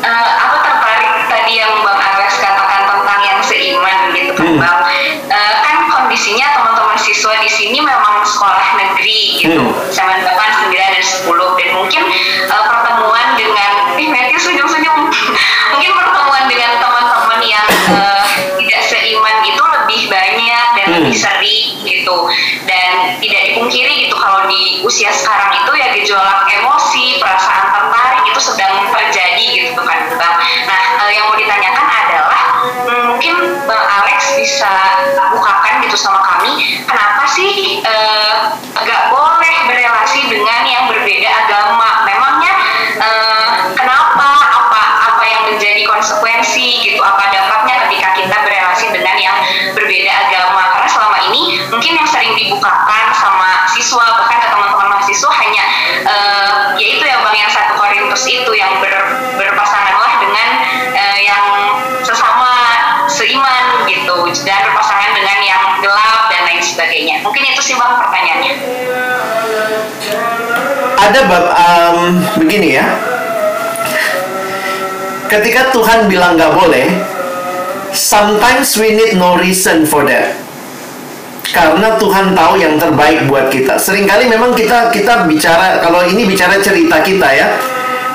eh, 0.00 0.26
aku 0.38 0.56
tertarik 0.60 1.10
tadi 1.26 1.58
yang 1.58 1.74
Bang 1.80 1.98
Alex 2.00 2.38
katakan 2.38 2.82
tentang 2.86 3.20
yang 3.22 3.40
seiman 3.40 4.00
gitu 4.12 4.32
kan 4.34 4.46
Hmm. 4.48 4.58
Bang. 4.58 4.82
Eh, 5.28 5.54
kan 5.60 5.76
kondisinya 5.86 6.57
siswa 7.00 7.34
di 7.40 7.50
sini 7.50 7.78
memang 7.80 8.22
sekolah 8.26 8.76
negeri 8.76 9.40
gitu. 9.40 9.62
Hmm. 9.62 9.90
Zaman 9.94 10.18
8, 10.26 10.70
9, 10.70 10.74
dan 10.74 11.04
10 11.04 11.58
dan 11.58 11.68
mungkin 11.74 12.02
eh, 12.46 12.64
pertemuan 12.68 13.26
dengan 13.38 13.70
ih 13.98 14.08
Matthew 14.10 14.38
senyum-senyum. 14.38 15.00
mungkin 15.68 15.92
pertemuan 15.94 16.44
dengan 16.48 16.70
teman-teman 16.80 17.40
yang 17.44 17.66
eh, 17.92 18.24
tidak 18.58 18.80
seiman 18.86 19.36
itu 19.44 19.62
lebih 19.62 20.00
banyak 20.10 20.66
dan 20.76 20.86
Hmm. 20.88 21.04
lebih 21.04 21.16
sering 21.20 21.66
gitu. 21.84 22.16
Dan 22.64 23.20
tidak 23.20 23.42
dipungkiri 23.52 24.08
gitu 24.08 24.16
kalau 24.16 24.48
di 24.48 24.80
usia 24.80 25.12
sekarang 25.12 25.52
itu 25.52 25.72
ya 25.76 25.86
gejolak 25.92 26.48
emosi, 26.48 27.20
perasaan 27.20 27.68
tertarik 27.68 28.22
itu 28.24 28.40
sedang 28.40 28.88
terjadi 28.88 29.44
gitu 29.52 29.80
kan 29.84 30.00
Bang. 30.16 30.36
Nah, 30.64 30.80
eh, 31.04 31.10
yang 31.12 31.28
mau 31.28 31.36
ditanyakan 31.36 31.86
adalah 31.86 32.42
hmm, 32.64 33.02
mungkin 33.14 33.34
Bang 33.66 33.84
Alex 34.00 34.32
bisa 34.38 34.70
bukakan 35.34 35.82
gitu 35.82 35.96
sama 35.98 36.22
kami, 36.22 36.37
kenapa 37.38 37.54
sih 37.54 37.78
eh, 37.86 38.36
nggak 38.82 39.02
boleh 39.14 39.54
berelasi 39.70 40.20
dengan 40.26 40.62
yang 40.66 40.84
berbeda 40.90 41.30
agama? 41.46 42.02
Memangnya 42.02 42.52
eh, 42.98 43.48
kenapa? 43.78 44.28
Apa 44.66 44.82
apa 45.14 45.22
yang 45.22 45.42
menjadi 45.46 45.86
konsekuensi 45.86 46.82
gitu? 46.82 46.98
Apa 46.98 47.30
dampaknya 47.30 47.86
ketika 47.86 48.08
kita 48.18 48.36
berelasi 48.42 48.86
dengan 48.90 49.16
yang 49.22 49.36
berbeda 49.78 50.12
agama? 50.26 50.62
Karena 50.74 50.88
selama 50.90 51.18
ini 51.30 51.62
mungkin 51.70 51.92
yang 51.94 52.08
sering 52.10 52.34
dibukakan 52.34 53.04
sama 53.14 53.70
siswa 53.70 54.02
bahkan 54.18 54.42
ke 54.42 54.48
teman-teman 54.50 54.98
mahasiswa 54.98 55.30
hanya 55.30 55.64
eh, 56.10 56.52
yaitu 56.82 57.06
ya 57.06 57.22
bang 57.22 57.36
yang 57.38 57.50
satu 57.54 57.78
Korintus 57.78 58.26
itu 58.26 58.50
yang 58.58 58.82
ber, 58.82 58.94
berpasanganlah 59.38 60.12
dengan 60.26 60.48
eh, 60.90 61.18
yang 61.22 61.44
sesama 62.02 62.50
seiman 63.06 63.86
gitu 63.86 64.16
dan 64.46 64.67
lain 66.58 66.66
sebagainya 66.66 67.14
mungkin 67.22 67.46
itu 67.46 67.62
sih 67.62 67.74
bang 67.78 67.94
pertanyaannya 68.02 68.54
Ada 70.98 71.20
bab 71.30 71.44
um, 71.54 71.98
begini 72.42 72.74
ya. 72.74 72.84
Ketika 75.30 75.70
Tuhan 75.70 76.10
bilang 76.10 76.34
nggak 76.34 76.58
boleh, 76.58 76.90
sometimes 77.94 78.74
we 78.74 78.98
need 78.98 79.14
no 79.14 79.38
reason 79.38 79.86
for 79.86 80.02
that. 80.10 80.34
Karena 81.54 81.94
Tuhan 81.96 82.34
tahu 82.34 82.58
yang 82.58 82.76
terbaik 82.76 83.30
buat 83.30 83.46
kita. 83.46 83.78
Seringkali 83.78 84.26
memang 84.26 84.58
kita 84.58 84.90
kita 84.90 85.24
bicara 85.30 85.78
kalau 85.78 86.02
ini 86.02 86.26
bicara 86.26 86.58
cerita 86.58 86.98
kita 86.98 87.28
ya. 87.30 87.46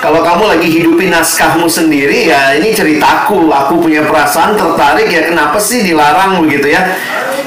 Kalau 0.04 0.20
kamu 0.20 0.52
lagi 0.52 0.68
hidupin 0.68 1.16
naskahmu 1.16 1.64
sendiri 1.64 2.28
ya 2.28 2.60
ini 2.60 2.76
ceritaku. 2.76 3.48
Aku 3.48 3.80
punya 3.80 4.04
perasaan 4.04 4.60
tertarik 4.60 5.08
ya 5.08 5.32
kenapa 5.32 5.56
sih 5.64 5.80
dilarang 5.80 6.44
begitu 6.44 6.76
ya. 6.76 6.92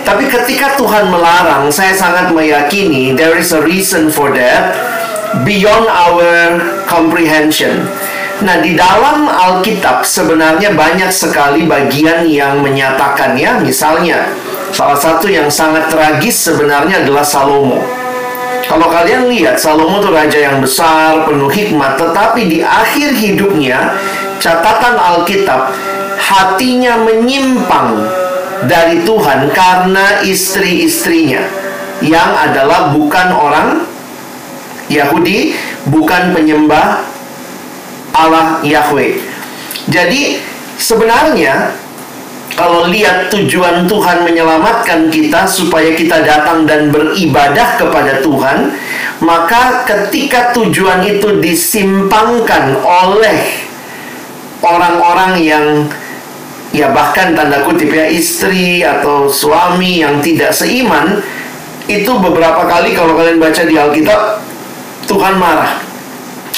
Tapi 0.01 0.25
ketika 0.25 0.73
Tuhan 0.81 1.13
melarang, 1.13 1.69
saya 1.69 1.93
sangat 1.93 2.33
meyakini 2.33 3.13
there 3.13 3.37
is 3.37 3.53
a 3.53 3.61
reason 3.61 4.09
for 4.09 4.33
that 4.33 4.73
beyond 5.45 5.85
our 5.85 6.57
comprehension. 6.89 7.85
Nah, 8.41 8.65
di 8.65 8.73
dalam 8.73 9.29
Alkitab 9.29 10.09
sebenarnya 10.09 10.73
banyak 10.73 11.13
sekali 11.13 11.69
bagian 11.69 12.25
yang 12.25 12.65
menyatakannya. 12.65 13.69
Misalnya, 13.69 14.33
salah 14.73 14.97
satu 14.97 15.29
yang 15.29 15.53
sangat 15.53 15.93
tragis 15.93 16.41
sebenarnya 16.49 17.05
adalah 17.05 17.25
Salomo. 17.25 18.06
Kalau 18.67 18.91
kalian 18.91 19.31
lihat, 19.31 19.63
Salomo 19.63 20.03
itu 20.03 20.11
raja 20.11 20.39
yang 20.43 20.59
besar, 20.59 21.23
penuh 21.23 21.47
hikmat, 21.47 21.95
tetapi 21.95 22.51
di 22.51 22.59
akhir 22.67 23.15
hidupnya, 23.15 23.95
catatan 24.43 24.99
Alkitab, 24.99 25.71
hatinya 26.19 26.99
menyimpang 27.07 28.03
dari 28.67 29.07
Tuhan 29.07 29.55
karena 29.55 30.27
istri-istrinya 30.27 31.47
yang 32.03 32.35
adalah 32.35 32.91
bukan 32.91 33.29
orang 33.31 33.69
Yahudi, 34.91 35.55
bukan 35.87 36.35
penyembah 36.35 37.07
Allah 38.17 38.59
Yahweh. 38.67 39.23
Jadi 39.87 40.43
sebenarnya 40.75 41.71
kalau 42.57 42.89
lihat 42.89 43.29
tujuan 43.29 43.85
Tuhan 43.85 44.25
menyelamatkan 44.25 45.13
kita 45.13 45.45
supaya 45.45 45.93
kita 45.93 46.25
datang 46.25 46.65
dan 46.65 46.89
beribadah 46.89 47.77
kepada 47.77 48.25
Tuhan, 48.25 48.73
maka 49.21 49.85
ketika 49.85 50.57
tujuan 50.57 51.05
itu 51.05 51.37
disimpangkan 51.37 52.81
oleh 52.81 53.69
orang-orang 54.65 55.37
yang 55.45 55.65
ya 56.73 56.89
bahkan 56.97 57.37
tanda 57.37 57.61
kutip 57.69 57.93
ya 57.93 58.09
istri 58.09 58.81
atau 58.81 59.29
suami 59.29 60.01
yang 60.01 60.25
tidak 60.25 60.57
seiman 60.57 61.21
itu 61.87 62.09
beberapa 62.19 62.65
kali 62.65 62.97
kalau 62.97 63.21
kalian 63.21 63.37
baca 63.37 63.63
di 63.69 63.77
Alkitab 63.77 64.21
Tuhan 65.05 65.37
marah. 65.37 65.77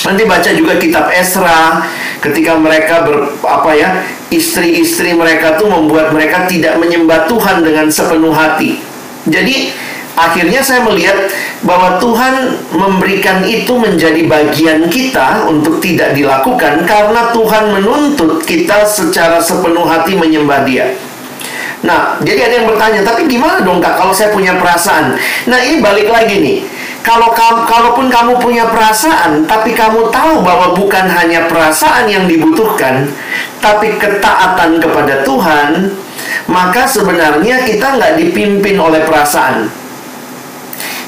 Nanti 0.06 0.22
baca 0.24 0.50
juga 0.54 0.78
kitab 0.78 1.10
Esra 1.10 1.82
ketika 2.22 2.54
mereka 2.54 3.02
ber, 3.02 3.34
apa 3.42 3.70
ya 3.74 3.90
istri-istri 4.28 5.16
mereka 5.16 5.56
tuh 5.56 5.68
membuat 5.68 6.12
mereka 6.12 6.44
tidak 6.44 6.76
menyembah 6.76 7.28
Tuhan 7.28 7.64
dengan 7.64 7.88
sepenuh 7.88 8.32
hati. 8.32 8.80
Jadi 9.28 9.72
akhirnya 10.16 10.60
saya 10.60 10.84
melihat 10.84 11.28
bahwa 11.64 11.98
Tuhan 11.98 12.58
memberikan 12.70 13.42
itu 13.42 13.74
menjadi 13.74 14.22
bagian 14.28 14.86
kita 14.86 15.48
untuk 15.48 15.82
tidak 15.82 16.14
dilakukan 16.14 16.86
karena 16.86 17.34
Tuhan 17.34 17.64
menuntut 17.74 18.44
kita 18.46 18.86
secara 18.86 19.42
sepenuh 19.42 19.84
hati 19.88 20.14
menyembah 20.14 20.62
Dia. 20.68 21.07
Nah, 21.78 22.18
jadi 22.26 22.50
ada 22.50 22.54
yang 22.58 22.66
bertanya, 22.66 23.00
tapi 23.06 23.30
gimana 23.30 23.62
dong 23.62 23.78
kak 23.78 23.94
kalau 23.94 24.10
saya 24.10 24.34
punya 24.34 24.58
perasaan? 24.58 25.14
Nah, 25.46 25.58
ini 25.62 25.78
balik 25.78 26.10
lagi 26.10 26.42
nih. 26.42 26.58
Kalau 27.06 27.30
kalaupun 27.64 28.10
kamu 28.10 28.42
punya 28.42 28.68
perasaan, 28.68 29.46
tapi 29.46 29.72
kamu 29.72 30.10
tahu 30.10 30.42
bahwa 30.42 30.74
bukan 30.74 31.06
hanya 31.06 31.46
perasaan 31.46 32.10
yang 32.10 32.26
dibutuhkan, 32.26 33.06
tapi 33.62 33.94
ketaatan 33.96 34.82
kepada 34.82 35.22
Tuhan, 35.22 35.94
maka 36.50 36.84
sebenarnya 36.84 37.64
kita 37.64 37.96
nggak 37.96 38.18
dipimpin 38.18 38.76
oleh 38.76 39.06
perasaan. 39.06 39.70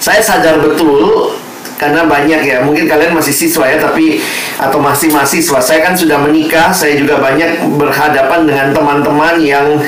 Saya 0.00 0.22
sadar 0.24 0.62
betul 0.62 1.36
karena 1.80 2.04
banyak 2.04 2.44
ya 2.44 2.60
mungkin 2.60 2.84
kalian 2.84 3.16
masih 3.16 3.32
siswa 3.32 3.64
ya 3.64 3.80
tapi 3.80 4.20
atau 4.60 4.76
masih 4.76 5.08
mahasiswa. 5.08 5.56
Saya 5.64 5.80
kan 5.80 5.96
sudah 5.96 6.20
menikah 6.20 6.68
saya 6.68 7.00
juga 7.00 7.16
banyak 7.16 7.64
berhadapan 7.80 8.44
dengan 8.44 8.68
teman-teman 8.76 9.40
yang 9.40 9.80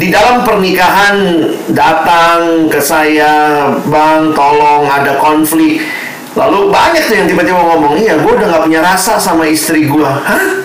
di 0.00 0.08
dalam 0.08 0.40
pernikahan 0.40 1.44
datang 1.68 2.72
ke 2.72 2.80
saya 2.80 3.68
bang 3.84 4.32
tolong 4.32 4.88
ada 4.88 5.20
konflik. 5.20 5.84
Lalu 6.32 6.72
banyak 6.72 7.04
tuh 7.04 7.14
yang 7.20 7.28
tiba-tiba 7.28 7.60
ngomong 7.60 8.00
iya 8.00 8.16
gue 8.16 8.32
udah 8.32 8.48
nggak 8.48 8.64
punya 8.64 8.80
rasa 8.80 9.20
sama 9.20 9.44
istri 9.44 9.84
gue 9.84 10.02
hah? 10.02 10.64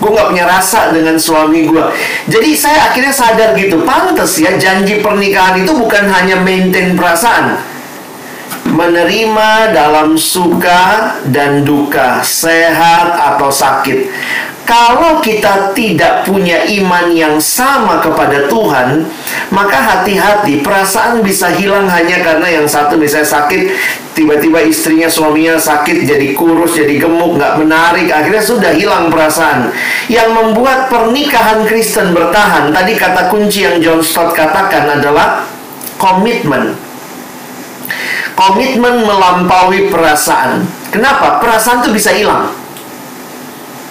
Gue 0.00 0.10
nggak 0.10 0.32
punya 0.32 0.48
rasa 0.48 0.90
dengan 0.90 1.14
suami 1.14 1.70
gue 1.70 1.84
jadi 2.26 2.50
saya 2.50 2.90
akhirnya 2.90 3.14
sadar 3.14 3.54
gitu 3.54 3.86
pantas 3.86 4.42
ya 4.42 4.58
janji 4.58 4.98
pernikahan 4.98 5.62
itu 5.62 5.70
bukan 5.70 6.10
hanya 6.10 6.42
maintain 6.42 6.98
perasaan 6.98 7.62
menerima 8.74 9.70
dalam 9.70 10.18
suka 10.18 11.14
dan 11.30 11.62
duka, 11.62 12.20
sehat 12.26 13.14
atau 13.14 13.48
sakit. 13.48 14.10
Kalau 14.64 15.20
kita 15.20 15.76
tidak 15.76 16.24
punya 16.24 16.64
iman 16.80 17.12
yang 17.12 17.36
sama 17.36 18.00
kepada 18.00 18.48
Tuhan, 18.48 19.04
maka 19.52 19.76
hati-hati 19.76 20.64
perasaan 20.64 21.20
bisa 21.20 21.52
hilang 21.52 21.84
hanya 21.84 22.24
karena 22.24 22.48
yang 22.48 22.64
satu 22.64 22.96
misalnya 22.96 23.28
sakit, 23.28 23.76
tiba-tiba 24.16 24.64
istrinya 24.64 25.04
suaminya 25.04 25.60
sakit 25.60 26.08
jadi 26.08 26.32
kurus, 26.32 26.80
jadi 26.80 26.96
gemuk, 26.96 27.36
nggak 27.36 27.60
menarik, 27.60 28.08
akhirnya 28.08 28.40
sudah 28.40 28.72
hilang 28.72 29.12
perasaan. 29.12 29.68
Yang 30.08 30.32
membuat 30.32 30.88
pernikahan 30.88 31.68
Kristen 31.68 32.16
bertahan, 32.16 32.72
tadi 32.72 32.96
kata 32.96 33.28
kunci 33.28 33.68
yang 33.68 33.84
John 33.84 34.00
Stott 34.00 34.32
katakan 34.32 34.96
adalah 34.96 35.44
komitmen 36.00 36.83
komitmen 38.34 39.06
melampaui 39.06 39.90
perasaan. 39.90 40.66
Kenapa? 40.90 41.38
Perasaan 41.42 41.82
tuh 41.82 41.94
bisa 41.94 42.14
hilang. 42.14 42.50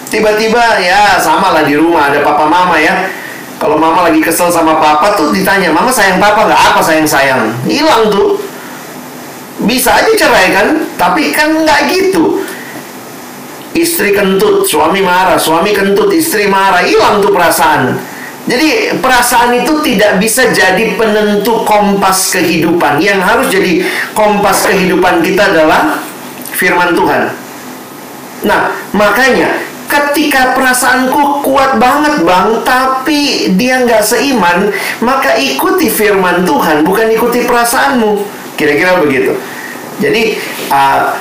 Tiba-tiba 0.08 0.78
ya 0.78 1.18
sama 1.18 1.50
lah 1.50 1.66
di 1.66 1.74
rumah 1.74 2.12
ada 2.12 2.22
papa 2.22 2.46
mama 2.46 2.78
ya. 2.78 3.10
Kalau 3.58 3.80
mama 3.80 4.06
lagi 4.06 4.20
kesel 4.20 4.52
sama 4.52 4.76
papa 4.76 5.16
tuh 5.16 5.32
ditanya, 5.32 5.72
mama 5.72 5.88
sayang 5.88 6.20
papa 6.20 6.46
nggak? 6.46 6.60
Apa 6.74 6.80
sayang 6.84 7.08
sayang? 7.08 7.50
Hilang 7.64 8.12
tuh. 8.12 8.38
Bisa 9.64 9.96
aja 9.96 10.12
cerai 10.12 10.52
kan? 10.52 10.68
Tapi 11.00 11.32
kan 11.32 11.64
nggak 11.64 11.80
gitu. 11.90 12.44
Istri 13.74 14.14
kentut, 14.14 14.62
suami 14.70 15.02
marah, 15.02 15.34
suami 15.34 15.74
kentut, 15.74 16.06
istri 16.14 16.46
marah, 16.46 16.86
hilang 16.86 17.18
tuh 17.18 17.34
perasaan. 17.34 17.98
Jadi 18.44 19.00
perasaan 19.00 19.56
itu 19.56 19.80
tidak 19.80 20.20
bisa 20.20 20.52
jadi 20.52 20.92
penentu 21.00 21.64
kompas 21.64 22.28
kehidupan. 22.36 23.00
Yang 23.00 23.20
harus 23.24 23.46
jadi 23.48 23.72
kompas 24.12 24.68
kehidupan 24.68 25.24
kita 25.24 25.48
adalah 25.48 25.96
firman 26.52 26.92
Tuhan. 26.92 27.32
Nah, 28.44 28.68
makanya 28.92 29.64
ketika 29.88 30.52
perasaanku 30.52 31.40
kuat 31.40 31.80
banget 31.80 32.20
bang, 32.20 32.60
tapi 32.60 33.48
dia 33.56 33.80
nggak 33.80 34.04
seiman, 34.04 34.68
maka 35.00 35.40
ikuti 35.40 35.88
firman 35.88 36.44
Tuhan, 36.44 36.84
bukan 36.84 37.08
ikuti 37.16 37.48
perasaanmu. 37.48 38.20
Kira-kira 38.60 39.00
begitu. 39.00 39.32
Jadi 40.04 40.36
uh, 40.68 41.16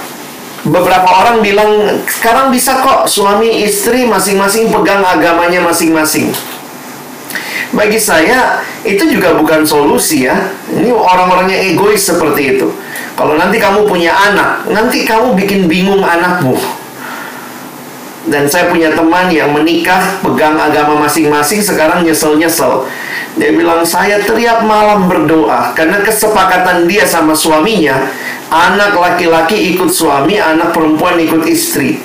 beberapa 0.68 1.08
orang 1.08 1.40
bilang 1.40 2.04
sekarang 2.04 2.52
bisa 2.52 2.84
kok 2.84 3.08
suami 3.08 3.64
istri 3.64 4.04
masing-masing 4.04 4.68
pegang 4.68 5.04
agamanya 5.08 5.64
masing-masing. 5.64 6.36
Bagi 7.74 7.98
saya 7.98 8.62
itu 8.86 9.10
juga 9.10 9.34
bukan 9.34 9.66
solusi 9.66 10.30
ya. 10.30 10.38
Ini 10.70 10.94
orang-orang 10.94 11.50
yang 11.50 11.62
egois 11.74 12.06
seperti 12.06 12.58
itu. 12.58 12.70
Kalau 13.14 13.38
nanti 13.38 13.58
kamu 13.62 13.86
punya 13.86 14.14
anak, 14.14 14.66
nanti 14.70 15.06
kamu 15.06 15.38
bikin 15.38 15.66
bingung 15.70 16.02
anakmu. 16.02 16.58
Dan 18.24 18.48
saya 18.48 18.72
punya 18.72 18.96
teman 18.96 19.28
yang 19.28 19.52
menikah 19.52 20.22
pegang 20.24 20.56
agama 20.56 20.96
masing-masing 21.04 21.60
sekarang 21.60 22.08
nyesel-nyesel. 22.08 22.88
Dia 23.36 23.52
bilang 23.52 23.84
saya 23.84 24.22
teriak 24.22 24.64
malam 24.64 25.10
berdoa 25.10 25.74
karena 25.74 26.00
kesepakatan 26.06 26.86
dia 26.86 27.04
sama 27.04 27.34
suaminya 27.34 27.98
Anak 28.54 28.94
laki-laki 28.94 29.74
ikut 29.74 29.90
suami, 29.90 30.38
anak 30.38 30.78
perempuan 30.78 31.18
ikut 31.18 31.42
istri. 31.50 31.98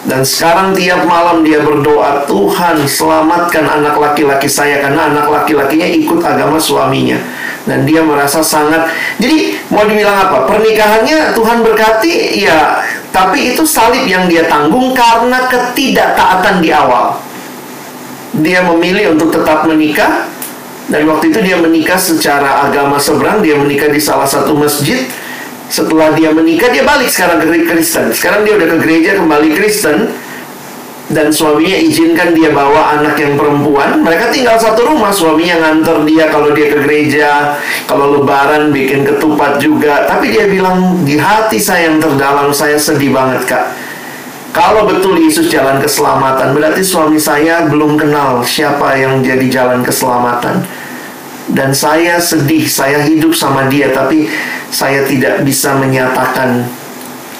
Dan 0.00 0.24
sekarang 0.24 0.72
tiap 0.72 1.04
malam 1.04 1.44
dia 1.44 1.60
berdoa, 1.60 2.24
Tuhan 2.24 2.88
selamatkan 2.88 3.68
anak 3.68 4.00
laki-laki 4.00 4.48
saya 4.48 4.80
karena 4.80 5.12
anak 5.12 5.28
laki-lakinya 5.28 5.84
ikut 5.84 6.24
agama 6.24 6.56
suaminya. 6.56 7.20
Dan 7.68 7.84
dia 7.84 8.00
merasa 8.00 8.40
sangat 8.40 8.88
Jadi 9.20 9.60
mau 9.68 9.84
dibilang 9.84 10.16
apa? 10.16 10.48
Pernikahannya 10.48 11.36
Tuhan 11.36 11.60
berkati 11.60 12.40
ya 12.40 12.80
Tapi 13.12 13.52
itu 13.52 13.68
salib 13.68 14.08
yang 14.08 14.24
dia 14.32 14.48
tanggung 14.48 14.96
karena 14.96 15.44
ketidaktaatan 15.44 16.64
di 16.64 16.72
awal 16.72 17.20
Dia 18.40 18.64
memilih 18.64 19.12
untuk 19.12 19.36
tetap 19.36 19.68
menikah 19.68 20.24
Dan 20.88 21.04
waktu 21.04 21.28
itu 21.28 21.44
dia 21.44 21.60
menikah 21.60 22.00
secara 22.00 22.64
agama 22.64 22.96
seberang 22.96 23.44
Dia 23.44 23.60
menikah 23.60 23.92
di 23.92 24.00
salah 24.00 24.26
satu 24.26 24.56
masjid 24.56 25.04
setelah 25.70 26.10
dia 26.18 26.34
menikah 26.34 26.66
dia 26.68 26.82
balik 26.82 27.06
sekarang 27.06 27.38
ke 27.38 27.62
Kristen. 27.62 28.10
Sekarang 28.10 28.42
dia 28.42 28.58
udah 28.58 28.68
ke 28.74 28.76
gereja 28.82 29.10
kembali 29.22 29.48
Kristen. 29.54 30.10
Dan 31.10 31.34
suaminya 31.34 31.74
izinkan 31.74 32.38
dia 32.38 32.54
bawa 32.54 32.94
anak 32.94 33.18
yang 33.18 33.34
perempuan. 33.34 33.98
Mereka 33.98 34.30
tinggal 34.30 34.54
satu 34.58 34.86
rumah. 34.86 35.10
Suaminya 35.10 35.58
nganter 35.58 36.06
dia 36.06 36.30
kalau 36.30 36.54
dia 36.54 36.70
ke 36.70 36.78
gereja. 36.86 37.58
Kalau 37.90 38.14
lebaran 38.18 38.70
bikin 38.70 39.02
ketupat 39.02 39.58
juga. 39.58 40.06
Tapi 40.06 40.30
dia 40.30 40.46
bilang 40.46 41.02
di 41.02 41.18
hati 41.18 41.58
saya 41.58 41.90
yang 41.90 41.98
terdalam 41.98 42.54
saya 42.54 42.78
sedih 42.78 43.10
banget 43.10 43.42
kak. 43.46 43.74
Kalau 44.50 44.82
betul 44.86 45.14
Yesus 45.18 45.46
jalan 45.46 45.78
keselamatan 45.78 46.58
berarti 46.58 46.82
suami 46.82 47.22
saya 47.22 47.70
belum 47.70 47.94
kenal 47.94 48.42
siapa 48.42 48.98
yang 48.98 49.22
jadi 49.22 49.46
jalan 49.46 49.86
keselamatan 49.86 50.66
dan 51.50 51.74
saya 51.74 52.16
sedih 52.22 52.66
saya 52.66 53.02
hidup 53.02 53.34
sama 53.34 53.66
dia 53.66 53.90
tapi 53.90 54.30
saya 54.70 55.02
tidak 55.02 55.42
bisa 55.42 55.74
menyatakan 55.74 56.62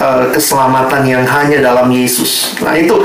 uh, 0.01 0.25
keselamatan 0.33 1.07
yang 1.07 1.25
hanya 1.29 1.61
dalam 1.63 1.87
Yesus. 1.93 2.57
Nah 2.65 2.75
itu, 2.75 2.97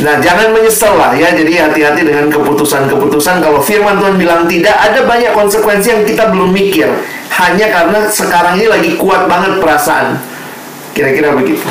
nah 0.00 0.16
jangan 0.22 0.54
menyesal 0.54 0.96
lah 0.96 1.12
ya. 1.12 1.34
Jadi 1.34 1.58
hati-hati 1.58 2.02
dengan 2.06 2.30
keputusan-keputusan. 2.32 3.42
Kalau 3.42 3.60
Firman 3.60 3.98
Tuhan 3.98 4.16
bilang 4.16 4.46
tidak, 4.46 4.78
ada 4.78 5.04
banyak 5.04 5.34
konsekuensi 5.34 5.88
yang 5.92 6.02
kita 6.06 6.30
belum 6.30 6.54
mikir. 6.54 6.88
Hanya 7.28 7.68
karena 7.68 8.08
sekarang 8.08 8.56
ini 8.56 8.66
lagi 8.70 8.90
kuat 8.96 9.28
banget 9.28 9.60
perasaan. 9.60 10.16
Kira-kira 10.96 11.36
begitu. 11.36 11.62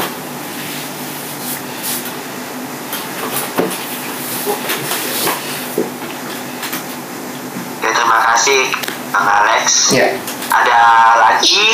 Ya, 7.83 7.91
terima 7.91 8.26
kasih 8.37 8.69
Bang 9.09 9.25
Alex. 9.25 9.89
Ya. 9.97 10.13
Ada 10.53 10.77
lagi. 11.25 11.73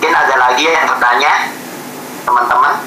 Mungkin 0.00 0.12
ada 0.16 0.34
lagi 0.40 0.64
yang 0.64 0.88
bertanya, 0.88 1.52
teman-teman. 2.24 2.80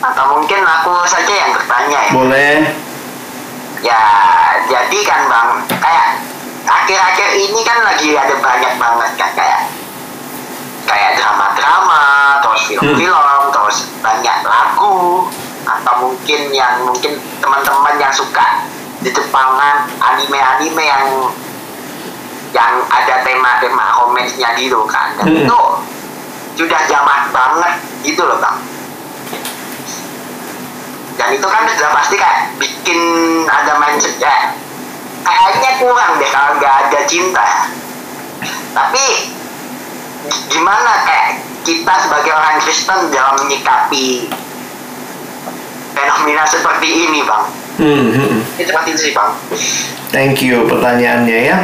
Atau 0.00 0.24
mungkin 0.32 0.60
aku 0.64 1.04
saja 1.04 1.28
yang 1.36 1.52
bertanya 1.52 2.00
ya. 2.08 2.12
Boleh. 2.16 2.72
Ya, 3.84 4.02
jadi 4.72 4.98
kan 5.04 5.20
bang, 5.28 5.50
kayak 5.68 6.16
akhir-akhir 6.64 7.28
ini 7.36 7.60
kan 7.60 7.84
lagi 7.84 8.16
ada 8.16 8.40
banyak 8.40 8.72
banget 8.80 9.10
kan 9.20 9.30
kayak 9.36 9.68
kayak 10.88 11.12
drama-drama, 11.20 12.40
terus 12.40 12.72
film-film, 12.72 13.42
terus 13.52 13.84
banyak 14.00 14.35
mungkin 16.26 16.50
yang 16.50 16.82
mungkin 16.82 17.12
teman-teman 17.38 17.94
yang 18.02 18.10
suka 18.10 18.66
di 18.98 19.14
Jepangan 19.14 19.86
anime-anime 20.02 20.82
yang 20.82 21.06
yang 22.50 22.82
ada 22.90 23.22
tema-tema 23.22 23.94
komennya 23.94 24.58
gitu 24.58 24.82
kan. 24.90 25.14
Dan 25.14 25.30
Hmm. 25.30 25.46
itu 25.46 25.60
sudah 26.58 26.82
zaman 26.90 27.30
banget 27.30 27.78
gitu 28.02 28.26
loh 28.26 28.42
bang. 28.42 28.58
Dan 31.14 31.28
itu 31.30 31.46
kan 31.46 31.62
sudah 31.70 31.94
pasti 31.94 32.18
kayak 32.18 32.58
bikin 32.58 32.98
ada 33.46 33.78
mindset 33.78 34.18
ya 34.18 34.50
kayaknya 35.22 35.78
kurang 35.78 36.18
deh 36.18 36.26
kalau 36.26 36.58
nggak 36.58 36.74
ada 36.90 37.00
cinta. 37.06 37.70
Tapi 38.74 39.04
gi- 40.26 40.42
gimana 40.50 41.06
kayak 41.06 41.38
kita 41.62 41.94
sebagai 42.02 42.34
orang 42.34 42.58
Kristen 42.58 43.14
dalam 43.14 43.38
menyikapi 43.38 44.26
fenomena 45.96 46.44
seperti 46.44 47.08
ini 47.08 47.24
bang 47.24 47.44
Hmm, 47.76 48.08
hmm, 48.08 48.40
itu 48.56 48.72
seperti 48.72 48.88
itu 48.96 49.00
sih 49.08 49.12
bang 49.12 49.32
Thank 50.16 50.40
you 50.40 50.64
pertanyaannya 50.64 51.38
ya. 51.50 51.58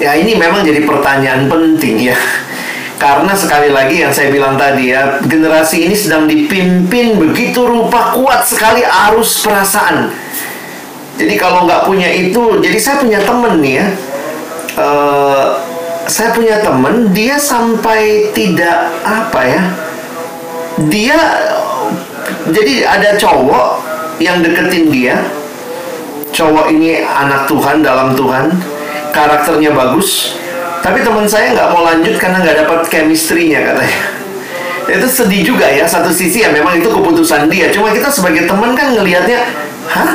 Ya 0.00 0.16
ini 0.16 0.38
memang 0.40 0.64
jadi 0.64 0.88
pertanyaan 0.88 1.50
penting 1.50 2.08
ya. 2.08 2.16
Karena 2.96 3.32
sekali 3.36 3.68
lagi 3.68 4.00
yang 4.00 4.12
saya 4.12 4.32
bilang 4.32 4.56
tadi 4.56 4.92
ya, 4.92 5.20
generasi 5.24 5.88
ini 5.88 5.96
sedang 5.96 6.24
dipimpin 6.24 7.16
begitu 7.20 7.64
rupa 7.64 8.16
kuat 8.16 8.44
sekali 8.48 8.80
arus 8.84 9.44
perasaan. 9.44 10.12
Jadi 11.20 11.36
kalau 11.36 11.68
nggak 11.68 11.84
punya 11.84 12.08
itu, 12.08 12.60
jadi 12.64 12.78
saya 12.80 12.96
punya 13.04 13.20
temen 13.20 13.60
nih 13.60 13.74
ya. 13.76 13.86
Eh, 14.80 15.46
saya 16.08 16.32
punya 16.32 16.64
temen, 16.64 17.12
dia 17.12 17.36
sampai 17.36 18.32
tidak 18.32 18.88
apa 19.04 19.40
ya? 19.44 19.62
Dia 20.88 21.18
jadi 22.52 22.86
ada 22.86 23.16
cowok 23.16 23.82
yang 24.20 24.44
deketin 24.44 24.92
dia, 24.92 25.16
cowok 26.30 26.70
ini 26.70 27.02
anak 27.02 27.48
Tuhan 27.50 27.82
dalam 27.82 28.14
Tuhan. 28.14 28.52
Karakternya 29.10 29.74
bagus. 29.74 30.38
Tapi 30.80 31.02
teman 31.02 31.26
saya 31.26 31.52
nggak 31.52 31.68
mau 31.74 31.82
lanjut 31.82 32.14
karena 32.16 32.40
nggak 32.40 32.56
dapat 32.64 32.80
chemistry-nya 32.88 33.74
katanya. 33.74 33.98
Itu 34.90 35.06
sedih 35.06 35.42
juga 35.54 35.66
ya 35.66 35.86
satu 35.86 36.10
sisi 36.10 36.42
ya 36.42 36.50
memang 36.54 36.78
itu 36.78 36.88
keputusan 36.88 37.50
dia. 37.50 37.68
Cuma 37.74 37.90
kita 37.90 38.06
sebagai 38.08 38.46
teman 38.46 38.72
kan 38.78 38.94
ngelihatnya 38.94 39.44
hah? 39.90 40.10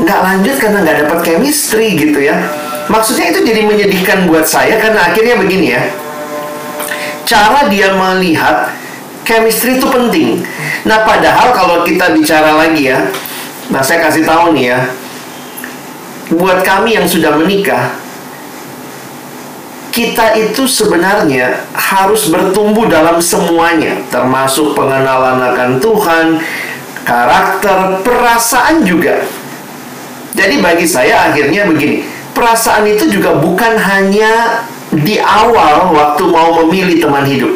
Nggak 0.00 0.20
lanjut 0.22 0.56
karena 0.60 0.78
nggak 0.84 0.96
dapat 1.08 1.18
chemistry 1.24 1.96
gitu 1.96 2.20
ya. 2.20 2.36
Maksudnya 2.92 3.32
itu 3.32 3.40
jadi 3.48 3.64
menyedihkan 3.64 4.28
buat 4.28 4.44
saya 4.44 4.76
karena 4.76 5.08
akhirnya 5.08 5.40
begini 5.40 5.66
ya. 5.72 5.82
Cara 7.24 7.66
dia 7.72 7.96
melihat 7.96 8.70
chemistry 9.22 9.78
itu 9.78 9.86
penting. 9.88 10.42
Nah, 10.86 11.06
padahal 11.06 11.54
kalau 11.54 11.86
kita 11.86 12.10
bicara 12.14 12.54
lagi 12.58 12.90
ya, 12.90 13.10
nah 13.70 13.80
saya 13.82 14.02
kasih 14.04 14.26
tahu 14.26 14.54
nih 14.54 14.74
ya, 14.74 14.80
buat 16.34 16.62
kami 16.66 16.98
yang 16.98 17.06
sudah 17.06 17.34
menikah, 17.38 17.94
kita 19.92 20.32
itu 20.40 20.64
sebenarnya 20.64 21.68
harus 21.76 22.32
bertumbuh 22.32 22.88
dalam 22.88 23.20
semuanya, 23.20 24.00
termasuk 24.08 24.72
pengenalan 24.72 25.38
akan 25.52 25.70
Tuhan, 25.78 26.26
karakter, 27.04 28.00
perasaan 28.00 28.82
juga. 28.88 29.20
Jadi 30.32 30.64
bagi 30.64 30.88
saya 30.88 31.28
akhirnya 31.28 31.68
begini, 31.68 32.08
perasaan 32.32 32.88
itu 32.88 33.12
juga 33.12 33.36
bukan 33.36 33.76
hanya 33.76 34.64
di 34.96 35.20
awal 35.20 35.92
waktu 35.92 36.24
mau 36.24 36.64
memilih 36.64 37.04
teman 37.04 37.28
hidup. 37.28 37.52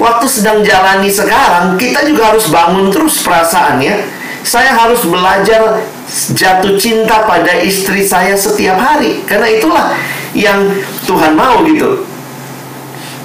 Waktu 0.00 0.26
sedang 0.26 0.64
jalani 0.64 1.08
sekarang, 1.12 1.76
kita 1.76 2.06
juga 2.08 2.34
harus 2.34 2.48
bangun 2.48 2.90
terus 2.90 3.22
perasaannya. 3.22 4.22
Saya 4.42 4.74
harus 4.74 5.06
belajar 5.06 5.86
jatuh 6.34 6.74
cinta 6.74 7.22
pada 7.22 7.62
istri 7.62 8.02
saya 8.02 8.34
setiap 8.34 8.74
hari. 8.74 9.22
Karena 9.22 9.46
itulah 9.46 9.94
yang 10.34 10.66
Tuhan 11.06 11.38
mau 11.38 11.62
gitu. 11.62 12.02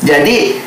Jadi 0.06 0.62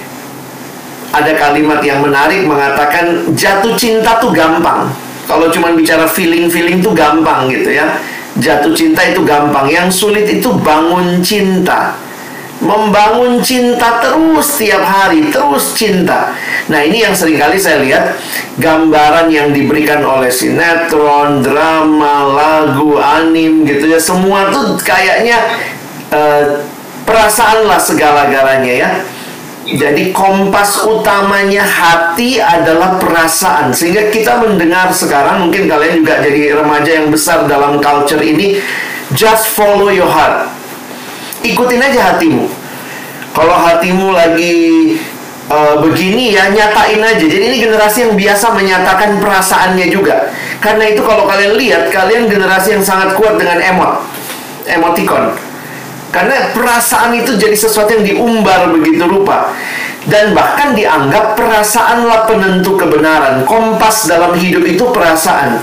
ada 1.11 1.33
kalimat 1.39 1.79
yang 1.83 2.03
menarik 2.03 2.47
mengatakan 2.47 3.31
jatuh 3.35 3.79
cinta 3.79 4.19
tuh 4.19 4.35
gampang. 4.35 4.91
Kalau 5.31 5.47
cuma 5.55 5.71
bicara 5.71 6.11
feeling-feeling 6.11 6.83
tuh 6.83 6.91
gampang 6.91 7.47
gitu 7.47 7.71
ya. 7.71 8.03
Jatuh 8.43 8.75
cinta 8.75 9.07
itu 9.07 9.23
gampang. 9.23 9.71
Yang 9.71 10.03
sulit 10.03 10.27
itu 10.27 10.51
bangun 10.51 11.23
cinta. 11.23 11.95
Membangun 12.61 13.41
cinta 13.41 14.05
terus 14.05 14.61
tiap 14.61 14.85
hari, 14.85 15.33
terus 15.33 15.73
cinta. 15.73 16.37
Nah 16.69 16.85
ini 16.85 17.01
yang 17.01 17.17
sering 17.17 17.41
kali 17.41 17.57
saya 17.57 17.81
lihat 17.81 18.21
gambaran 18.61 19.33
yang 19.33 19.49
diberikan 19.49 20.05
oleh 20.05 20.29
sinetron, 20.29 21.41
drama, 21.41 22.29
lagu, 22.29 23.01
anim 23.01 23.65
gitu 23.65 23.89
ya. 23.89 23.97
Semua 23.97 24.53
tuh 24.53 24.77
kayaknya 24.77 25.41
uh, 26.13 26.61
perasaan 27.09 27.65
lah 27.65 27.81
segala-galanya 27.81 28.75
ya. 28.77 28.91
Jadi 29.71 30.11
kompas 30.11 30.83
utamanya 30.83 31.63
hati 31.63 32.43
adalah 32.43 32.99
perasaan 32.99 33.71
Sehingga 33.71 34.11
kita 34.11 34.43
mendengar 34.43 34.91
sekarang 34.91 35.47
Mungkin 35.47 35.71
kalian 35.71 36.03
juga 36.03 36.19
jadi 36.19 36.59
remaja 36.59 36.91
yang 36.91 37.13
besar 37.13 37.47
dalam 37.47 37.79
culture 37.79 38.19
ini 38.19 38.59
Just 39.15 39.55
follow 39.55 39.93
your 39.93 40.11
heart 40.11 40.60
Ikutin 41.41 41.81
aja 41.81 42.15
hatimu. 42.15 42.45
Kalau 43.33 43.57
hatimu 43.57 44.13
lagi 44.13 44.57
uh, 45.49 45.81
begini 45.81 46.37
ya 46.37 46.53
nyatain 46.53 47.01
aja. 47.01 47.25
Jadi 47.25 47.45
ini 47.53 47.57
generasi 47.65 48.09
yang 48.09 48.15
biasa 48.15 48.53
menyatakan 48.53 49.17
perasaannya 49.17 49.87
juga. 49.89 50.29
Karena 50.61 50.93
itu 50.93 51.01
kalau 51.01 51.25
kalian 51.25 51.57
lihat 51.57 51.89
Kalian 51.89 52.29
generasi 52.29 52.77
yang 52.77 52.85
sangat 52.85 53.17
kuat 53.17 53.41
dengan 53.41 53.57
emot 53.57 54.05
Emoticon. 54.69 55.33
Karena 56.13 56.53
perasaan 56.53 57.17
itu 57.17 57.39
jadi 57.39 57.57
sesuatu 57.57 57.97
yang 57.97 58.05
diumbar 58.05 58.69
begitu 58.75 59.07
rupa. 59.09 59.55
Dan 60.05 60.33
bahkan 60.37 60.77
dianggap 60.77 61.39
perasaanlah 61.39 62.29
penentu 62.29 62.77
kebenaran 62.77 63.47
Kompas 63.49 64.11
dalam 64.11 64.37
hidup 64.37 64.67
itu 64.69 64.85
perasaan. 64.93 65.61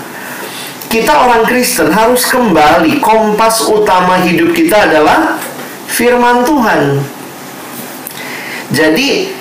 Kita 0.88 1.14
orang 1.28 1.44
Kristen 1.44 1.92
harus 1.92 2.24
kembali 2.32 3.04
Kompas 3.04 3.60
utama 3.68 4.24
hidup 4.24 4.56
kita 4.56 4.88
adalah 4.88 5.36
firman 5.88 6.44
Tuhan 6.44 7.02
Jadi 8.72 9.32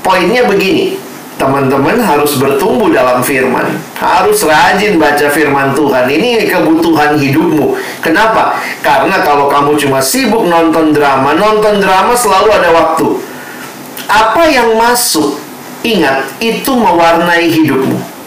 poinnya 0.00 0.48
begini 0.48 1.10
teman-teman 1.40 1.96
harus 2.04 2.36
bertumbuh 2.36 2.92
dalam 2.92 3.24
firman. 3.24 3.80
Harus 3.96 4.44
rajin 4.44 5.00
baca 5.00 5.32
firman 5.32 5.72
Tuhan. 5.72 6.04
Ini 6.04 6.52
kebutuhan 6.52 7.16
hidupmu. 7.16 7.80
Kenapa? 8.04 8.60
Karena 8.84 9.24
kalau 9.24 9.48
kamu 9.48 9.80
cuma 9.80 10.04
sibuk 10.04 10.44
nonton 10.44 10.92
drama, 10.92 11.32
nonton 11.32 11.80
drama 11.80 12.12
selalu 12.12 12.52
ada 12.52 12.68
waktu. 12.76 13.08
Apa 14.04 14.44
yang 14.52 14.76
masuk, 14.76 15.40
ingat, 15.80 16.28
itu 16.44 16.76
mewarnai 16.76 17.48
hidupmu. 17.48 18.19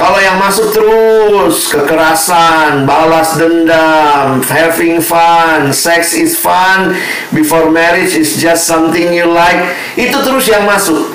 Kalau 0.00 0.16
yang 0.16 0.40
masuk 0.40 0.72
terus 0.72 1.68
kekerasan, 1.68 2.88
balas 2.88 3.36
dendam, 3.36 4.40
having 4.48 4.96
fun, 4.96 5.68
sex 5.76 6.16
is 6.16 6.40
fun, 6.40 6.96
before 7.36 7.68
marriage 7.68 8.16
is 8.16 8.40
just 8.40 8.64
something 8.64 9.12
you 9.12 9.28
like, 9.28 9.60
itu 10.00 10.16
terus 10.24 10.48
yang 10.48 10.64
masuk. 10.64 11.12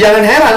Jangan 0.00 0.24
heran 0.24 0.56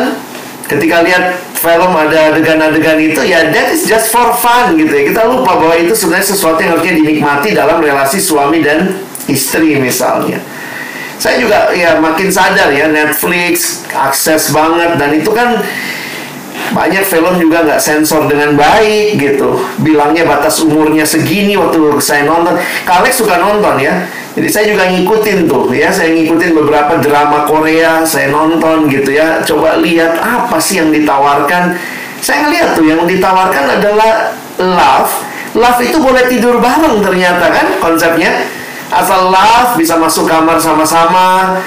ketika 0.72 1.04
lihat 1.04 1.44
film 1.60 1.92
ada 1.92 2.32
adegan-adegan 2.32 3.04
itu 3.04 3.20
ya 3.28 3.52
that 3.52 3.68
is 3.76 3.84
just 3.84 4.16
for 4.16 4.32
fun 4.40 4.80
gitu 4.80 4.88
ya. 4.88 5.04
Kita 5.12 5.28
lupa 5.28 5.60
bahwa 5.60 5.76
itu 5.76 5.92
sebenarnya 5.92 6.32
sesuatu 6.32 6.64
yang 6.64 6.80
harusnya 6.80 6.96
dinikmati 7.04 7.52
dalam 7.52 7.84
relasi 7.84 8.24
suami 8.24 8.64
dan 8.64 8.96
istri 9.28 9.76
misalnya. 9.76 10.40
Saya 11.20 11.44
juga 11.44 11.76
ya 11.76 12.00
makin 12.00 12.32
sadar 12.32 12.72
ya 12.72 12.88
Netflix 12.88 13.84
akses 13.92 14.56
banget 14.56 14.96
dan 14.96 15.12
itu 15.20 15.34
kan 15.36 15.60
banyak 16.76 17.04
film 17.08 17.40
juga 17.40 17.64
nggak 17.64 17.80
sensor 17.80 18.28
dengan 18.28 18.56
baik 18.56 19.20
gitu 19.20 19.62
bilangnya 19.80 20.28
batas 20.28 20.60
umurnya 20.64 21.08
segini 21.08 21.56
waktu 21.56 21.80
saya 22.04 22.28
nonton 22.28 22.60
Kalek 22.84 23.14
suka 23.14 23.40
nonton 23.40 23.80
ya 23.80 24.08
jadi 24.38 24.54
saya 24.54 24.66
juga 24.70 24.86
ngikutin 24.86 25.50
tuh 25.50 25.74
ya, 25.74 25.90
saya 25.90 26.14
ngikutin 26.14 26.54
beberapa 26.54 27.02
drama 27.02 27.50
Korea, 27.50 28.06
saya 28.06 28.30
nonton 28.30 28.86
gitu 28.86 29.10
ya. 29.10 29.42
Coba 29.42 29.82
lihat 29.82 30.14
apa 30.22 30.62
sih 30.62 30.78
yang 30.78 30.94
ditawarkan. 30.94 31.74
Saya 32.22 32.46
ngeliat 32.46 32.78
tuh 32.78 32.86
yang 32.86 33.02
ditawarkan 33.10 33.82
adalah 33.82 34.38
love. 34.62 35.10
Love 35.58 35.82
itu 35.82 35.98
boleh 35.98 36.30
tidur 36.30 36.62
bareng 36.62 37.02
ternyata 37.02 37.50
kan 37.50 37.82
konsepnya. 37.82 38.46
Asal 38.94 39.34
love 39.34 39.74
bisa 39.74 39.98
masuk 39.98 40.30
kamar 40.30 40.62
sama-sama. 40.62 41.58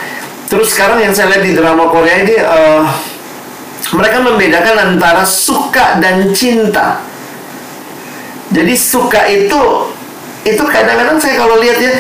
Terus 0.47 0.71
sekarang 0.71 1.03
yang 1.03 1.11
saya 1.11 1.35
lihat 1.35 1.43
di 1.43 1.59
drama 1.59 1.91
Korea 1.91 2.23
ini 2.23 2.39
uh, 2.39 2.87
mereka 3.97 4.19
membedakan 4.21 4.77
antara 4.95 5.25
suka 5.25 5.99
dan 5.99 6.31
cinta. 6.37 7.01
Jadi 8.51 8.75
suka 8.75 9.25
itu 9.31 9.61
itu 10.41 10.63
kadang-kadang 10.65 11.21
saya 11.21 11.37
kalau 11.37 11.61
lihat 11.61 11.79
ya 11.79 11.93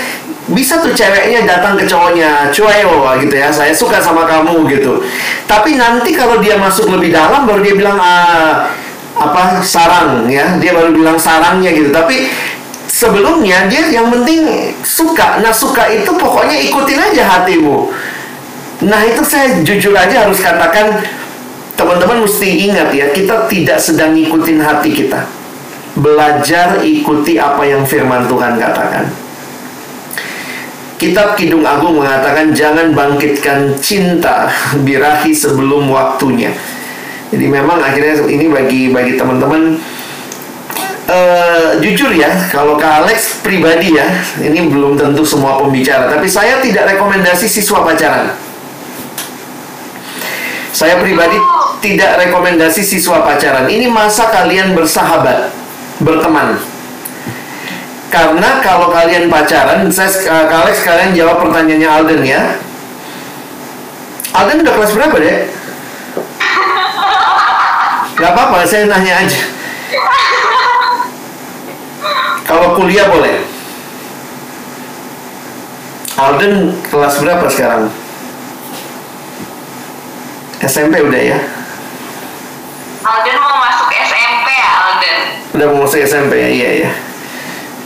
bisa 0.51 0.81
tuh 0.83 0.91
ceweknya 0.91 1.47
datang 1.47 1.76
ke 1.76 1.85
cowoknya 1.87 2.51
cueo 2.51 3.05
gitu 3.20 3.35
ya 3.37 3.53
saya 3.53 3.70
suka 3.70 4.03
sama 4.03 4.26
kamu 4.26 4.66
gitu. 4.66 5.01
Tapi 5.47 5.78
nanti 5.78 6.11
kalau 6.16 6.43
dia 6.43 6.59
masuk 6.59 6.91
lebih 6.91 7.14
dalam 7.14 7.47
baru 7.47 7.62
dia 7.62 7.74
bilang 7.78 7.99
ah, 8.01 8.66
apa 9.14 9.62
sarang 9.62 10.26
ya. 10.26 10.59
Dia 10.59 10.74
baru 10.74 10.91
bilang 10.91 11.16
sarangnya 11.16 11.70
gitu. 11.70 11.95
Tapi 11.95 12.28
sebelumnya 12.91 13.70
dia 13.70 13.87
yang 13.89 14.11
penting 14.11 14.74
suka. 14.83 15.39
Nah 15.39 15.55
suka 15.55 15.87
itu 15.87 16.11
pokoknya 16.18 16.59
ikutin 16.66 16.99
aja 16.99 17.22
hatimu. 17.39 17.95
Nah 18.91 19.01
itu 19.07 19.22
saya 19.22 19.61
jujur 19.62 19.95
aja 19.95 20.26
harus 20.26 20.41
katakan 20.43 20.99
teman-teman 21.81 22.28
mesti 22.28 22.68
ingat 22.68 22.93
ya 22.93 23.09
kita 23.09 23.49
tidak 23.49 23.81
sedang 23.81 24.12
ngikutin 24.12 24.61
hati 24.61 24.93
kita 24.93 25.24
belajar 25.97 26.85
ikuti 26.85 27.41
apa 27.41 27.64
yang 27.64 27.89
firman 27.89 28.28
Tuhan 28.28 28.61
katakan 28.61 29.09
Kitab 31.01 31.33
Kidung 31.33 31.64
Agung 31.64 31.97
mengatakan 31.97 32.53
jangan 32.53 32.93
bangkitkan 32.93 33.72
cinta 33.81 34.53
birahi 34.85 35.33
sebelum 35.33 35.89
waktunya. 35.89 36.53
Jadi 37.33 37.49
memang 37.49 37.81
akhirnya 37.81 38.20
ini 38.28 38.53
bagi 38.53 38.93
bagi 38.93 39.16
teman-teman 39.16 39.81
uh, 41.09 41.81
jujur 41.81 42.12
ya, 42.12 42.28
kalau 42.53 42.76
ke 42.76 42.85
Alex 42.85 43.41
pribadi 43.41 43.97
ya, 43.97 44.12
ini 44.45 44.68
belum 44.68 45.01
tentu 45.01 45.24
semua 45.24 45.57
pembicara, 45.57 46.12
tapi 46.12 46.28
saya 46.28 46.61
tidak 46.61 46.93
rekomendasi 46.93 47.49
siswa 47.49 47.81
pacaran. 47.81 48.49
Saya 50.71 51.03
pribadi 51.03 51.37
tidak 51.83 52.21
rekomendasi 52.23 52.85
siswa 52.85 53.27
pacaran. 53.27 53.66
Ini 53.66 53.91
masa 53.91 54.31
kalian 54.31 54.77
bersahabat, 54.77 55.51
berteman. 55.99 56.61
Karena 58.11 58.59
kalau 58.59 58.91
kalian 58.91 59.31
pacaran, 59.31 59.87
saya 59.91 60.11
Alex 60.51 60.83
kalian 60.83 61.14
jawab 61.14 61.43
pertanyaannya 61.47 61.89
Alden 61.89 62.23
ya. 62.27 62.43
Alden 64.35 64.62
udah 64.66 64.75
kelas 64.79 64.93
berapa 64.95 65.16
deh? 65.18 65.37
Gak 68.18 68.31
apa-apa, 68.37 68.66
saya 68.68 68.85
nanya 68.91 69.25
aja. 69.25 69.43
Kalau 72.45 72.75
kuliah 72.75 73.07
boleh. 73.07 73.47
Alden 76.18 76.77
kelas 76.91 77.14
berapa 77.23 77.47
sekarang? 77.47 77.89
SMP 80.61 81.00
udah 81.00 81.16
ya? 81.16 81.40
Alden 83.00 83.36
mau 83.40 83.56
masuk 83.64 83.88
SMP 83.88 84.48
ya, 84.52 84.70
Alden? 84.76 85.18
Udah 85.56 85.66
mau 85.72 85.88
masuk 85.88 86.04
SMP 86.04 86.36
ya, 86.36 86.48
iya 86.52 86.70
ya. 86.84 86.90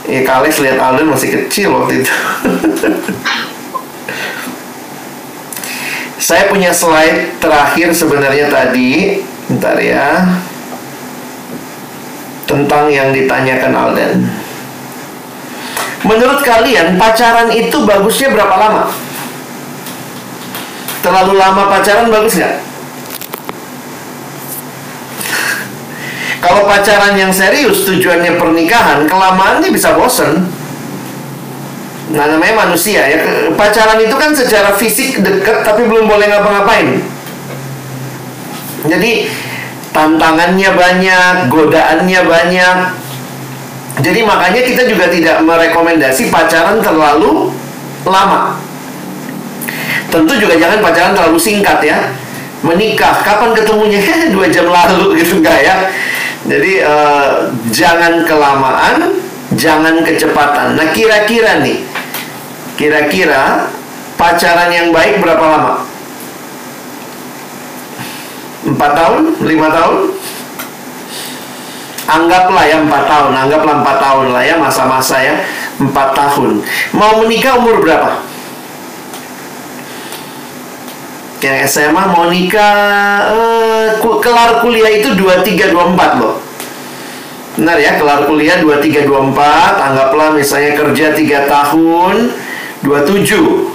Ya 0.05 0.21
Kalex 0.27 0.59
lihat 0.59 0.75
Alden 0.77 1.07
masih 1.07 1.31
kecil 1.31 1.71
waktu 1.71 2.03
itu. 2.03 2.11
Saya 6.25 6.51
punya 6.51 6.75
slide 6.75 7.39
terakhir 7.39 7.95
sebenarnya 7.95 8.51
tadi, 8.51 9.23
bentar 9.47 9.79
ya. 9.79 10.35
Tentang 12.43 12.91
yang 12.91 13.15
ditanyakan 13.15 13.71
Alden. 13.71 14.27
Menurut 16.05 16.43
kalian 16.43 16.99
pacaran 16.99 17.49
itu 17.55 17.81
bagusnya 17.87 18.29
berapa 18.35 18.55
lama? 18.61 19.04
Terlalu 21.05 21.37
lama 21.37 21.69
pacaran 21.69 22.09
bagus 22.09 22.41
nggak? 22.41 22.55
Kalau 26.41 26.65
pacaran 26.65 27.13
yang 27.13 27.29
serius 27.29 27.85
tujuannya 27.85 28.41
pernikahan, 28.41 29.05
kelamaannya 29.05 29.69
bisa 29.69 29.93
bosen. 29.93 30.49
Nah 32.09 32.25
namanya 32.25 32.65
manusia 32.65 33.05
ya. 33.05 33.21
Pacaran 33.53 34.01
itu 34.01 34.17
kan 34.17 34.33
secara 34.33 34.73
fisik 34.73 35.21
deket 35.21 35.61
tapi 35.61 35.85
belum 35.85 36.09
boleh 36.09 36.25
ngapa-ngapain. 36.25 37.05
Jadi 38.89 39.29
tantangannya 39.93 40.69
banyak, 40.73 41.33
godaannya 41.53 42.21
banyak. 42.25 42.77
Jadi 44.01 44.19
makanya 44.25 44.61
kita 44.65 44.89
juga 44.89 45.05
tidak 45.13 45.37
merekomendasi 45.45 46.33
pacaran 46.33 46.81
terlalu 46.81 47.53
lama. 48.05 48.64
Tentu 50.09 50.33
juga 50.37 50.55
jangan 50.55 50.79
pacaran 50.81 51.13
terlalu 51.15 51.39
singkat 51.39 51.79
ya. 51.81 51.97
Menikah, 52.65 53.21
kapan 53.21 53.53
ketemunya? 53.53 54.01
Dua 54.33 54.49
jam 54.49 54.69
lalu 54.69 55.21
gitu 55.21 55.41
enggak 55.41 55.59
ya. 55.61 55.75
Jadi 56.45 56.81
uh, 56.85 57.49
jangan 57.73 58.21
kelamaan, 58.25 59.17
jangan 59.57 60.05
kecepatan. 60.05 60.77
Nah 60.77 60.93
kira-kira 60.93 61.61
nih, 61.61 61.81
kira-kira 62.77 63.69
pacaran 64.13 64.69
yang 64.69 64.93
baik 64.93 65.21
berapa 65.21 65.41
lama? 65.41 65.73
Empat 68.65 68.91
tahun? 68.93 69.21
Lima 69.45 69.69
tahun? 69.73 69.97
Anggaplah 72.05 72.65
ya 72.69 72.77
empat 72.85 73.03
tahun, 73.09 73.33
anggaplah 73.33 73.81
empat 73.81 73.97
tahun 73.97 74.25
lah 74.29 74.43
ya 74.45 74.55
masa-masa 74.61 75.17
ya 75.17 75.41
empat 75.81 76.13
tahun. 76.13 76.61
Mau 76.93 77.25
menikah 77.25 77.57
umur 77.57 77.81
berapa? 77.81 78.21
Yang 81.45 81.77
SMA 81.77 82.03
mau 82.09 82.25
nikah 82.25 82.73
eh, 83.29 83.89
kelar 84.01 84.65
kuliah 84.65 84.89
itu 84.97 85.13
23 85.13 85.69
24 85.69 86.17
loh. 86.17 86.41
Benar 87.55 87.77
ya, 87.77 88.01
kelar 88.01 88.25
kuliah 88.25 88.57
23 88.59 89.05
24, 89.05 89.31
anggaplah 89.77 90.33
misalnya 90.33 90.73
kerja 90.73 91.13
3 91.13 91.45
tahun 91.45 92.15
27. 92.81 93.71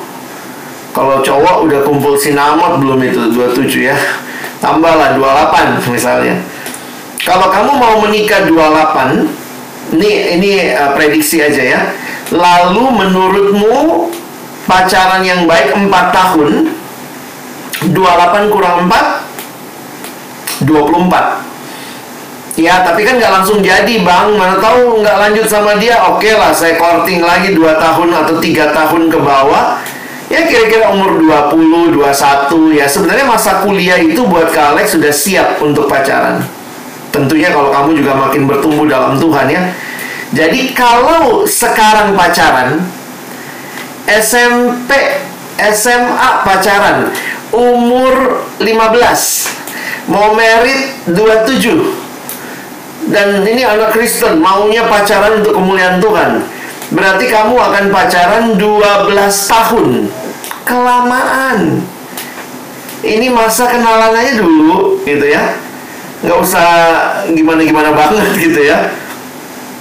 Kalau 0.91 1.23
cowok 1.23 1.57
udah 1.71 1.81
kumpul 1.87 2.18
sinamot 2.18 2.83
belum 2.83 2.99
itu 3.07 3.31
27 3.31 3.89
ya. 3.89 3.97
Tambahlah 4.59 5.14
28 5.16 5.87
misalnya. 5.95 6.43
Kalau 7.23 7.49
kamu 7.49 7.73
mau 7.79 7.95
menikah 8.03 8.45
28, 8.51 9.97
ini 9.97 10.11
ini 10.35 10.53
uh, 10.75 10.93
prediksi 10.93 11.39
aja 11.41 11.62
ya. 11.62 11.81
Lalu 12.35 12.85
menurutmu 12.91 14.11
pacaran 14.66 15.23
yang 15.23 15.47
baik 15.47 15.73
4 15.73 15.89
tahun 15.89 16.80
28 17.89 18.53
kurang 18.53 18.89
4 18.89 20.68
24 20.68 21.51
Ya, 22.61 22.85
tapi 22.85 23.09
kan 23.09 23.16
nggak 23.16 23.41
langsung 23.41 23.64
jadi, 23.64 24.05
Bang. 24.05 24.37
Mana 24.37 24.61
tahu 24.61 25.01
nggak 25.01 25.16
lanjut 25.16 25.49
sama 25.49 25.81
dia. 25.81 25.97
Oke 26.12 26.28
okay 26.28 26.35
lah, 26.37 26.53
saya 26.53 26.76
courting 26.76 27.24
lagi 27.24 27.57
2 27.57 27.81
tahun 27.81 28.09
atau 28.12 28.37
tiga 28.37 28.68
tahun 28.76 29.09
ke 29.09 29.16
bawah. 29.16 29.81
Ya 30.28 30.45
kira-kira 30.45 30.93
umur 30.93 31.24
20, 31.24 31.97
21 31.97 32.76
ya. 32.76 32.85
Sebenarnya 32.85 33.24
masa 33.24 33.64
kuliah 33.64 33.97
itu 33.97 34.28
buat 34.28 34.53
Kak 34.53 34.76
Alex 34.76 34.93
sudah 34.93 35.09
siap 35.09 35.57
untuk 35.64 35.89
pacaran. 35.89 36.45
Tentunya 37.11 37.49
kalau 37.51 37.72
kamu 37.72 37.97
juga 37.99 38.12
makin 38.14 38.45
bertumbuh 38.45 38.85
dalam 38.85 39.16
Tuhan 39.16 39.47
ya. 39.49 39.72
Jadi 40.31 40.76
kalau 40.76 41.43
sekarang 41.49 42.14
pacaran 42.14 42.78
SMP, 44.07 44.91
SMA 45.59 46.31
pacaran 46.47 47.11
umur 47.51 48.46
15 48.62 50.11
mau 50.11 50.34
merit 50.34 50.94
27 51.11 53.11
dan 53.11 53.42
ini 53.42 53.66
anak 53.66 53.96
Kristen 53.96 54.38
maunya 54.38 54.86
pacaran 54.86 55.42
untuk 55.42 55.57
kemuliaan 55.57 55.98
Tuhan. 55.98 56.46
Berarti 56.90 57.30
kamu 57.30 57.55
akan 57.55 57.84
pacaran 57.94 58.44
12 58.59 59.51
tahun. 59.51 59.88
Kelamaan. 60.66 61.82
Ini 63.01 63.32
masa 63.32 63.70
kenalan 63.70 64.12
aja 64.12 64.36
dulu 64.36 65.01
gitu 65.09 65.26
ya. 65.26 65.57
Nggak 66.20 66.38
usah 66.44 66.68
gimana-gimana 67.32 67.96
banget 67.96 68.30
gitu 68.36 68.61
ya. 68.68 68.92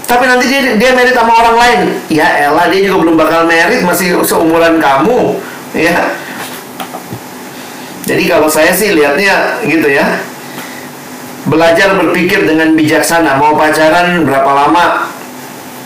Tapi 0.07 0.25
nanti 0.25 0.49
dia 0.49 0.73
dia 0.79 0.91
merit 0.95 1.13
sama 1.13 1.35
orang 1.35 1.57
lain. 1.59 1.79
Ya 2.09 2.49
elah 2.49 2.71
dia 2.71 2.87
juga 2.87 3.05
belum 3.05 3.15
bakal 3.19 3.45
merit 3.45 3.83
masih 3.83 4.23
seumuran 4.25 4.81
kamu 4.81 5.37
ya 5.75 6.17
jadi 8.09 8.25
kalau 8.25 8.49
saya 8.49 8.73
sih 8.73 8.97
lihatnya 8.97 9.61
gitu 9.69 9.85
ya. 9.85 10.17
Belajar 11.45 11.93
berpikir 11.93 12.41
dengan 12.41 12.73
bijaksana. 12.73 13.37
Mau 13.37 13.53
pacaran 13.53 14.25
berapa 14.25 14.49
lama? 14.49 15.13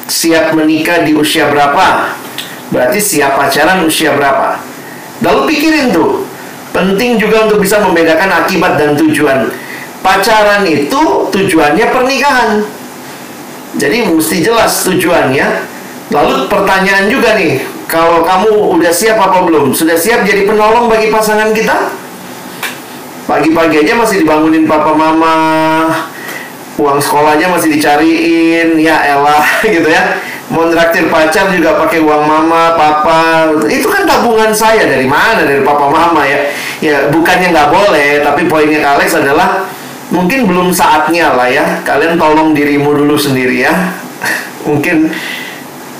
Siap 0.07 0.55
menikah 0.55 1.03
di 1.03 1.19
usia 1.19 1.51
berapa? 1.51 2.15
Berarti 2.71 3.03
siap 3.03 3.35
pacaran 3.35 3.83
usia 3.83 4.15
berapa? 4.15 4.55
Lalu 5.19 5.51
pikirin 5.51 5.91
tuh. 5.91 6.23
Penting 6.71 7.19
juga 7.19 7.43
untuk 7.43 7.59
bisa 7.59 7.83
membedakan 7.83 8.47
akibat 8.47 8.79
dan 8.79 8.95
tujuan. 8.95 9.51
Pacaran 9.99 10.63
itu 10.63 11.27
tujuannya 11.27 11.85
pernikahan. 11.91 12.63
Jadi 13.75 14.15
mesti 14.15 14.39
jelas 14.39 14.87
tujuannya. 14.87 15.75
Lalu 16.07 16.47
pertanyaan 16.47 17.11
juga 17.11 17.35
nih, 17.35 17.63
kalau 17.91 18.23
kamu 18.23 18.79
udah 18.79 18.91
siap 18.95 19.19
apa 19.19 19.43
belum? 19.43 19.75
Sudah 19.75 19.99
siap 19.99 20.23
jadi 20.23 20.47
penolong 20.47 20.87
bagi 20.87 21.11
pasangan 21.11 21.51
kita? 21.51 22.02
Pagi-pagi 23.23 23.87
aja 23.87 23.93
masih 23.95 24.23
dibangunin 24.23 24.67
papa 24.67 24.91
mama. 24.91 25.35
Uang 26.75 26.99
sekolahnya 26.99 27.47
masih 27.47 27.71
dicariin. 27.71 28.75
Ya 28.79 28.99
elah 29.15 29.43
gitu 29.63 29.87
ya. 29.87 30.19
Mau 30.51 30.67
ngeraktir 30.67 31.07
pacar 31.07 31.49
juga 31.55 31.79
pakai 31.79 32.03
uang 32.03 32.23
mama, 32.27 32.75
papa. 32.75 33.47
Itu 33.71 33.87
kan 33.87 34.03
tabungan 34.03 34.51
saya. 34.51 34.83
Dari 34.83 35.07
mana? 35.07 35.47
Dari 35.47 35.63
papa 35.63 35.87
mama 35.87 36.27
ya. 36.27 36.51
Ya 36.83 37.07
bukannya 37.07 37.55
nggak 37.55 37.71
boleh 37.71 38.19
Tapi 38.27 38.43
poinnya 38.51 38.83
Alex 38.83 39.15
adalah 39.15 39.63
Mungkin 40.13 40.45
belum 40.45 40.69
saatnya 40.69 41.33
lah 41.33 41.49
ya. 41.49 41.81
Kalian 41.81 42.21
tolong 42.21 42.53
dirimu 42.53 42.93
dulu 42.93 43.17
sendiri 43.17 43.65
ya. 43.65 43.73
Mungkin 44.69 45.09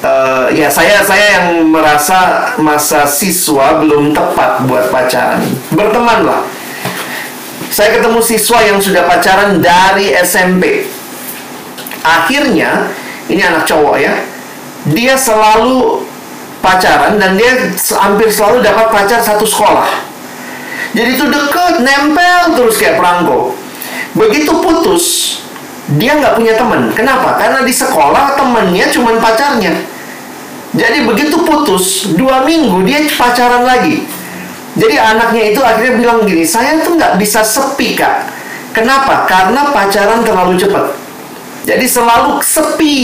uh, 0.06 0.52
ya 0.54 0.70
saya 0.70 1.02
saya 1.02 1.42
yang 1.42 1.66
merasa 1.72 2.52
masa 2.62 3.10
siswa 3.10 3.82
belum 3.82 4.14
tepat 4.14 4.70
buat 4.70 4.94
pacaran. 4.94 5.42
Berteman 5.74 6.30
lah. 6.30 6.42
Saya 7.74 7.98
ketemu 7.98 8.22
siswa 8.22 8.62
yang 8.62 8.78
sudah 8.78 9.10
pacaran 9.10 9.58
dari 9.58 10.14
SMP. 10.14 10.86
Akhirnya, 12.06 12.94
ini 13.26 13.42
anak 13.42 13.66
cowok 13.66 13.98
ya. 13.98 14.14
Dia 14.94 15.18
selalu 15.18 16.06
pacaran 16.62 17.18
dan 17.18 17.34
dia 17.34 17.74
hampir 17.98 18.30
selalu 18.30 18.62
dapat 18.62 18.94
pacar 18.94 19.26
satu 19.26 19.42
sekolah. 19.42 19.90
Jadi 20.94 21.18
itu 21.18 21.26
deket, 21.26 21.82
nempel 21.82 22.54
terus 22.54 22.78
kayak 22.78 23.02
perangko. 23.02 23.58
Begitu 24.14 24.54
putus, 24.62 25.06
dia 25.98 26.14
nggak 26.22 26.38
punya 26.38 26.54
teman. 26.54 26.94
Kenapa? 26.94 27.42
Karena 27.42 27.66
di 27.66 27.74
sekolah 27.74 28.38
temannya 28.38 28.86
cuma 28.94 29.18
pacarnya. 29.18 29.74
Jadi 30.78 31.10
begitu 31.10 31.42
putus, 31.42 32.14
dua 32.14 32.46
minggu 32.46 32.86
dia 32.86 33.02
pacaran 33.18 33.66
lagi. 33.66 34.06
Jadi 34.74 34.96
anaknya 34.98 35.54
itu 35.54 35.62
akhirnya 35.62 35.94
bilang 36.02 36.20
gini, 36.26 36.42
saya 36.42 36.82
tuh 36.82 36.98
nggak 36.98 37.22
bisa 37.22 37.46
sepi 37.46 37.94
kak. 37.94 38.26
Kenapa? 38.74 39.30
Karena 39.30 39.70
pacaran 39.70 40.26
terlalu 40.26 40.58
cepat. 40.58 40.98
Jadi 41.70 41.86
selalu 41.86 42.42
sepi. 42.42 42.98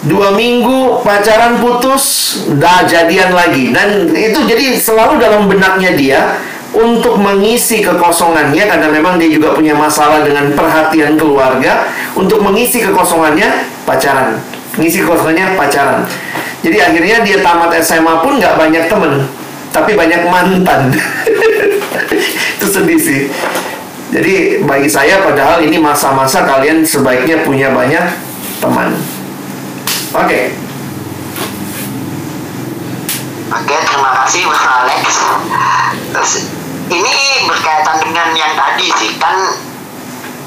Dua 0.00 0.32
minggu 0.32 1.04
pacaran 1.04 1.60
putus, 1.60 2.32
dah 2.56 2.88
jadian 2.88 3.36
lagi. 3.36 3.68
Dan 3.68 4.08
itu 4.16 4.48
jadi 4.48 4.72
selalu 4.78 5.20
dalam 5.20 5.44
benaknya 5.44 5.92
dia 5.92 6.40
untuk 6.70 7.18
mengisi 7.18 7.82
kekosongannya 7.82 8.62
karena 8.62 8.88
memang 8.94 9.18
dia 9.18 9.26
juga 9.26 9.58
punya 9.58 9.74
masalah 9.74 10.22
dengan 10.22 10.54
perhatian 10.54 11.18
keluarga 11.18 11.90
untuk 12.14 12.38
mengisi 12.46 12.78
kekosongannya 12.78 13.66
pacaran 13.82 14.38
mengisi 14.78 15.02
kekosongannya 15.02 15.58
pacaran 15.58 16.06
jadi 16.62 16.90
akhirnya 16.90 17.16
dia 17.26 17.42
tamat 17.42 17.74
SMA 17.82 18.22
pun 18.22 18.38
nggak 18.38 18.54
banyak 18.54 18.86
temen 18.86 19.26
tapi 19.70 19.94
banyak 19.94 20.26
mantan 20.26 20.90
itu 22.58 22.66
sedih 22.66 22.98
sih 22.98 23.22
jadi 24.10 24.66
bagi 24.66 24.90
saya 24.90 25.22
padahal 25.22 25.62
ini 25.62 25.78
masa-masa 25.78 26.42
kalian 26.42 26.82
sebaiknya 26.82 27.46
punya 27.46 27.70
banyak 27.70 28.04
teman 28.58 28.94
oke 30.14 30.26
okay. 30.26 30.44
Oke, 33.50 33.74
terima 33.82 34.14
kasih 34.14 34.46
Mas 34.46 34.62
Alex. 34.62 35.02
Terus 36.14 36.32
ini 36.86 37.14
berkaitan 37.50 37.98
dengan 37.98 38.30
yang 38.38 38.54
tadi 38.54 38.86
sih, 38.94 39.18
kan 39.18 39.34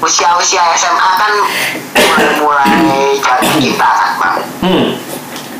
usia-usia 0.00 0.64
SMA 0.72 1.10
kan 1.20 1.32
mulai-mulai 2.00 3.20
jadi 3.20 3.48
cinta 3.60 3.88
kan, 3.92 4.10
Bang. 4.16 4.36
Hmm 4.64 5.04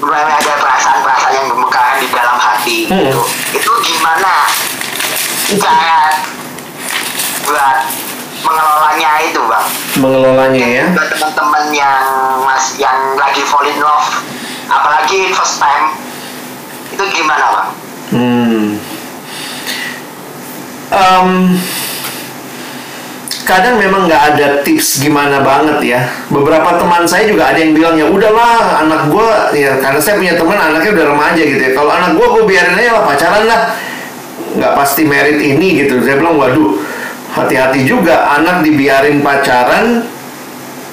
mulai 0.05 0.21
ada 0.21 0.53
perasaan-perasaan 0.61 1.33
yang 1.33 1.47
bermekaran 1.49 1.97
di 1.97 2.09
dalam 2.13 2.37
hati 2.37 2.54
hmm. 2.65 3.11
gitu. 3.11 3.21
Itu 3.53 3.71
gimana 3.85 4.49
cara 5.55 6.01
buat 7.45 7.79
mengelolanya 8.45 9.11
itu 9.25 9.41
bang? 9.45 9.67
Mengelolanya 10.01 10.67
ya? 10.67 10.85
Buat 10.93 11.09
teman-teman 11.17 11.65
yang 11.73 12.05
mas 12.45 12.77
yang 12.81 13.17
lagi 13.17 13.45
fall 13.45 13.65
in 13.65 13.77
love, 13.81 14.09
apalagi 14.69 15.33
first 15.33 15.61
time, 15.61 15.93
itu 16.93 17.05
gimana 17.13 17.45
bang? 17.53 17.69
Hmm. 18.15 18.67
Um, 20.95 21.31
kadang 23.45 23.77
memang 23.77 24.09
nggak 24.09 24.23
ada 24.35 24.47
tips 24.65 25.05
gimana 25.05 25.45
banget 25.45 25.79
ya. 25.85 26.01
Beberapa 26.33 26.81
teman 26.81 27.05
saya 27.05 27.29
juga 27.29 27.53
ada 27.53 27.61
yang 27.61 27.77
bilang 27.77 27.95
ya 27.95 28.09
udahlah 28.09 28.85
anak 28.85 29.13
gue 29.13 29.31
ya 29.61 29.77
karena 29.79 30.01
saya 30.01 30.17
punya 30.17 30.35
teman 30.35 30.57
anaknya 30.57 30.91
udah 30.97 31.07
remaja 31.13 31.43
gitu 31.45 31.61
ya. 31.61 31.73
Kalau 31.77 31.93
anak 31.93 32.17
gue 32.17 32.27
gue 32.27 32.45
biarin 32.49 32.75
aja 32.77 32.91
lah 33.01 33.05
pacaran 33.05 33.45
lah. 33.45 33.61
Nggak 34.57 34.73
pasti 34.75 35.03
merit 35.05 35.39
ini 35.39 35.85
gitu. 35.85 36.01
Saya 36.01 36.17
bilang 36.19 36.41
waduh 36.41 36.81
hati-hati 37.35 37.85
juga 37.85 38.35
anak 38.35 38.63
dibiarin 38.63 39.21
pacaran 39.21 40.07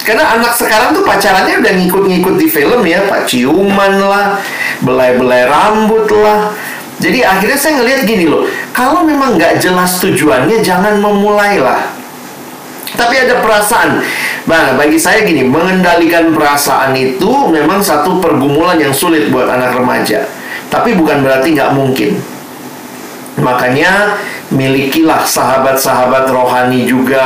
karena 0.01 0.33
anak 0.33 0.57
sekarang 0.57 0.97
tuh 0.97 1.05
pacarannya 1.05 1.61
udah 1.61 1.73
ngikut-ngikut 1.77 2.35
di 2.41 2.49
film 2.49 2.81
ya, 2.89 3.05
pak 3.05 3.29
ciuman 3.29 4.01
lah, 4.01 4.41
belai-belai 4.81 5.45
rambut 5.45 6.09
lah. 6.09 6.49
Jadi 6.97 7.21
akhirnya 7.21 7.57
saya 7.57 7.77
ngelihat 7.81 8.09
gini 8.09 8.25
loh, 8.25 8.49
kalau 8.73 9.05
memang 9.05 9.37
nggak 9.37 9.61
jelas 9.61 10.01
tujuannya, 10.01 10.65
jangan 10.65 10.97
memulai 10.97 11.61
lah. 11.61 12.00
Tapi 12.95 13.15
ada 13.15 13.39
perasaan. 13.39 14.03
Nah, 14.47 14.75
bagi 14.75 14.99
saya 14.99 15.23
gini, 15.23 15.47
mengendalikan 15.47 16.35
perasaan 16.35 16.91
itu 16.97 17.47
memang 17.47 17.79
satu 17.79 18.19
pergumulan 18.19 18.75
yang 18.75 18.91
sulit 18.91 19.31
buat 19.31 19.47
anak 19.47 19.79
remaja. 19.79 20.27
Tapi 20.67 20.95
bukan 20.95 21.23
berarti 21.23 21.55
nggak 21.55 21.71
mungkin. 21.71 22.19
Makanya 23.39 24.19
milikilah 24.51 25.23
sahabat-sahabat 25.23 26.27
rohani 26.27 26.83
juga 26.83 27.23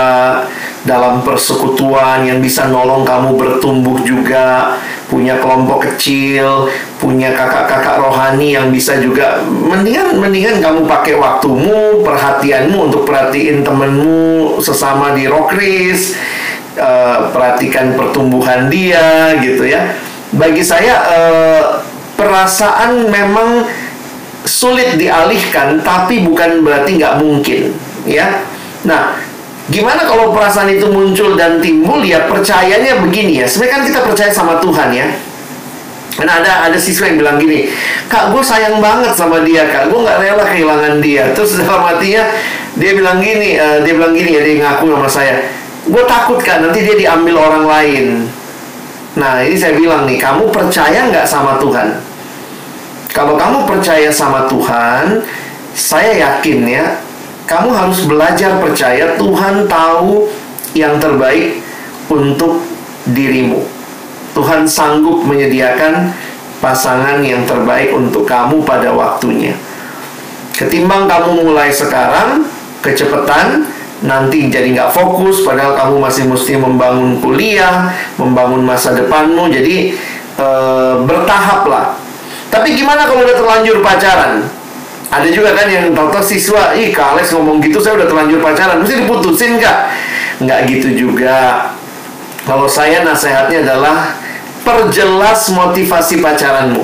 dalam 0.85 1.25
persekutuan 1.25 2.29
yang 2.29 2.39
bisa 2.39 2.69
nolong 2.69 3.01
kamu 3.01 3.33
bertumbuh 3.33 3.97
juga 4.05 4.77
punya 5.09 5.37
kelompok 5.41 5.89
kecil 5.89 6.69
punya 7.01 7.33
kakak-kakak 7.33 7.97
rohani 8.01 8.53
yang 8.53 8.69
bisa 8.69 8.97
juga 9.01 9.41
mendingan 9.45 10.17
mendingan 10.17 10.61
kamu 10.61 10.85
pakai 10.85 11.17
waktumu 11.17 12.05
perhatianmu 12.05 12.89
untuk 12.89 13.05
perhatiin 13.05 13.65
temenmu 13.65 14.57
sesama 14.61 15.17
di 15.17 15.25
rokris 15.25 16.17
uh, 16.77 17.33
perhatikan 17.33 17.97
pertumbuhan 17.97 18.69
dia 18.69 19.33
gitu 19.41 19.65
ya. 19.65 19.97
Bagi 20.35 20.61
saya 20.61 21.01
uh, 21.05 21.63
perasaan 22.13 23.09
memang 23.09 23.65
sulit 24.45 25.01
dialihkan 25.01 25.81
tapi 25.81 26.21
bukan 26.21 26.61
berarti 26.61 27.01
nggak 27.01 27.15
mungkin 27.17 27.73
ya. 28.05 28.45
Nah 28.85 29.24
Gimana 29.65 30.05
kalau 30.05 30.29
perasaan 30.29 30.69
itu 30.69 30.85
muncul 30.85 31.33
dan 31.33 31.57
timbul 31.57 32.05
ya 32.05 32.29
percayanya 32.29 33.01
begini 33.01 33.41
ya. 33.41 33.45
Sebenarnya 33.49 33.73
kan 33.73 33.83
kita 33.89 33.99
percaya 34.05 34.29
sama 34.29 34.61
Tuhan 34.61 34.93
ya. 34.93 35.07
Karena 36.15 36.39
ada 36.39 36.71
ada 36.71 36.77
siswa 36.79 37.11
yang 37.11 37.19
bilang 37.19 37.35
gini, 37.35 37.67
kak 38.07 38.31
gue 38.31 38.39
sayang 38.39 38.79
banget 38.79 39.11
sama 39.11 39.43
dia 39.43 39.67
kak, 39.67 39.91
gue 39.91 39.99
nggak 39.99 40.17
rela 40.23 40.43
kehilangan 40.47 41.03
dia. 41.03 41.27
Terus 41.35 41.59
dalam 41.59 41.83
hatinya 41.83 42.23
dia 42.79 42.95
bilang 42.95 43.19
gini, 43.19 43.59
uh, 43.59 43.83
dia 43.83 43.93
bilang 43.99 44.15
gini 44.15 44.31
ya 44.31 44.41
dia 44.47 44.63
ngaku 44.63 44.95
sama 44.95 45.09
saya, 45.11 45.43
gue 45.83 46.03
takut 46.07 46.39
kak 46.39 46.63
nanti 46.63 46.87
dia 46.87 46.95
diambil 46.95 47.35
orang 47.35 47.65
lain. 47.67 48.05
Nah 49.19 49.43
ini 49.43 49.59
saya 49.59 49.75
bilang 49.75 50.07
nih, 50.07 50.15
kamu 50.15 50.47
percaya 50.55 51.11
nggak 51.11 51.27
sama 51.27 51.59
Tuhan? 51.59 51.99
Kalau 53.11 53.35
kamu 53.35 53.67
percaya 53.67 54.07
sama 54.07 54.47
Tuhan, 54.47 55.19
saya 55.75 56.15
yakin 56.15 56.59
ya 56.63 56.95
kamu 57.45 57.69
harus 57.69 58.05
belajar 58.09 58.57
percaya 58.57 59.13
Tuhan 59.17 59.69
tahu 59.69 60.29
yang 60.73 60.97
terbaik 60.97 61.61
untuk 62.09 62.61
dirimu. 63.13 63.61
Tuhan 64.35 64.67
sanggup 64.67 65.23
menyediakan 65.23 66.11
pasangan 66.59 67.21
yang 67.23 67.45
terbaik 67.47 67.93
untuk 67.93 68.27
kamu 68.27 68.65
pada 68.65 68.91
waktunya. 68.91 69.55
Ketimbang 70.57 71.07
kamu 71.07 71.45
mulai 71.45 71.71
sekarang, 71.71 72.43
kecepatan, 72.83 73.69
nanti 74.03 74.49
jadi 74.51 74.71
nggak 74.75 74.91
fokus, 74.91 75.45
padahal 75.45 75.77
kamu 75.77 75.95
masih 76.03 76.23
mesti 76.27 76.59
membangun 76.59 77.19
kuliah, 77.23 77.91
membangun 78.19 78.63
masa 78.63 78.91
depanmu, 78.95 79.51
jadi 79.51 79.95
e, 80.35 80.47
bertahap 81.03 81.67
lah. 81.67 81.85
Tapi 82.49 82.71
gimana 82.75 83.03
kalau 83.03 83.23
udah 83.23 83.35
terlanjur 83.35 83.83
pacaran? 83.83 84.47
Ada 85.15 85.31
juga 85.31 85.55
kan 85.55 85.71
yang 85.71 85.95
tahu 85.95 86.19
siswa, 86.19 86.75
ih 86.75 86.91
Kak 86.91 87.15
Alex 87.15 87.31
ngomong 87.31 87.63
gitu 87.63 87.79
saya 87.79 87.95
udah 87.95 88.07
terlanjur 88.11 88.43
pacaran, 88.43 88.83
mesti 88.83 88.99
diputusin 88.99 89.55
kak? 89.63 89.95
Nggak 90.43 90.59
gitu 90.67 90.89
juga. 91.07 91.71
Kalau 92.43 92.67
saya 92.67 93.01
nasihatnya 93.01 93.63
adalah 93.63 94.11
perjelas 94.67 95.47
motivasi 95.55 96.19
pacaranmu. 96.19 96.83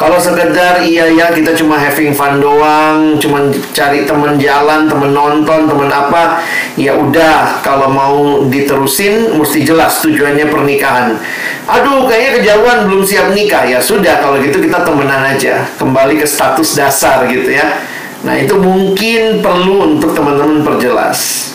Kalau 0.00 0.16
sekedar 0.16 0.80
iya 0.80 1.12
ya 1.12 1.28
kita 1.28 1.52
cuma 1.52 1.76
having 1.76 2.16
fun 2.16 2.40
doang, 2.40 3.20
cuma 3.20 3.52
cari 3.76 4.08
temen 4.08 4.40
jalan, 4.40 4.88
temen 4.88 5.12
nonton, 5.12 5.68
temen 5.68 5.92
apa, 5.92 6.40
ya 6.72 6.96
udah 6.96 7.60
kalau 7.60 7.92
mau 7.92 8.48
diterusin 8.48 9.36
mesti 9.36 9.60
jelas 9.60 10.00
tujuannya 10.00 10.48
pernikahan. 10.48 11.20
Aduh, 11.68 12.08
kayaknya 12.08 12.40
kejauhan 12.40 12.88
belum 12.88 13.04
siap 13.04 13.36
nikah. 13.36 13.68
Ya 13.68 13.76
sudah 13.76 14.24
kalau 14.24 14.40
gitu 14.40 14.64
kita 14.64 14.80
temenan 14.88 15.36
aja, 15.36 15.68
kembali 15.76 16.16
ke 16.16 16.24
status 16.24 16.80
dasar 16.80 17.28
gitu 17.28 17.52
ya. 17.52 17.84
Nah, 18.24 18.40
itu 18.40 18.56
mungkin 18.56 19.44
perlu 19.44 19.84
untuk 19.84 20.16
teman-teman 20.16 20.64
perjelas. 20.64 21.52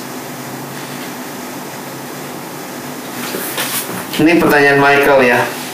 Ini 4.21 4.37
pertanyaan 4.37 4.77
Michael 4.77 5.33
ya. 5.33 5.64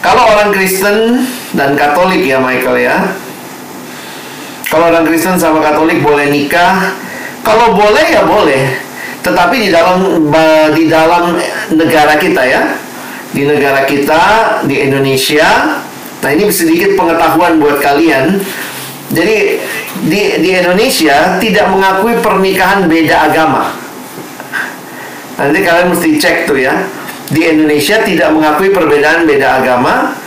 Kalau 0.00 0.32
orang 0.32 0.48
Kristen 0.56 1.28
dan 1.52 1.76
Katolik 1.76 2.24
ya 2.24 2.40
Michael 2.40 2.76
ya. 2.80 2.96
Kalau 4.72 4.88
orang 4.88 5.04
Kristen 5.04 5.36
sama 5.36 5.60
Katolik 5.60 6.00
boleh 6.00 6.32
nikah. 6.32 6.96
Kalau 7.44 7.76
boleh 7.76 8.06
ya 8.08 8.24
boleh. 8.24 8.80
Tetapi 9.20 9.56
di 9.60 9.68
dalam 9.68 10.00
di 10.72 10.84
dalam 10.88 11.36
negara 11.76 12.16
kita 12.16 12.42
ya. 12.48 12.62
Di 13.36 13.44
negara 13.44 13.84
kita 13.84 14.20
di 14.64 14.88
Indonesia. 14.88 15.78
Nah, 16.20 16.30
ini 16.32 16.48
sedikit 16.48 16.96
pengetahuan 16.96 17.60
buat 17.60 17.84
kalian. 17.84 18.40
Jadi 19.12 19.60
di 20.08 20.20
di 20.40 20.50
Indonesia 20.56 21.36
tidak 21.36 21.68
mengakui 21.68 22.16
pernikahan 22.24 22.88
beda 22.88 23.28
agama. 23.28 23.76
Nanti 25.36 25.60
kalian 25.60 25.92
mesti 25.92 26.08
cek 26.16 26.48
tuh 26.48 26.56
ya 26.56 26.99
di 27.30 27.46
Indonesia 27.46 28.02
tidak 28.02 28.34
mengakui 28.34 28.74
perbedaan 28.74 29.22
beda 29.22 29.62
agama 29.62 30.18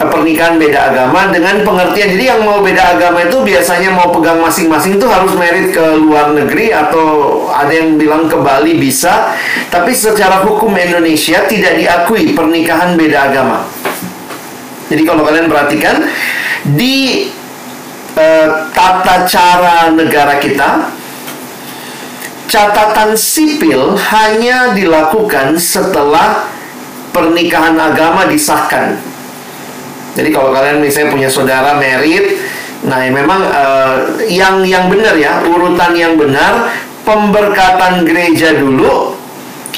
eh, 0.00 0.08
pernikahan 0.08 0.56
beda 0.56 0.78
agama 0.92 1.28
dengan 1.28 1.60
pengertian. 1.60 2.16
Jadi 2.16 2.24
yang 2.24 2.40
mau 2.48 2.64
beda 2.64 2.96
agama 2.96 3.28
itu 3.28 3.44
biasanya 3.44 3.92
mau 3.92 4.08
pegang 4.08 4.40
masing-masing 4.40 4.96
itu 4.96 5.06
harus 5.06 5.36
merit 5.36 5.76
ke 5.76 5.84
luar 6.00 6.32
negeri 6.32 6.72
atau 6.72 7.06
ada 7.52 7.68
yang 7.70 8.00
bilang 8.00 8.24
ke 8.24 8.40
Bali 8.40 8.80
bisa. 8.80 9.36
Tapi 9.68 9.92
secara 9.92 10.40
hukum 10.48 10.72
Indonesia 10.72 11.44
tidak 11.44 11.76
diakui 11.76 12.32
pernikahan 12.32 12.96
beda 12.96 13.18
agama. 13.28 13.68
Jadi 14.88 15.02
kalau 15.06 15.22
kalian 15.22 15.46
perhatikan 15.46 16.02
di 16.66 17.28
uh, 18.18 18.48
tata 18.74 19.22
cara 19.28 19.92
negara 19.94 20.40
kita 20.42 20.99
catatan 22.50 23.14
sipil 23.14 23.94
hanya 24.10 24.74
dilakukan 24.74 25.54
setelah 25.54 26.50
pernikahan 27.14 27.78
agama 27.78 28.26
disahkan. 28.26 28.98
Jadi 30.18 30.34
kalau 30.34 30.50
kalian 30.50 30.82
misalnya 30.82 31.14
punya 31.14 31.30
saudara 31.30 31.78
merit, 31.78 32.42
nah 32.82 32.98
ya 32.98 33.14
memang 33.14 33.40
uh, 33.46 33.96
yang 34.26 34.66
yang 34.66 34.90
benar 34.90 35.14
ya 35.14 35.46
urutan 35.46 35.94
yang 35.94 36.18
benar 36.18 36.74
pemberkatan 37.06 38.02
gereja 38.02 38.58
dulu, 38.58 39.14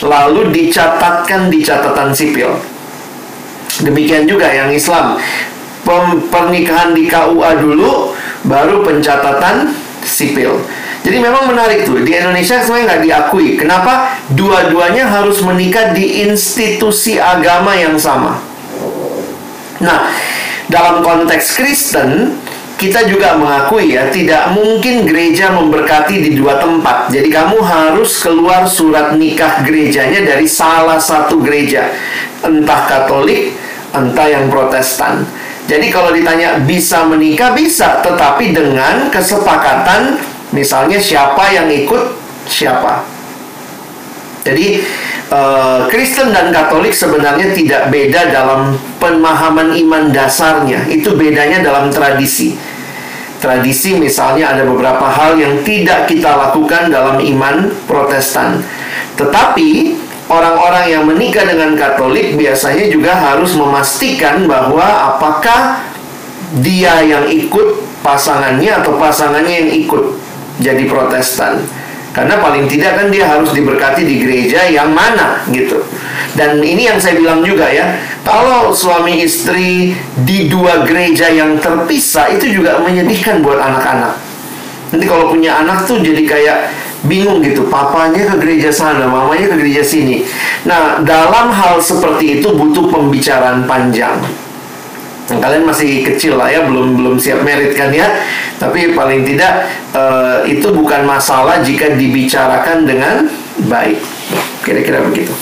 lalu 0.00 0.48
dicatatkan 0.48 1.52
di 1.52 1.60
catatan 1.60 2.16
sipil. 2.16 2.56
Demikian 3.84 4.24
juga 4.24 4.48
yang 4.48 4.72
Islam, 4.72 5.20
pernikahan 6.32 6.96
di 6.96 7.04
KUA 7.04 7.60
dulu, 7.60 8.16
baru 8.48 8.80
pencatatan 8.80 9.76
sipil. 10.00 10.56
Jadi 11.02 11.18
memang 11.18 11.50
menarik 11.50 11.82
tuh 11.82 11.98
di 11.98 12.14
Indonesia 12.14 12.62
sebenarnya 12.62 12.86
nggak 12.86 13.02
diakui. 13.02 13.48
Kenapa? 13.58 14.14
Dua-duanya 14.30 15.10
harus 15.10 15.42
menikah 15.42 15.90
di 15.90 16.22
institusi 16.22 17.18
agama 17.18 17.74
yang 17.74 17.98
sama. 17.98 18.38
Nah, 19.82 20.14
dalam 20.70 21.02
konteks 21.02 21.58
Kristen 21.58 22.38
kita 22.78 23.06
juga 23.06 23.38
mengakui 23.38 23.94
ya 23.94 24.10
tidak 24.10 24.54
mungkin 24.58 25.06
gereja 25.06 25.54
memberkati 25.54 26.18
di 26.18 26.30
dua 26.34 26.58
tempat. 26.58 27.10
Jadi 27.10 27.30
kamu 27.30 27.58
harus 27.62 28.18
keluar 28.18 28.66
surat 28.66 29.14
nikah 29.14 29.62
gerejanya 29.62 30.22
dari 30.22 30.50
salah 30.50 30.98
satu 30.98 31.38
gereja, 31.38 31.94
entah 32.42 32.82
Katolik, 32.90 33.54
entah 33.94 34.26
yang 34.26 34.50
Protestan. 34.50 35.22
Jadi 35.70 35.94
kalau 35.94 36.10
ditanya 36.10 36.58
bisa 36.58 37.06
menikah 37.06 37.54
bisa, 37.54 38.02
tetapi 38.02 38.50
dengan 38.50 39.06
kesepakatan 39.14 40.18
Misalnya 40.52 41.00
siapa 41.00 41.48
yang 41.48 41.68
ikut 41.72 42.12
siapa. 42.44 43.04
Jadi 44.42 44.82
uh, 45.32 45.86
Kristen 45.88 46.34
dan 46.34 46.52
Katolik 46.52 46.92
sebenarnya 46.92 47.56
tidak 47.56 47.88
beda 47.88 48.28
dalam 48.28 48.76
pemahaman 49.00 49.72
iman 49.72 50.12
dasarnya. 50.12 50.84
Itu 50.92 51.16
bedanya 51.16 51.64
dalam 51.64 51.88
tradisi. 51.88 52.54
tradisi 53.42 53.98
misalnya 53.98 54.54
ada 54.54 54.62
beberapa 54.62 55.02
hal 55.02 55.34
yang 55.34 55.66
tidak 55.66 56.06
kita 56.06 56.30
lakukan 56.30 56.94
dalam 56.94 57.18
iman 57.18 57.74
Protestan. 57.90 58.62
Tetapi 59.18 59.98
orang-orang 60.30 60.84
yang 60.86 61.02
menikah 61.02 61.42
dengan 61.42 61.74
Katolik 61.74 62.38
biasanya 62.38 62.86
juga 62.86 63.18
harus 63.18 63.58
memastikan 63.58 64.46
bahwa 64.46 64.86
apakah 65.18 65.82
dia 66.62 67.02
yang 67.02 67.26
ikut 67.26 67.82
pasangannya 68.06 68.78
atau 68.78 68.94
pasangannya 68.94 69.66
yang 69.66 69.70
ikut 69.90 70.21
jadi 70.62 70.86
Protestan. 70.86 71.60
Karena 72.12 72.36
paling 72.44 72.68
tidak 72.68 73.00
kan 73.00 73.08
dia 73.08 73.24
harus 73.24 73.56
diberkati 73.56 74.04
di 74.04 74.20
gereja 74.20 74.68
yang 74.68 74.92
mana 74.92 75.40
gitu. 75.48 75.80
Dan 76.36 76.60
ini 76.60 76.84
yang 76.84 77.00
saya 77.00 77.16
bilang 77.16 77.40
juga 77.40 77.72
ya, 77.72 77.96
kalau 78.20 78.68
suami 78.68 79.24
istri 79.24 79.96
di 80.20 80.46
dua 80.52 80.84
gereja 80.84 81.32
yang 81.32 81.56
terpisah 81.56 82.28
itu 82.36 82.60
juga 82.60 82.84
menyedihkan 82.84 83.40
buat 83.40 83.56
anak-anak. 83.56 84.20
Nanti 84.92 85.04
kalau 85.08 85.32
punya 85.32 85.64
anak 85.64 85.88
tuh 85.88 86.04
jadi 86.04 86.20
kayak 86.28 86.58
bingung 87.08 87.40
gitu, 87.40 87.64
papanya 87.72 88.28
ke 88.28 88.36
gereja 88.44 88.68
sana, 88.68 89.08
mamanya 89.08 89.48
ke 89.48 89.56
gereja 89.56 89.80
sini. 89.80 90.20
Nah, 90.68 91.00
dalam 91.00 91.48
hal 91.48 91.80
seperti 91.80 92.38
itu 92.38 92.52
butuh 92.52 92.92
pembicaraan 92.92 93.64
panjang. 93.64 94.20
Nah, 95.32 95.40
kalian 95.40 95.64
masih 95.64 96.04
kecil 96.04 96.36
lah 96.36 96.52
ya, 96.52 96.60
belum 96.68 96.92
belum 97.00 97.16
siap 97.16 97.40
merit 97.40 97.72
kan 97.72 97.88
ya. 97.88 98.04
Tapi 98.60 98.92
paling 98.92 99.24
tidak 99.24 99.64
uh, 99.96 100.44
itu 100.44 100.68
bukan 100.68 101.08
masalah 101.08 101.64
jika 101.64 101.96
dibicarakan 101.96 102.84
dengan 102.84 103.32
baik. 103.64 103.96
Kira-kira 104.60 105.00
begitu. 105.00 105.32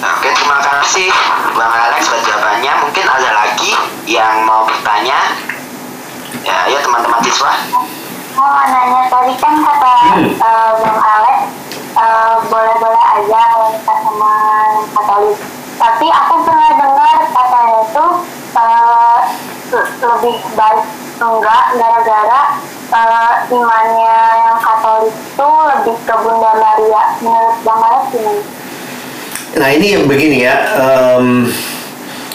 Oke, 0.00 0.28
terima 0.28 0.60
kasih 0.60 1.08
Bang 1.56 1.72
Alex 1.72 2.04
buat 2.04 2.20
jawabannya. 2.20 2.72
Mungkin 2.84 3.04
ada 3.08 3.30
lagi 3.32 3.72
yang 4.04 4.44
mau 4.44 4.68
bertanya. 4.68 5.40
Ya, 6.44 6.68
ya 6.68 6.78
teman-teman 6.84 7.20
siswa. 7.24 7.52
Mau 8.36 8.48
nanya 8.68 9.08
tadi 9.08 9.32
kan 9.40 9.56
kata 9.56 9.92
Hmm. 10.00 10.32
eh, 10.36 10.72
Bang 10.84 11.00
Alex 11.00 11.38
eh, 11.96 12.34
boleh-boleh 12.48 13.04
aja 13.16 13.40
kalau 13.56 13.68
kita 13.72 13.94
sama 14.04 14.32
Katolik. 14.92 15.36
Tapi 15.80 16.06
aku 16.12 16.34
pernah 16.44 16.70
dengar 16.76 16.89
itu 17.90 18.06
le- 18.54 19.90
lebih 19.98 20.36
baik 20.54 20.82
enggak 21.20 21.64
gara-gara 21.76 22.42
eh, 22.90 23.32
imannya 23.50 24.18
yang 24.46 24.56
Katolik 24.62 25.14
itu 25.14 25.48
lebih 25.74 25.96
ke 26.06 26.14
Bunda 26.22 26.52
Maria. 26.56 27.02
Menurut 27.20 27.56
Bang 27.66 27.82
Alex 27.82 28.02
gimana? 28.14 28.42
Nah 29.50 29.68
ini 29.74 29.86
yang 29.98 30.04
begini 30.06 30.46
ya, 30.46 30.54
em, 30.78 31.50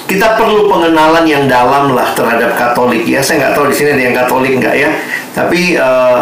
kita 0.06 0.36
perlu 0.36 0.68
pengenalan 0.68 1.24
yang 1.24 1.47
dalam 1.47 1.95
lah 1.95 2.12
terhadap 2.12 2.60
Katolik 2.60 3.08
ya. 3.08 3.24
Saya 3.24 3.39
nggak 3.39 3.53
tahu 3.56 3.72
di 3.72 3.76
sini 3.76 3.89
ada 3.95 4.03
yang 4.03 4.16
Katolik 4.16 4.53
nggak 4.60 4.76
ya. 4.76 4.89
Tapi 5.32 5.80
eh, 5.80 6.20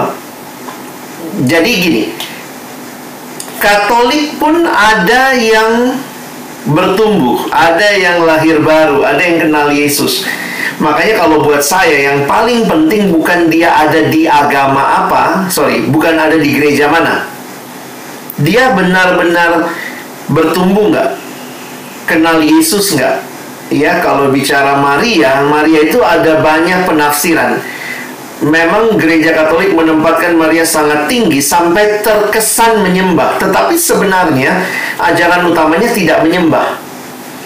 jadi 1.49 1.71
gini, 1.81 2.03
Katolik 3.57 4.37
pun 4.37 4.65
ada 4.69 5.33
yang 5.33 5.97
bertumbuh, 6.69 7.51
ada 7.51 7.89
yang 7.95 8.23
lahir 8.23 8.63
baru, 8.63 9.03
ada 9.03 9.19
yang 9.19 9.47
kenal 9.47 9.67
Yesus. 9.67 10.23
Makanya 10.79 11.19
kalau 11.19 11.43
buat 11.43 11.61
saya 11.61 12.11
yang 12.11 12.25
paling 12.25 12.65
penting 12.65 13.13
bukan 13.13 13.51
dia 13.51 13.71
ada 13.71 14.09
di 14.09 14.25
agama 14.25 15.05
apa, 15.05 15.47
sorry, 15.51 15.85
bukan 15.87 16.15
ada 16.15 16.39
di 16.39 16.49
gereja 16.55 16.87
mana. 16.89 17.27
Dia 18.41 18.73
benar-benar 18.73 19.69
bertumbuh 20.31 20.89
nggak? 20.89 21.09
Kenal 22.09 22.41
Yesus 22.41 22.95
nggak? 22.97 23.21
Ya, 23.71 24.03
kalau 24.03 24.29
bicara 24.29 24.77
Maria, 24.77 25.41
Maria 25.45 25.87
itu 25.87 26.03
ada 26.03 26.43
banyak 26.43 26.85
penafsiran. 26.85 27.57
Memang 28.43 28.99
gereja 28.99 29.31
Katolik 29.31 29.71
menempatkan 29.71 30.35
Maria 30.35 30.67
sangat 30.67 31.07
tinggi 31.07 31.39
sampai 31.39 32.03
terkesan 32.03 32.83
menyembah, 32.83 33.39
tetapi 33.39 33.79
sebenarnya 33.79 34.67
ajaran 34.99 35.47
utamanya 35.47 35.87
tidak 35.87 36.19
menyembah. 36.27 36.75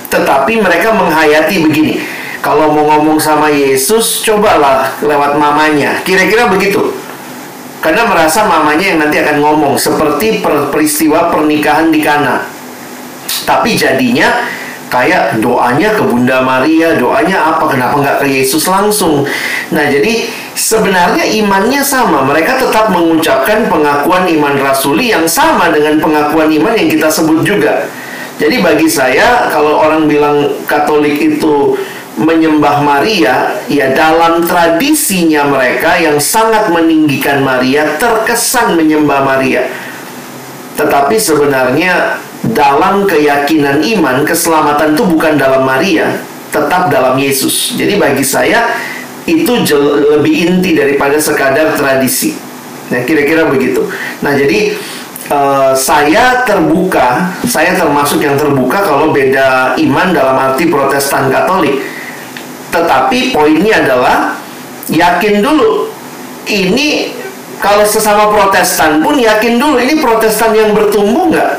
Tetapi 0.09 0.57
mereka 0.57 0.97
menghayati 0.97 1.61
begini. 1.61 2.01
Kalau 2.41 2.73
mau 2.73 2.97
ngomong 2.97 3.21
sama 3.21 3.51
Yesus, 3.51 4.25
cobalah 4.25 4.89
lewat 5.03 5.37
mamanya. 5.37 6.01
Kira-kira 6.01 6.49
begitu. 6.49 6.95
Karena 7.77 8.09
merasa 8.09 8.49
mamanya 8.49 8.85
yang 8.89 8.99
nanti 9.03 9.21
akan 9.21 9.37
ngomong 9.37 9.73
seperti 9.77 10.41
per- 10.41 10.73
peristiwa 10.73 11.29
pernikahan 11.29 11.93
di 11.93 12.01
Kana. 12.01 12.41
Tapi 13.45 13.77
jadinya 13.77 14.47
kayak 14.87 15.43
doanya 15.43 15.93
ke 15.93 16.01
Bunda 16.01 16.41
Maria, 16.41 16.97
doanya 16.97 17.53
apa? 17.53 17.69
Kenapa 17.69 17.95
nggak 18.01 18.17
ke 18.23 18.27
Yesus 18.31 18.65
langsung? 18.65 19.27
Nah, 19.69 19.85
jadi 19.91 20.25
sebenarnya 20.57 21.23
imannya 21.23 21.85
sama. 21.85 22.25
Mereka 22.25 22.57
tetap 22.57 22.89
mengucapkan 22.89 23.69
pengakuan 23.69 24.25
iman 24.25 24.57
rasuli 24.57 25.13
yang 25.13 25.29
sama 25.29 25.69
dengan 25.69 26.01
pengakuan 26.01 26.49
iman 26.49 26.73
yang 26.73 26.89
kita 26.89 27.07
sebut 27.07 27.45
juga. 27.45 27.85
Jadi 28.41 28.61
bagi 28.61 28.89
saya, 28.89 29.49
kalau 29.53 29.81
orang 29.81 30.09
bilang 30.09 30.61
Katolik 30.65 31.17
itu 31.17 31.77
menyembah 32.17 32.81
Maria, 32.81 33.61
ya 33.69 33.93
dalam 33.93 34.41
tradisinya 34.45 35.45
mereka 35.45 35.97
yang 36.01 36.17
sangat 36.17 36.73
meninggikan 36.73 37.45
Maria, 37.45 37.97
terkesan 38.01 38.73
menyembah 38.73 39.21
Maria. 39.21 39.69
Tetapi 40.77 41.17
sebenarnya 41.17 42.21
dalam 42.53 43.09
keyakinan 43.09 43.81
iman, 43.97 44.21
keselamatan 44.21 44.93
itu 44.93 45.03
bukan 45.05 45.33
dalam 45.37 45.65
Maria, 45.65 46.21
tetap 46.53 46.89
dalam 46.93 47.17
Yesus. 47.17 47.73
Jadi 47.73 47.97
bagi 47.97 48.25
saya 48.25 48.69
itu 49.27 49.51
lebih 50.15 50.33
inti 50.47 50.71
daripada 50.73 51.19
sekadar 51.19 51.75
tradisi. 51.75 52.33
Nah, 52.87 53.03
kira-kira 53.03 53.51
begitu. 53.51 53.83
Nah, 54.23 54.31
jadi 54.31 54.71
eh, 55.27 55.71
saya 55.75 56.47
terbuka, 56.47 57.35
saya 57.43 57.75
termasuk 57.75 58.23
yang 58.23 58.39
terbuka 58.39 58.79
kalau 58.79 59.11
beda 59.11 59.75
iman 59.75 60.15
dalam 60.15 60.39
arti 60.39 60.71
Protestan 60.71 61.27
Katolik. 61.27 61.83
Tetapi 62.71 63.35
poinnya 63.35 63.83
adalah 63.83 64.39
yakin 64.87 65.43
dulu 65.43 65.91
ini 66.47 67.11
kalau 67.59 67.83
sesama 67.83 68.31
Protestan 68.31 69.03
pun 69.03 69.19
yakin 69.19 69.59
dulu 69.59 69.75
ini 69.81 69.99
Protestan 69.99 70.55
yang 70.55 70.71
bertumbuh 70.71 71.27
nggak? 71.35 71.51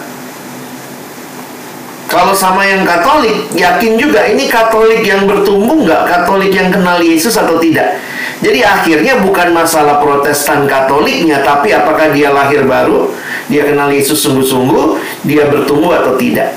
Kalau 2.09 2.33
sama 2.33 2.65
yang 2.65 2.89
Katolik, 2.89 3.53
yakin 3.53 4.01
juga 4.01 4.25
ini 4.25 4.49
Katolik 4.49 5.05
yang 5.05 5.29
bertumbuh 5.29 5.85
nggak? 5.85 6.09
Katolik 6.09 6.57
yang 6.57 6.73
kenal 6.73 6.97
Yesus 7.05 7.37
atau 7.37 7.61
tidak? 7.61 8.01
Jadi 8.41 8.65
akhirnya 8.65 9.21
bukan 9.21 9.53
masalah 9.53 10.01
Protestan 10.01 10.65
Katoliknya, 10.65 11.45
tapi 11.45 11.77
apakah 11.77 12.09
dia 12.09 12.33
lahir 12.33 12.65
baru, 12.65 13.13
dia 13.53 13.69
kenal 13.69 13.93
Yesus 13.93 14.25
sungguh-sungguh, 14.25 14.97
dia 15.29 15.53
bertumbuh 15.53 16.01
atau 16.01 16.17
tidak? 16.17 16.57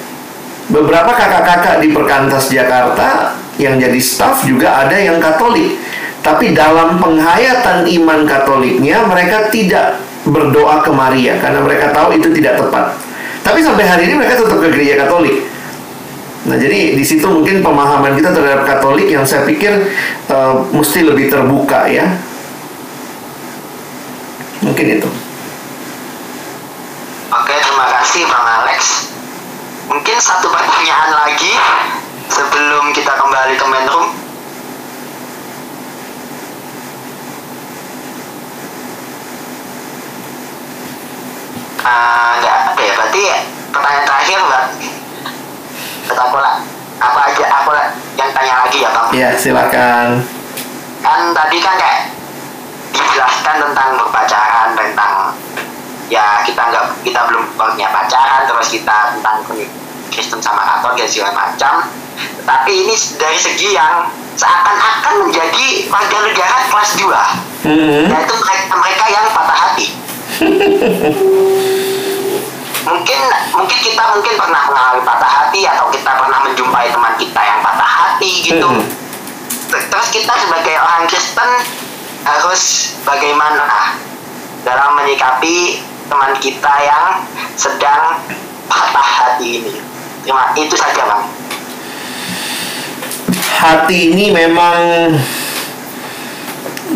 Beberapa 0.71 1.11
kakak-kakak 1.11 1.83
di 1.83 1.91
Perkantas 1.91 2.47
Jakarta 2.47 3.35
yang 3.59 3.75
jadi 3.75 3.99
staf 3.99 4.47
juga 4.47 4.87
ada 4.87 4.95
yang 4.95 5.19
Katolik. 5.19 5.75
Tapi 6.23 6.55
dalam 6.55 6.95
penghayatan 6.95 7.91
iman 7.91 8.23
Katoliknya 8.23 9.03
mereka 9.03 9.51
tidak 9.51 9.99
berdoa 10.23 10.79
ke 10.79 10.91
Maria 10.95 11.35
karena 11.43 11.59
mereka 11.59 11.91
tahu 11.91 12.15
itu 12.15 12.31
tidak 12.31 12.55
tepat. 12.55 13.10
Tapi 13.41 13.59
sampai 13.65 13.85
hari 13.85 14.07
ini 14.09 14.13
mereka 14.17 14.41
tetap 14.41 14.57
ke 14.61 14.67
gereja 14.69 15.05
Katolik. 15.05 15.49
Nah, 16.41 16.57
jadi 16.57 16.97
di 16.97 17.05
situ 17.05 17.25
mungkin 17.29 17.61
pemahaman 17.61 18.17
kita 18.17 18.33
terhadap 18.33 18.65
Katolik 18.65 19.09
yang 19.09 19.21
saya 19.21 19.45
pikir 19.45 19.71
eh, 20.29 20.53
mesti 20.73 21.05
lebih 21.05 21.29
terbuka 21.29 21.85
ya. 21.85 22.05
Mungkin 24.61 25.01
itu. 25.01 25.09
Oke, 27.33 27.53
terima 27.57 27.87
kasih 27.97 28.25
Bang 28.29 28.45
Alex. 28.45 29.09
Mungkin 29.89 30.17
satu 30.21 30.49
pertanyaan 30.53 31.11
lagi 31.13 31.53
sebelum 32.29 32.93
kita 32.93 33.13
kembali 33.17 33.53
ke 33.57 33.65
main 33.67 33.87
room. 33.89 34.07
Ah, 41.81 42.37
enggak, 42.37 42.57
oke, 42.70 42.70
berarti 43.01 43.23
pertanyaan 43.73 44.05
terakhir 44.05 44.37
buat 44.45 44.65
buat 46.05 46.19
aku 46.21 46.37
lah. 46.37 46.55
Apa 47.01 47.33
aja 47.33 47.45
aku 47.49 47.73
lah 47.73 47.87
yang 48.13 48.29
tanya 48.29 48.61
lagi 48.61 48.77
ya 48.77 48.89
Bang? 48.93 49.09
Ya, 49.09 49.33
silakan. 49.33 50.21
kan 51.01 51.33
tadi 51.33 51.57
kan 51.57 51.73
kayak 51.73 52.13
dijelaskan 52.93 53.55
tentang 53.57 53.97
berpacaran 53.97 54.69
tentang 54.77 55.33
ya 56.05 56.45
kita 56.45 56.61
nggak 56.61 56.85
kita 57.01 57.25
belum 57.25 57.41
punya 57.57 57.89
pacaran 57.89 58.45
terus 58.45 58.69
kita 58.69 59.17
tentang 59.17 59.41
Kristen 60.13 60.37
sama 60.37 60.61
Katolik 60.61 61.01
dan 61.01 61.09
segala 61.09 61.33
macam 61.33 61.73
tapi 62.45 62.85
ini 62.85 62.93
dari 63.17 63.39
segi 63.41 63.73
yang 63.73 64.05
seakan-akan 64.37 65.25
menjadi 65.25 65.89
warga 65.89 66.17
negara 66.21 66.57
kelas 66.69 66.91
2 67.01 67.09
Hmm. 67.61 68.09
yaitu 68.09 68.33
mereka, 68.35 68.73
mereka 68.73 69.05
yang 69.09 69.25
patah 69.33 69.57
hati 69.57 69.87
mungkin 72.81 73.19
mungkin 73.53 73.79
kita 73.79 74.03
mungkin 74.17 74.33
pernah 74.37 74.61
mengalami 74.65 75.01
patah 75.05 75.31
hati 75.31 75.61
atau 75.69 75.87
kita 75.93 76.11
pernah 76.17 76.39
menjumpai 76.49 76.89
teman 76.89 77.13
kita 77.17 77.41
yang 77.41 77.59
patah 77.61 77.89
hati 77.89 78.31
gitu 78.41 78.67
Hmm. 79.71 79.87
terus 79.87 80.07
kita 80.11 80.33
sebagai 80.35 80.75
orang 80.75 81.07
Kristen 81.07 81.47
harus 82.27 82.93
bagaimana 83.07 83.95
dalam 84.67 84.99
menyikapi 84.99 85.79
teman 86.11 86.35
kita 86.43 86.73
yang 86.83 87.23
sedang 87.55 88.19
patah 88.67 89.09
hati 89.23 89.63
ini. 89.63 89.73
Terima 90.21 90.53
itu 90.53 90.75
saja 90.77 91.01
bang. 91.07 91.23
hati 93.61 94.09
ini 94.09 94.33
memang 94.33 95.13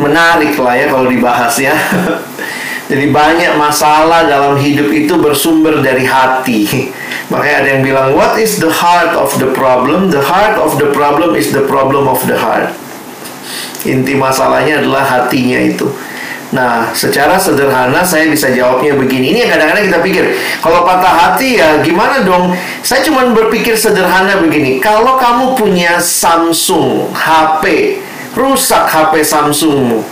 menarik 0.02 0.58
lah 0.58 0.74
ya 0.74 0.86
kalau 0.90 1.08
dibahas 1.10 1.56
ya. 1.62 1.74
Jadi 2.86 3.10
banyak 3.10 3.58
masalah 3.58 4.30
dalam 4.30 4.62
hidup 4.62 4.94
itu 4.94 5.18
bersumber 5.18 5.82
dari 5.82 6.06
hati. 6.06 6.70
Makanya 7.34 7.56
ada 7.66 7.70
yang 7.74 7.82
bilang, 7.82 8.08
what 8.14 8.38
is 8.38 8.62
the 8.62 8.70
heart 8.70 9.18
of 9.18 9.34
the 9.42 9.50
problem? 9.58 10.14
The 10.14 10.22
heart 10.22 10.62
of 10.62 10.78
the 10.78 10.94
problem 10.94 11.34
is 11.34 11.50
the 11.50 11.66
problem 11.66 12.06
of 12.06 12.22
the 12.30 12.38
heart. 12.38 12.78
Inti 13.86 14.14
masalahnya 14.14 14.82
adalah 14.86 15.02
hatinya 15.06 15.62
itu. 15.62 15.90
Nah, 16.54 16.94
secara 16.94 17.42
sederhana 17.42 18.06
saya 18.06 18.30
bisa 18.30 18.54
jawabnya 18.54 18.94
begini. 18.94 19.34
Ini 19.34 19.50
kadang-kadang 19.50 19.90
kita 19.90 20.00
pikir, 20.06 20.26
kalau 20.62 20.86
patah 20.86 21.10
hati 21.12 21.58
ya 21.58 21.82
gimana 21.82 22.22
dong? 22.22 22.54
Saya 22.86 23.02
cuma 23.02 23.26
berpikir 23.34 23.74
sederhana 23.74 24.38
begini. 24.38 24.78
Kalau 24.78 25.18
kamu 25.18 25.58
punya 25.58 25.98
Samsung 25.98 27.10
HP, 27.18 27.98
rusak 28.38 28.86
HP 28.86 29.26
Samsungmu, 29.26 30.06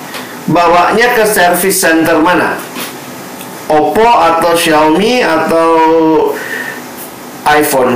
bawanya 0.50 1.16
ke 1.16 1.24
service 1.24 1.80
center 1.80 2.20
mana? 2.20 2.60
Oppo 3.72 4.04
atau 4.04 4.52
Xiaomi 4.54 5.24
atau 5.24 5.70
iPhone? 7.48 7.96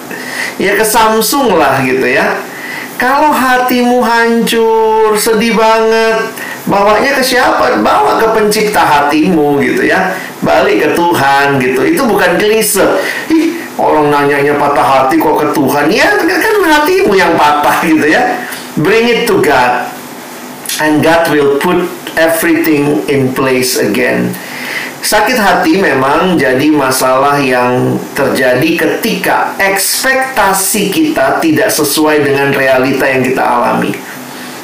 ya 0.64 0.78
ke 0.78 0.84
Samsung 0.86 1.58
lah 1.58 1.82
gitu 1.84 2.06
ya. 2.08 2.40
Kalau 2.94 3.34
hatimu 3.34 4.00
hancur, 4.06 5.18
sedih 5.18 5.58
banget, 5.58 6.30
bawanya 6.70 7.18
ke 7.18 7.22
siapa? 7.26 7.82
Bawa 7.82 8.22
ke 8.22 8.26
pencipta 8.32 8.80
hatimu 8.80 9.58
gitu 9.60 9.82
ya. 9.82 10.14
Balik 10.40 10.78
ke 10.78 10.88
Tuhan 10.94 11.58
gitu. 11.58 11.80
Itu 11.82 12.06
bukan 12.06 12.38
klise. 12.38 12.86
Ih, 13.28 13.60
orang 13.76 14.14
nanyanya 14.14 14.54
patah 14.56 14.86
hati 14.86 15.18
kok 15.18 15.36
ke 15.42 15.46
Tuhan. 15.50 15.90
Ya 15.90 16.06
kan 16.14 16.54
hatimu 16.64 17.12
yang 17.18 17.34
patah 17.34 17.82
gitu 17.82 18.06
ya. 18.06 18.46
Bring 18.78 19.10
it 19.10 19.26
to 19.26 19.42
God. 19.42 19.93
And 20.82 21.06
God 21.06 21.30
will 21.30 21.62
put 21.62 21.86
everything 22.18 23.06
in 23.06 23.30
place 23.30 23.78
again. 23.78 24.34
Sakit 25.04 25.36
hati 25.36 25.76
memang 25.78 26.40
jadi 26.40 26.72
masalah 26.72 27.36
yang 27.36 28.00
terjadi 28.16 28.70
ketika 28.72 29.52
ekspektasi 29.60 30.88
kita 30.88 31.44
tidak 31.44 31.68
sesuai 31.68 32.24
dengan 32.24 32.56
realita 32.56 33.04
yang 33.04 33.20
kita 33.20 33.44
alami. 33.44 33.92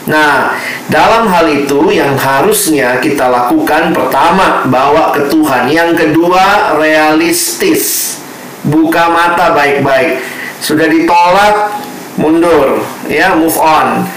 Nah, 0.09 0.57
dalam 0.89 1.28
hal 1.28 1.45
itu 1.45 1.93
yang 1.93 2.16
harusnya 2.16 2.97
kita 3.05 3.28
lakukan 3.28 3.93
pertama 3.93 4.65
bawa 4.65 5.12
ke 5.12 5.28
Tuhan, 5.28 5.69
yang 5.69 5.93
kedua 5.93 6.74
realistis. 6.81 8.16
Buka 8.65 9.12
mata 9.12 9.53
baik-baik. 9.53 10.24
Sudah 10.65 10.89
ditolak, 10.89 11.85
mundur, 12.16 12.81
ya 13.12 13.37
move 13.37 13.61
on. 13.61 14.09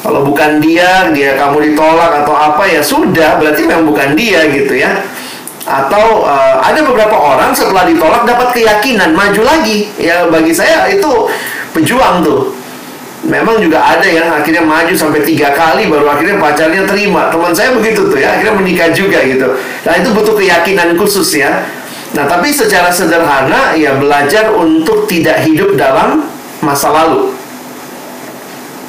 Kalau 0.00 0.24
bukan 0.24 0.64
dia, 0.64 1.12
dia 1.12 1.36
kamu 1.36 1.72
ditolak 1.72 2.24
atau 2.24 2.32
apa 2.32 2.64
ya 2.64 2.80
sudah, 2.80 3.36
berarti 3.36 3.68
memang 3.68 3.84
bukan 3.84 4.16
dia 4.16 4.48
gitu 4.48 4.80
ya. 4.80 5.04
Atau 5.68 6.24
uh, 6.24 6.56
ada 6.64 6.80
beberapa 6.80 7.12
orang 7.12 7.52
setelah 7.52 7.84
ditolak 7.84 8.24
dapat 8.24 8.56
keyakinan 8.56 9.12
maju 9.12 9.44
lagi. 9.44 9.92
Ya 10.00 10.24
bagi 10.26 10.56
saya 10.56 10.88
itu 10.88 11.28
pejuang 11.76 12.24
tuh. 12.24 12.56
Memang 13.20 13.60
juga 13.60 13.84
ada 13.84 14.08
yang 14.08 14.32
akhirnya 14.32 14.64
maju 14.64 14.96
sampai 14.96 15.20
tiga 15.20 15.52
kali 15.52 15.92
baru 15.92 16.08
akhirnya 16.08 16.40
pacarnya 16.40 16.88
terima. 16.88 17.28
Teman 17.28 17.52
saya 17.52 17.76
begitu 17.76 18.08
tuh 18.08 18.16
ya, 18.16 18.40
akhirnya 18.40 18.56
menikah 18.56 18.88
juga 18.96 19.20
gitu. 19.20 19.52
Nah 19.84 19.94
itu 20.00 20.08
butuh 20.16 20.32
keyakinan 20.32 20.96
khusus 20.96 21.28
ya. 21.36 21.68
Nah 22.16 22.24
tapi 22.24 22.48
secara 22.48 22.88
sederhana 22.88 23.76
ya 23.76 24.00
belajar 24.00 24.56
untuk 24.56 25.04
tidak 25.04 25.44
hidup 25.44 25.76
dalam 25.76 26.24
masa 26.64 26.88
lalu. 26.88 27.36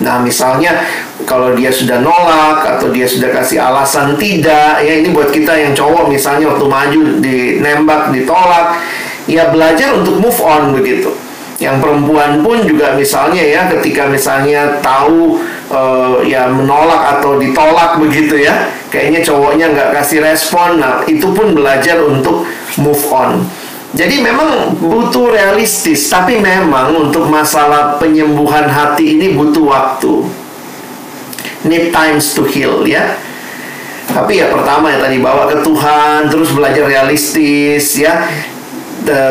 Nah, 0.01 0.17
misalnya 0.19 0.81
kalau 1.29 1.53
dia 1.53 1.69
sudah 1.69 2.01
nolak 2.01 2.65
atau 2.65 2.89
dia 2.89 3.05
sudah 3.05 3.29
kasih 3.29 3.61
alasan 3.61 4.17
tidak, 4.17 4.81
ya 4.81 4.93
ini 4.97 5.13
buat 5.13 5.29
kita 5.29 5.53
yang 5.53 5.77
cowok 5.77 6.09
misalnya 6.09 6.49
waktu 6.49 6.65
maju 6.65 7.01
di 7.21 7.61
nembak 7.61 8.09
ditolak, 8.09 8.81
ya 9.29 9.53
belajar 9.53 9.93
untuk 9.93 10.17
move 10.17 10.39
on 10.41 10.73
begitu. 10.73 11.13
Yang 11.61 11.77
perempuan 11.77 12.41
pun 12.41 12.65
juga 12.65 12.97
misalnya 12.97 13.45
ya 13.45 13.69
ketika 13.69 14.09
misalnya 14.09 14.81
tahu 14.81 15.37
uh, 15.69 16.17
ya 16.25 16.49
menolak 16.49 17.21
atau 17.21 17.37
ditolak 17.37 18.01
begitu 18.01 18.41
ya, 18.41 18.65
kayaknya 18.89 19.21
cowoknya 19.21 19.69
nggak 19.69 19.89
kasih 20.01 20.25
respon, 20.25 20.81
nah 20.81 21.05
itu 21.05 21.29
pun 21.29 21.53
belajar 21.53 22.01
untuk 22.01 22.49
move 22.81 23.05
on. 23.13 23.45
Jadi 24.01 24.17
memang 24.17 24.81
butuh 24.81 25.29
realistis, 25.29 26.09
tapi 26.09 26.41
memang 26.41 26.89
untuk 26.89 27.29
masalah 27.29 28.01
penyembuhan 28.01 28.65
hati 28.65 29.13
ini 29.13 29.37
butuh 29.37 29.61
waktu. 29.61 30.25
Need 31.69 31.93
times 31.93 32.33
to 32.33 32.41
heal 32.49 32.81
ya. 32.81 33.13
Tapi 34.09 34.41
ya 34.41 34.49
pertama 34.49 34.89
ya 34.89 35.05
tadi 35.05 35.21
bawa 35.21 35.45
ke 35.53 35.61
Tuhan, 35.61 36.33
terus 36.33 36.49
belajar 36.49 36.89
realistis 36.89 37.93
ya. 38.01 38.25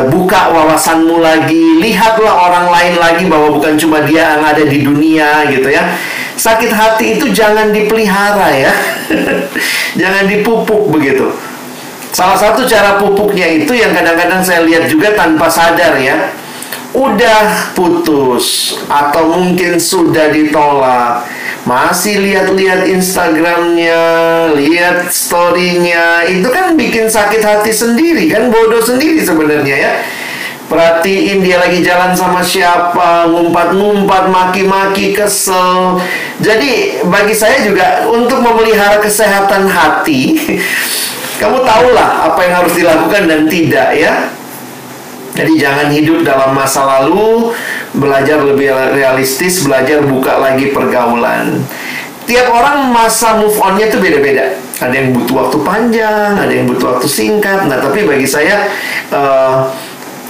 Buka 0.07 0.55
wawasanmu 0.55 1.19
lagi, 1.19 1.75
lihatlah 1.83 2.31
orang 2.31 2.71
lain 2.71 2.95
lagi 2.95 3.23
bahwa 3.27 3.51
bukan 3.51 3.75
cuma 3.75 4.07
dia 4.07 4.39
yang 4.39 4.43
ada 4.55 4.63
di 4.63 4.87
dunia 4.87 5.51
gitu 5.51 5.67
ya. 5.67 5.99
Sakit 6.39 6.71
hati 6.71 7.19
itu 7.19 7.27
jangan 7.35 7.75
dipelihara 7.75 8.55
ya. 8.55 8.71
jangan 9.99 10.31
dipupuk 10.31 10.87
begitu. 10.95 11.50
Salah 12.11 12.35
satu 12.35 12.67
cara 12.67 12.99
pupuknya 12.99 13.47
itu 13.47 13.71
yang 13.71 13.95
kadang-kadang 13.95 14.43
saya 14.43 14.67
lihat 14.67 14.91
juga 14.91 15.15
tanpa 15.15 15.47
sadar 15.47 15.95
ya. 15.95 16.35
Udah 16.91 17.71
putus 17.71 18.75
atau 18.91 19.31
mungkin 19.31 19.79
sudah 19.79 20.27
ditolak. 20.27 21.23
Masih 21.63 22.19
lihat-lihat 22.19 22.89
Instagramnya, 22.89 24.01
lihat 24.57 25.07
storynya, 25.13 26.25
itu 26.25 26.49
kan 26.49 26.73
bikin 26.73 27.05
sakit 27.05 27.39
hati 27.39 27.69
sendiri 27.69 28.27
kan, 28.33 28.49
bodoh 28.49 28.81
sendiri 28.81 29.21
sebenarnya 29.21 29.75
ya. 29.77 29.91
Perhatiin 30.67 31.43
dia 31.43 31.59
lagi 31.59 31.83
jalan 31.83 32.15
sama 32.15 32.39
siapa, 32.39 33.27
ngumpat-ngumpat, 33.27 34.31
maki-maki, 34.31 35.11
kesel. 35.11 35.99
Jadi 36.39 37.03
bagi 37.11 37.35
saya 37.35 37.59
juga 37.61 38.07
untuk 38.07 38.39
memelihara 38.39 39.03
kesehatan 39.03 39.67
hati, 39.67 40.39
kamu 41.41 41.65
tahulah 41.65 42.29
apa 42.29 42.39
yang 42.45 42.53
harus 42.61 42.73
dilakukan 42.77 43.25
dan 43.25 43.41
tidak 43.49 43.89
ya. 43.97 44.29
Jadi 45.33 45.57
jangan 45.57 45.87
hidup 45.89 46.21
dalam 46.21 46.53
masa 46.53 46.85
lalu, 46.85 47.49
belajar 47.97 48.45
lebih 48.45 48.69
realistis, 48.93 49.65
belajar 49.65 50.05
buka 50.05 50.37
lagi 50.37 50.69
pergaulan. 50.69 51.65
Tiap 52.29 52.45
orang 52.51 52.93
masa 52.93 53.41
move 53.41 53.57
on-nya 53.57 53.89
itu 53.89 53.97
beda-beda. 53.97 54.53
Ada 54.77 54.93
yang 54.93 55.17
butuh 55.17 55.33
waktu 55.41 55.57
panjang, 55.65 56.37
ada 56.37 56.51
yang 56.51 56.69
butuh 56.69 56.93
waktu 56.93 57.07
singkat. 57.09 57.65
Nah, 57.65 57.81
tapi 57.81 58.05
bagi 58.05 58.27
saya 58.29 58.69
uh, 59.09 59.65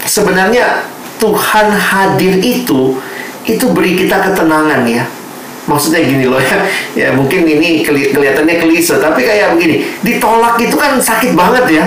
sebenarnya 0.08 0.86
Tuhan 1.20 1.68
hadir 1.76 2.40
itu 2.40 2.96
itu 3.46 3.66
beri 3.74 3.98
kita 3.98 4.22
ketenangan 4.22 4.86
ya 4.86 5.04
maksudnya 5.70 6.02
gini 6.02 6.26
loh 6.30 6.42
ya. 6.48 6.58
Ya 6.96 7.08
mungkin 7.14 7.46
ini 7.46 7.86
keli 7.86 8.14
kelihatannya 8.14 8.62
klise 8.62 8.98
tapi 8.98 9.26
kayak 9.26 9.58
begini. 9.58 9.86
Ditolak 10.06 10.58
itu 10.62 10.76
kan 10.78 10.98
sakit 10.98 11.34
banget 11.34 11.66
ya. 11.70 11.86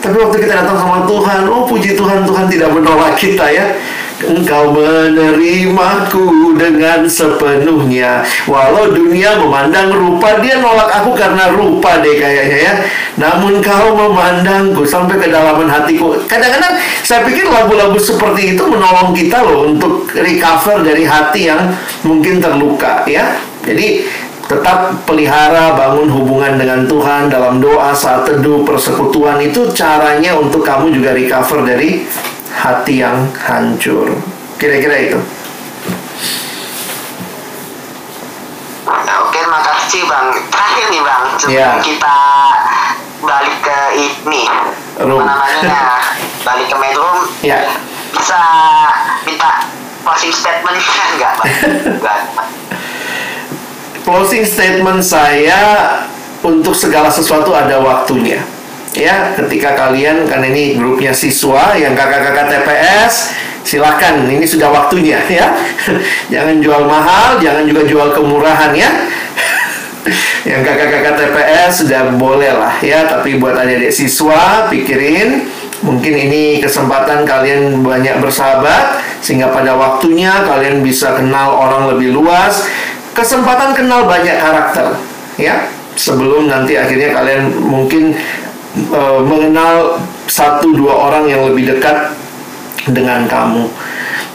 Tapi 0.00 0.16
waktu 0.22 0.36
kita 0.38 0.54
datang 0.62 0.76
sama 0.78 1.02
Tuhan 1.08 1.48
oh 1.50 1.66
puji 1.66 1.96
Tuhan 1.98 2.22
Tuhan 2.22 2.46
tidak 2.46 2.70
menolak 2.70 3.16
kita 3.18 3.48
ya 3.50 3.74
Engkau 4.16 4.72
menerimaku 4.72 6.56
dengan 6.56 7.04
sepenuhnya. 7.04 8.24
Walau 8.48 8.88
dunia 8.88 9.36
memandang 9.36 9.92
rupa 9.92 10.40
Dia 10.40 10.56
nolak 10.56 10.88
aku 10.88 11.12
karena 11.12 11.52
rupa 11.52 12.00
deh 12.00 12.16
kayaknya 12.16 12.58
ya. 12.64 12.74
Namun 13.20 13.60
kau 13.60 13.92
memandangku 13.92 14.88
sampai 14.88 15.20
kedalaman 15.20 15.68
hatiku. 15.68 16.16
Kadang-kadang 16.24 16.80
saya 17.04 17.28
pikir 17.28 17.44
lagu-lagu 17.44 18.00
seperti 18.00 18.56
itu 18.56 18.62
menolong 18.64 19.12
kita 19.12 19.44
loh 19.44 19.68
Untuk 19.68 20.08
recover 20.16 20.80
dari 20.80 21.04
hati 21.04 21.52
yang 21.52 21.76
mungkin 22.00 22.40
terluka 22.40 23.04
ya. 23.04 23.36
Jadi 23.68 24.00
tetap 24.46 24.94
pelihara 25.04 25.74
bangun 25.74 26.06
hubungan 26.08 26.54
dengan 26.54 26.86
Tuhan 26.86 27.26
dalam 27.26 27.58
doa 27.58 27.90
saat 27.90 28.30
teduh 28.30 28.62
persekutuan 28.62 29.42
itu 29.42 29.74
caranya 29.74 30.38
untuk 30.38 30.62
kamu 30.62 30.94
juga 30.94 31.10
recover 31.12 31.66
dari 31.66 32.06
hati 32.56 33.04
yang 33.04 33.28
hancur. 33.36 34.08
Kira-kira 34.56 34.96
itu. 35.04 35.20
Nah, 38.86 39.16
oke, 39.22 39.40
makasih 39.44 40.02
Bang. 40.06 40.30
Terakhir 40.48 40.86
nih 40.88 41.02
Bang, 41.02 41.24
sebelum 41.36 41.58
Ya. 41.58 41.70
kita 41.82 42.16
balik 43.18 43.56
ke 43.60 43.78
ini, 43.98 44.42
Room. 44.98 45.20
namanya, 45.20 46.00
balik 46.46 46.66
ke 46.70 46.76
bedroom, 46.76 47.18
Ya. 47.42 47.66
bisa 48.14 48.38
minta 49.22 49.66
closing 50.00 50.30
statement 50.30 50.78
nggak 51.18 51.32
Bang? 51.36 51.48
Nggak. 51.98 52.20
closing 54.06 54.46
statement 54.46 55.02
saya 55.02 55.58
untuk 56.38 56.70
segala 56.70 57.10
sesuatu 57.10 57.50
ada 57.50 57.82
waktunya. 57.82 58.38
Ya, 58.96 59.36
ketika 59.36 59.76
kalian 59.76 60.24
kan 60.24 60.40
ini 60.40 60.80
grupnya 60.80 61.12
siswa 61.12 61.76
yang 61.76 61.92
kakak-kakak 61.92 62.48
TPS, 62.48 63.36
silahkan 63.60 64.24
ini 64.24 64.48
sudah 64.48 64.72
waktunya 64.72 65.20
ya. 65.28 65.52
jangan 66.32 66.64
jual 66.64 66.88
mahal, 66.88 67.36
jangan 67.36 67.68
juga 67.68 67.84
jual 67.84 68.08
kemurahan 68.16 68.72
ya. 68.72 68.88
yang 70.48 70.64
kakak-kakak 70.64 71.12
TPS 71.12 71.84
sudah 71.84 72.16
boleh 72.16 72.56
lah 72.56 72.80
ya, 72.80 73.04
tapi 73.04 73.36
buat 73.36 73.52
adik-adik 73.52 73.92
siswa 73.92 74.64
pikirin 74.72 75.44
Mungkin 75.84 76.14
ini 76.16 76.58
kesempatan 76.64 77.28
kalian 77.28 77.84
banyak 77.84 78.18
bersahabat 78.24 78.98
sehingga 79.20 79.52
pada 79.52 79.76
waktunya 79.76 80.32
kalian 80.48 80.80
bisa 80.80 81.12
kenal 81.14 81.52
orang 81.52 81.92
lebih 81.92 82.16
luas. 82.16 82.64
Kesempatan 83.12 83.72
kenal 83.72 84.04
banyak 84.04 84.36
karakter, 84.36 84.92
ya. 85.40 85.68
Sebelum 85.96 86.52
nanti 86.52 86.76
akhirnya 86.76 87.16
kalian 87.16 87.48
mungkin 87.64 88.12
uh, 88.92 89.20
mengenal 89.24 90.00
satu 90.26 90.74
dua 90.74 90.94
orang 91.10 91.24
yang 91.30 91.42
lebih 91.48 91.76
dekat 91.76 92.12
dengan 92.90 93.26
kamu. 93.26 93.66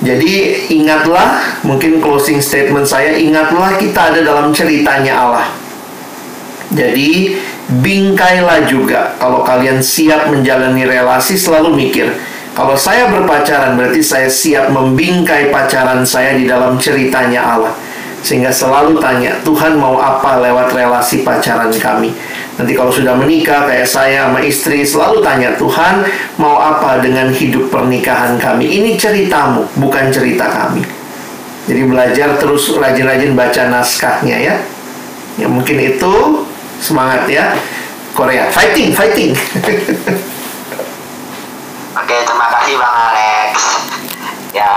Jadi 0.02 0.66
ingatlah, 0.74 1.62
mungkin 1.62 2.02
closing 2.02 2.42
statement 2.42 2.90
saya, 2.90 3.14
ingatlah 3.14 3.78
kita 3.78 4.10
ada 4.10 4.20
dalam 4.26 4.50
ceritanya 4.50 5.14
Allah. 5.14 5.48
Jadi 6.74 7.38
bingkailah 7.80 8.68
juga 8.68 9.16
kalau 9.16 9.48
kalian 9.48 9.80
siap 9.80 10.28
menjalani 10.28 10.84
relasi 10.84 11.40
selalu 11.40 11.72
mikir 11.88 12.12
kalau 12.52 12.76
saya 12.76 13.08
berpacaran 13.08 13.80
berarti 13.80 14.04
saya 14.04 14.28
siap 14.28 14.68
membingkai 14.76 15.56
pacaran 15.56 16.04
saya 16.04 16.36
di 16.36 16.44
dalam 16.44 16.76
ceritanya 16.76 17.40
Allah 17.40 17.72
sehingga 18.20 18.52
selalu 18.52 19.00
tanya 19.00 19.40
Tuhan 19.48 19.80
mau 19.80 19.96
apa 20.04 20.44
lewat 20.44 20.76
relasi 20.76 21.24
pacaran 21.24 21.72
kami 21.72 22.12
nanti 22.60 22.74
kalau 22.76 22.92
sudah 22.92 23.16
menikah 23.16 23.68
kayak 23.68 23.88
saya 23.88 24.28
sama 24.28 24.40
istri 24.44 24.84
selalu 24.84 25.24
tanya 25.24 25.56
Tuhan 25.56 26.04
mau 26.36 26.60
apa 26.60 27.00
dengan 27.00 27.32
hidup 27.32 27.72
pernikahan 27.72 28.36
kami 28.36 28.68
ini 28.68 29.00
ceritamu 29.00 29.68
bukan 29.80 30.12
cerita 30.12 30.48
kami 30.52 30.84
jadi 31.70 31.88
belajar 31.88 32.30
terus 32.42 32.74
rajin-rajin 32.74 33.38
baca 33.38 33.72
naskahnya 33.72 34.38
ya 34.38 34.56
ya 35.40 35.48
mungkin 35.48 35.80
itu 35.80 36.44
Semangat 36.82 37.30
ya. 37.30 37.54
Korea. 38.18 38.50
Fighting, 38.50 38.92
fighting. 38.92 39.32
Oke, 42.02 42.16
terima 42.26 42.48
kasih 42.58 42.76
Bang 42.82 42.96
Alex. 43.14 43.91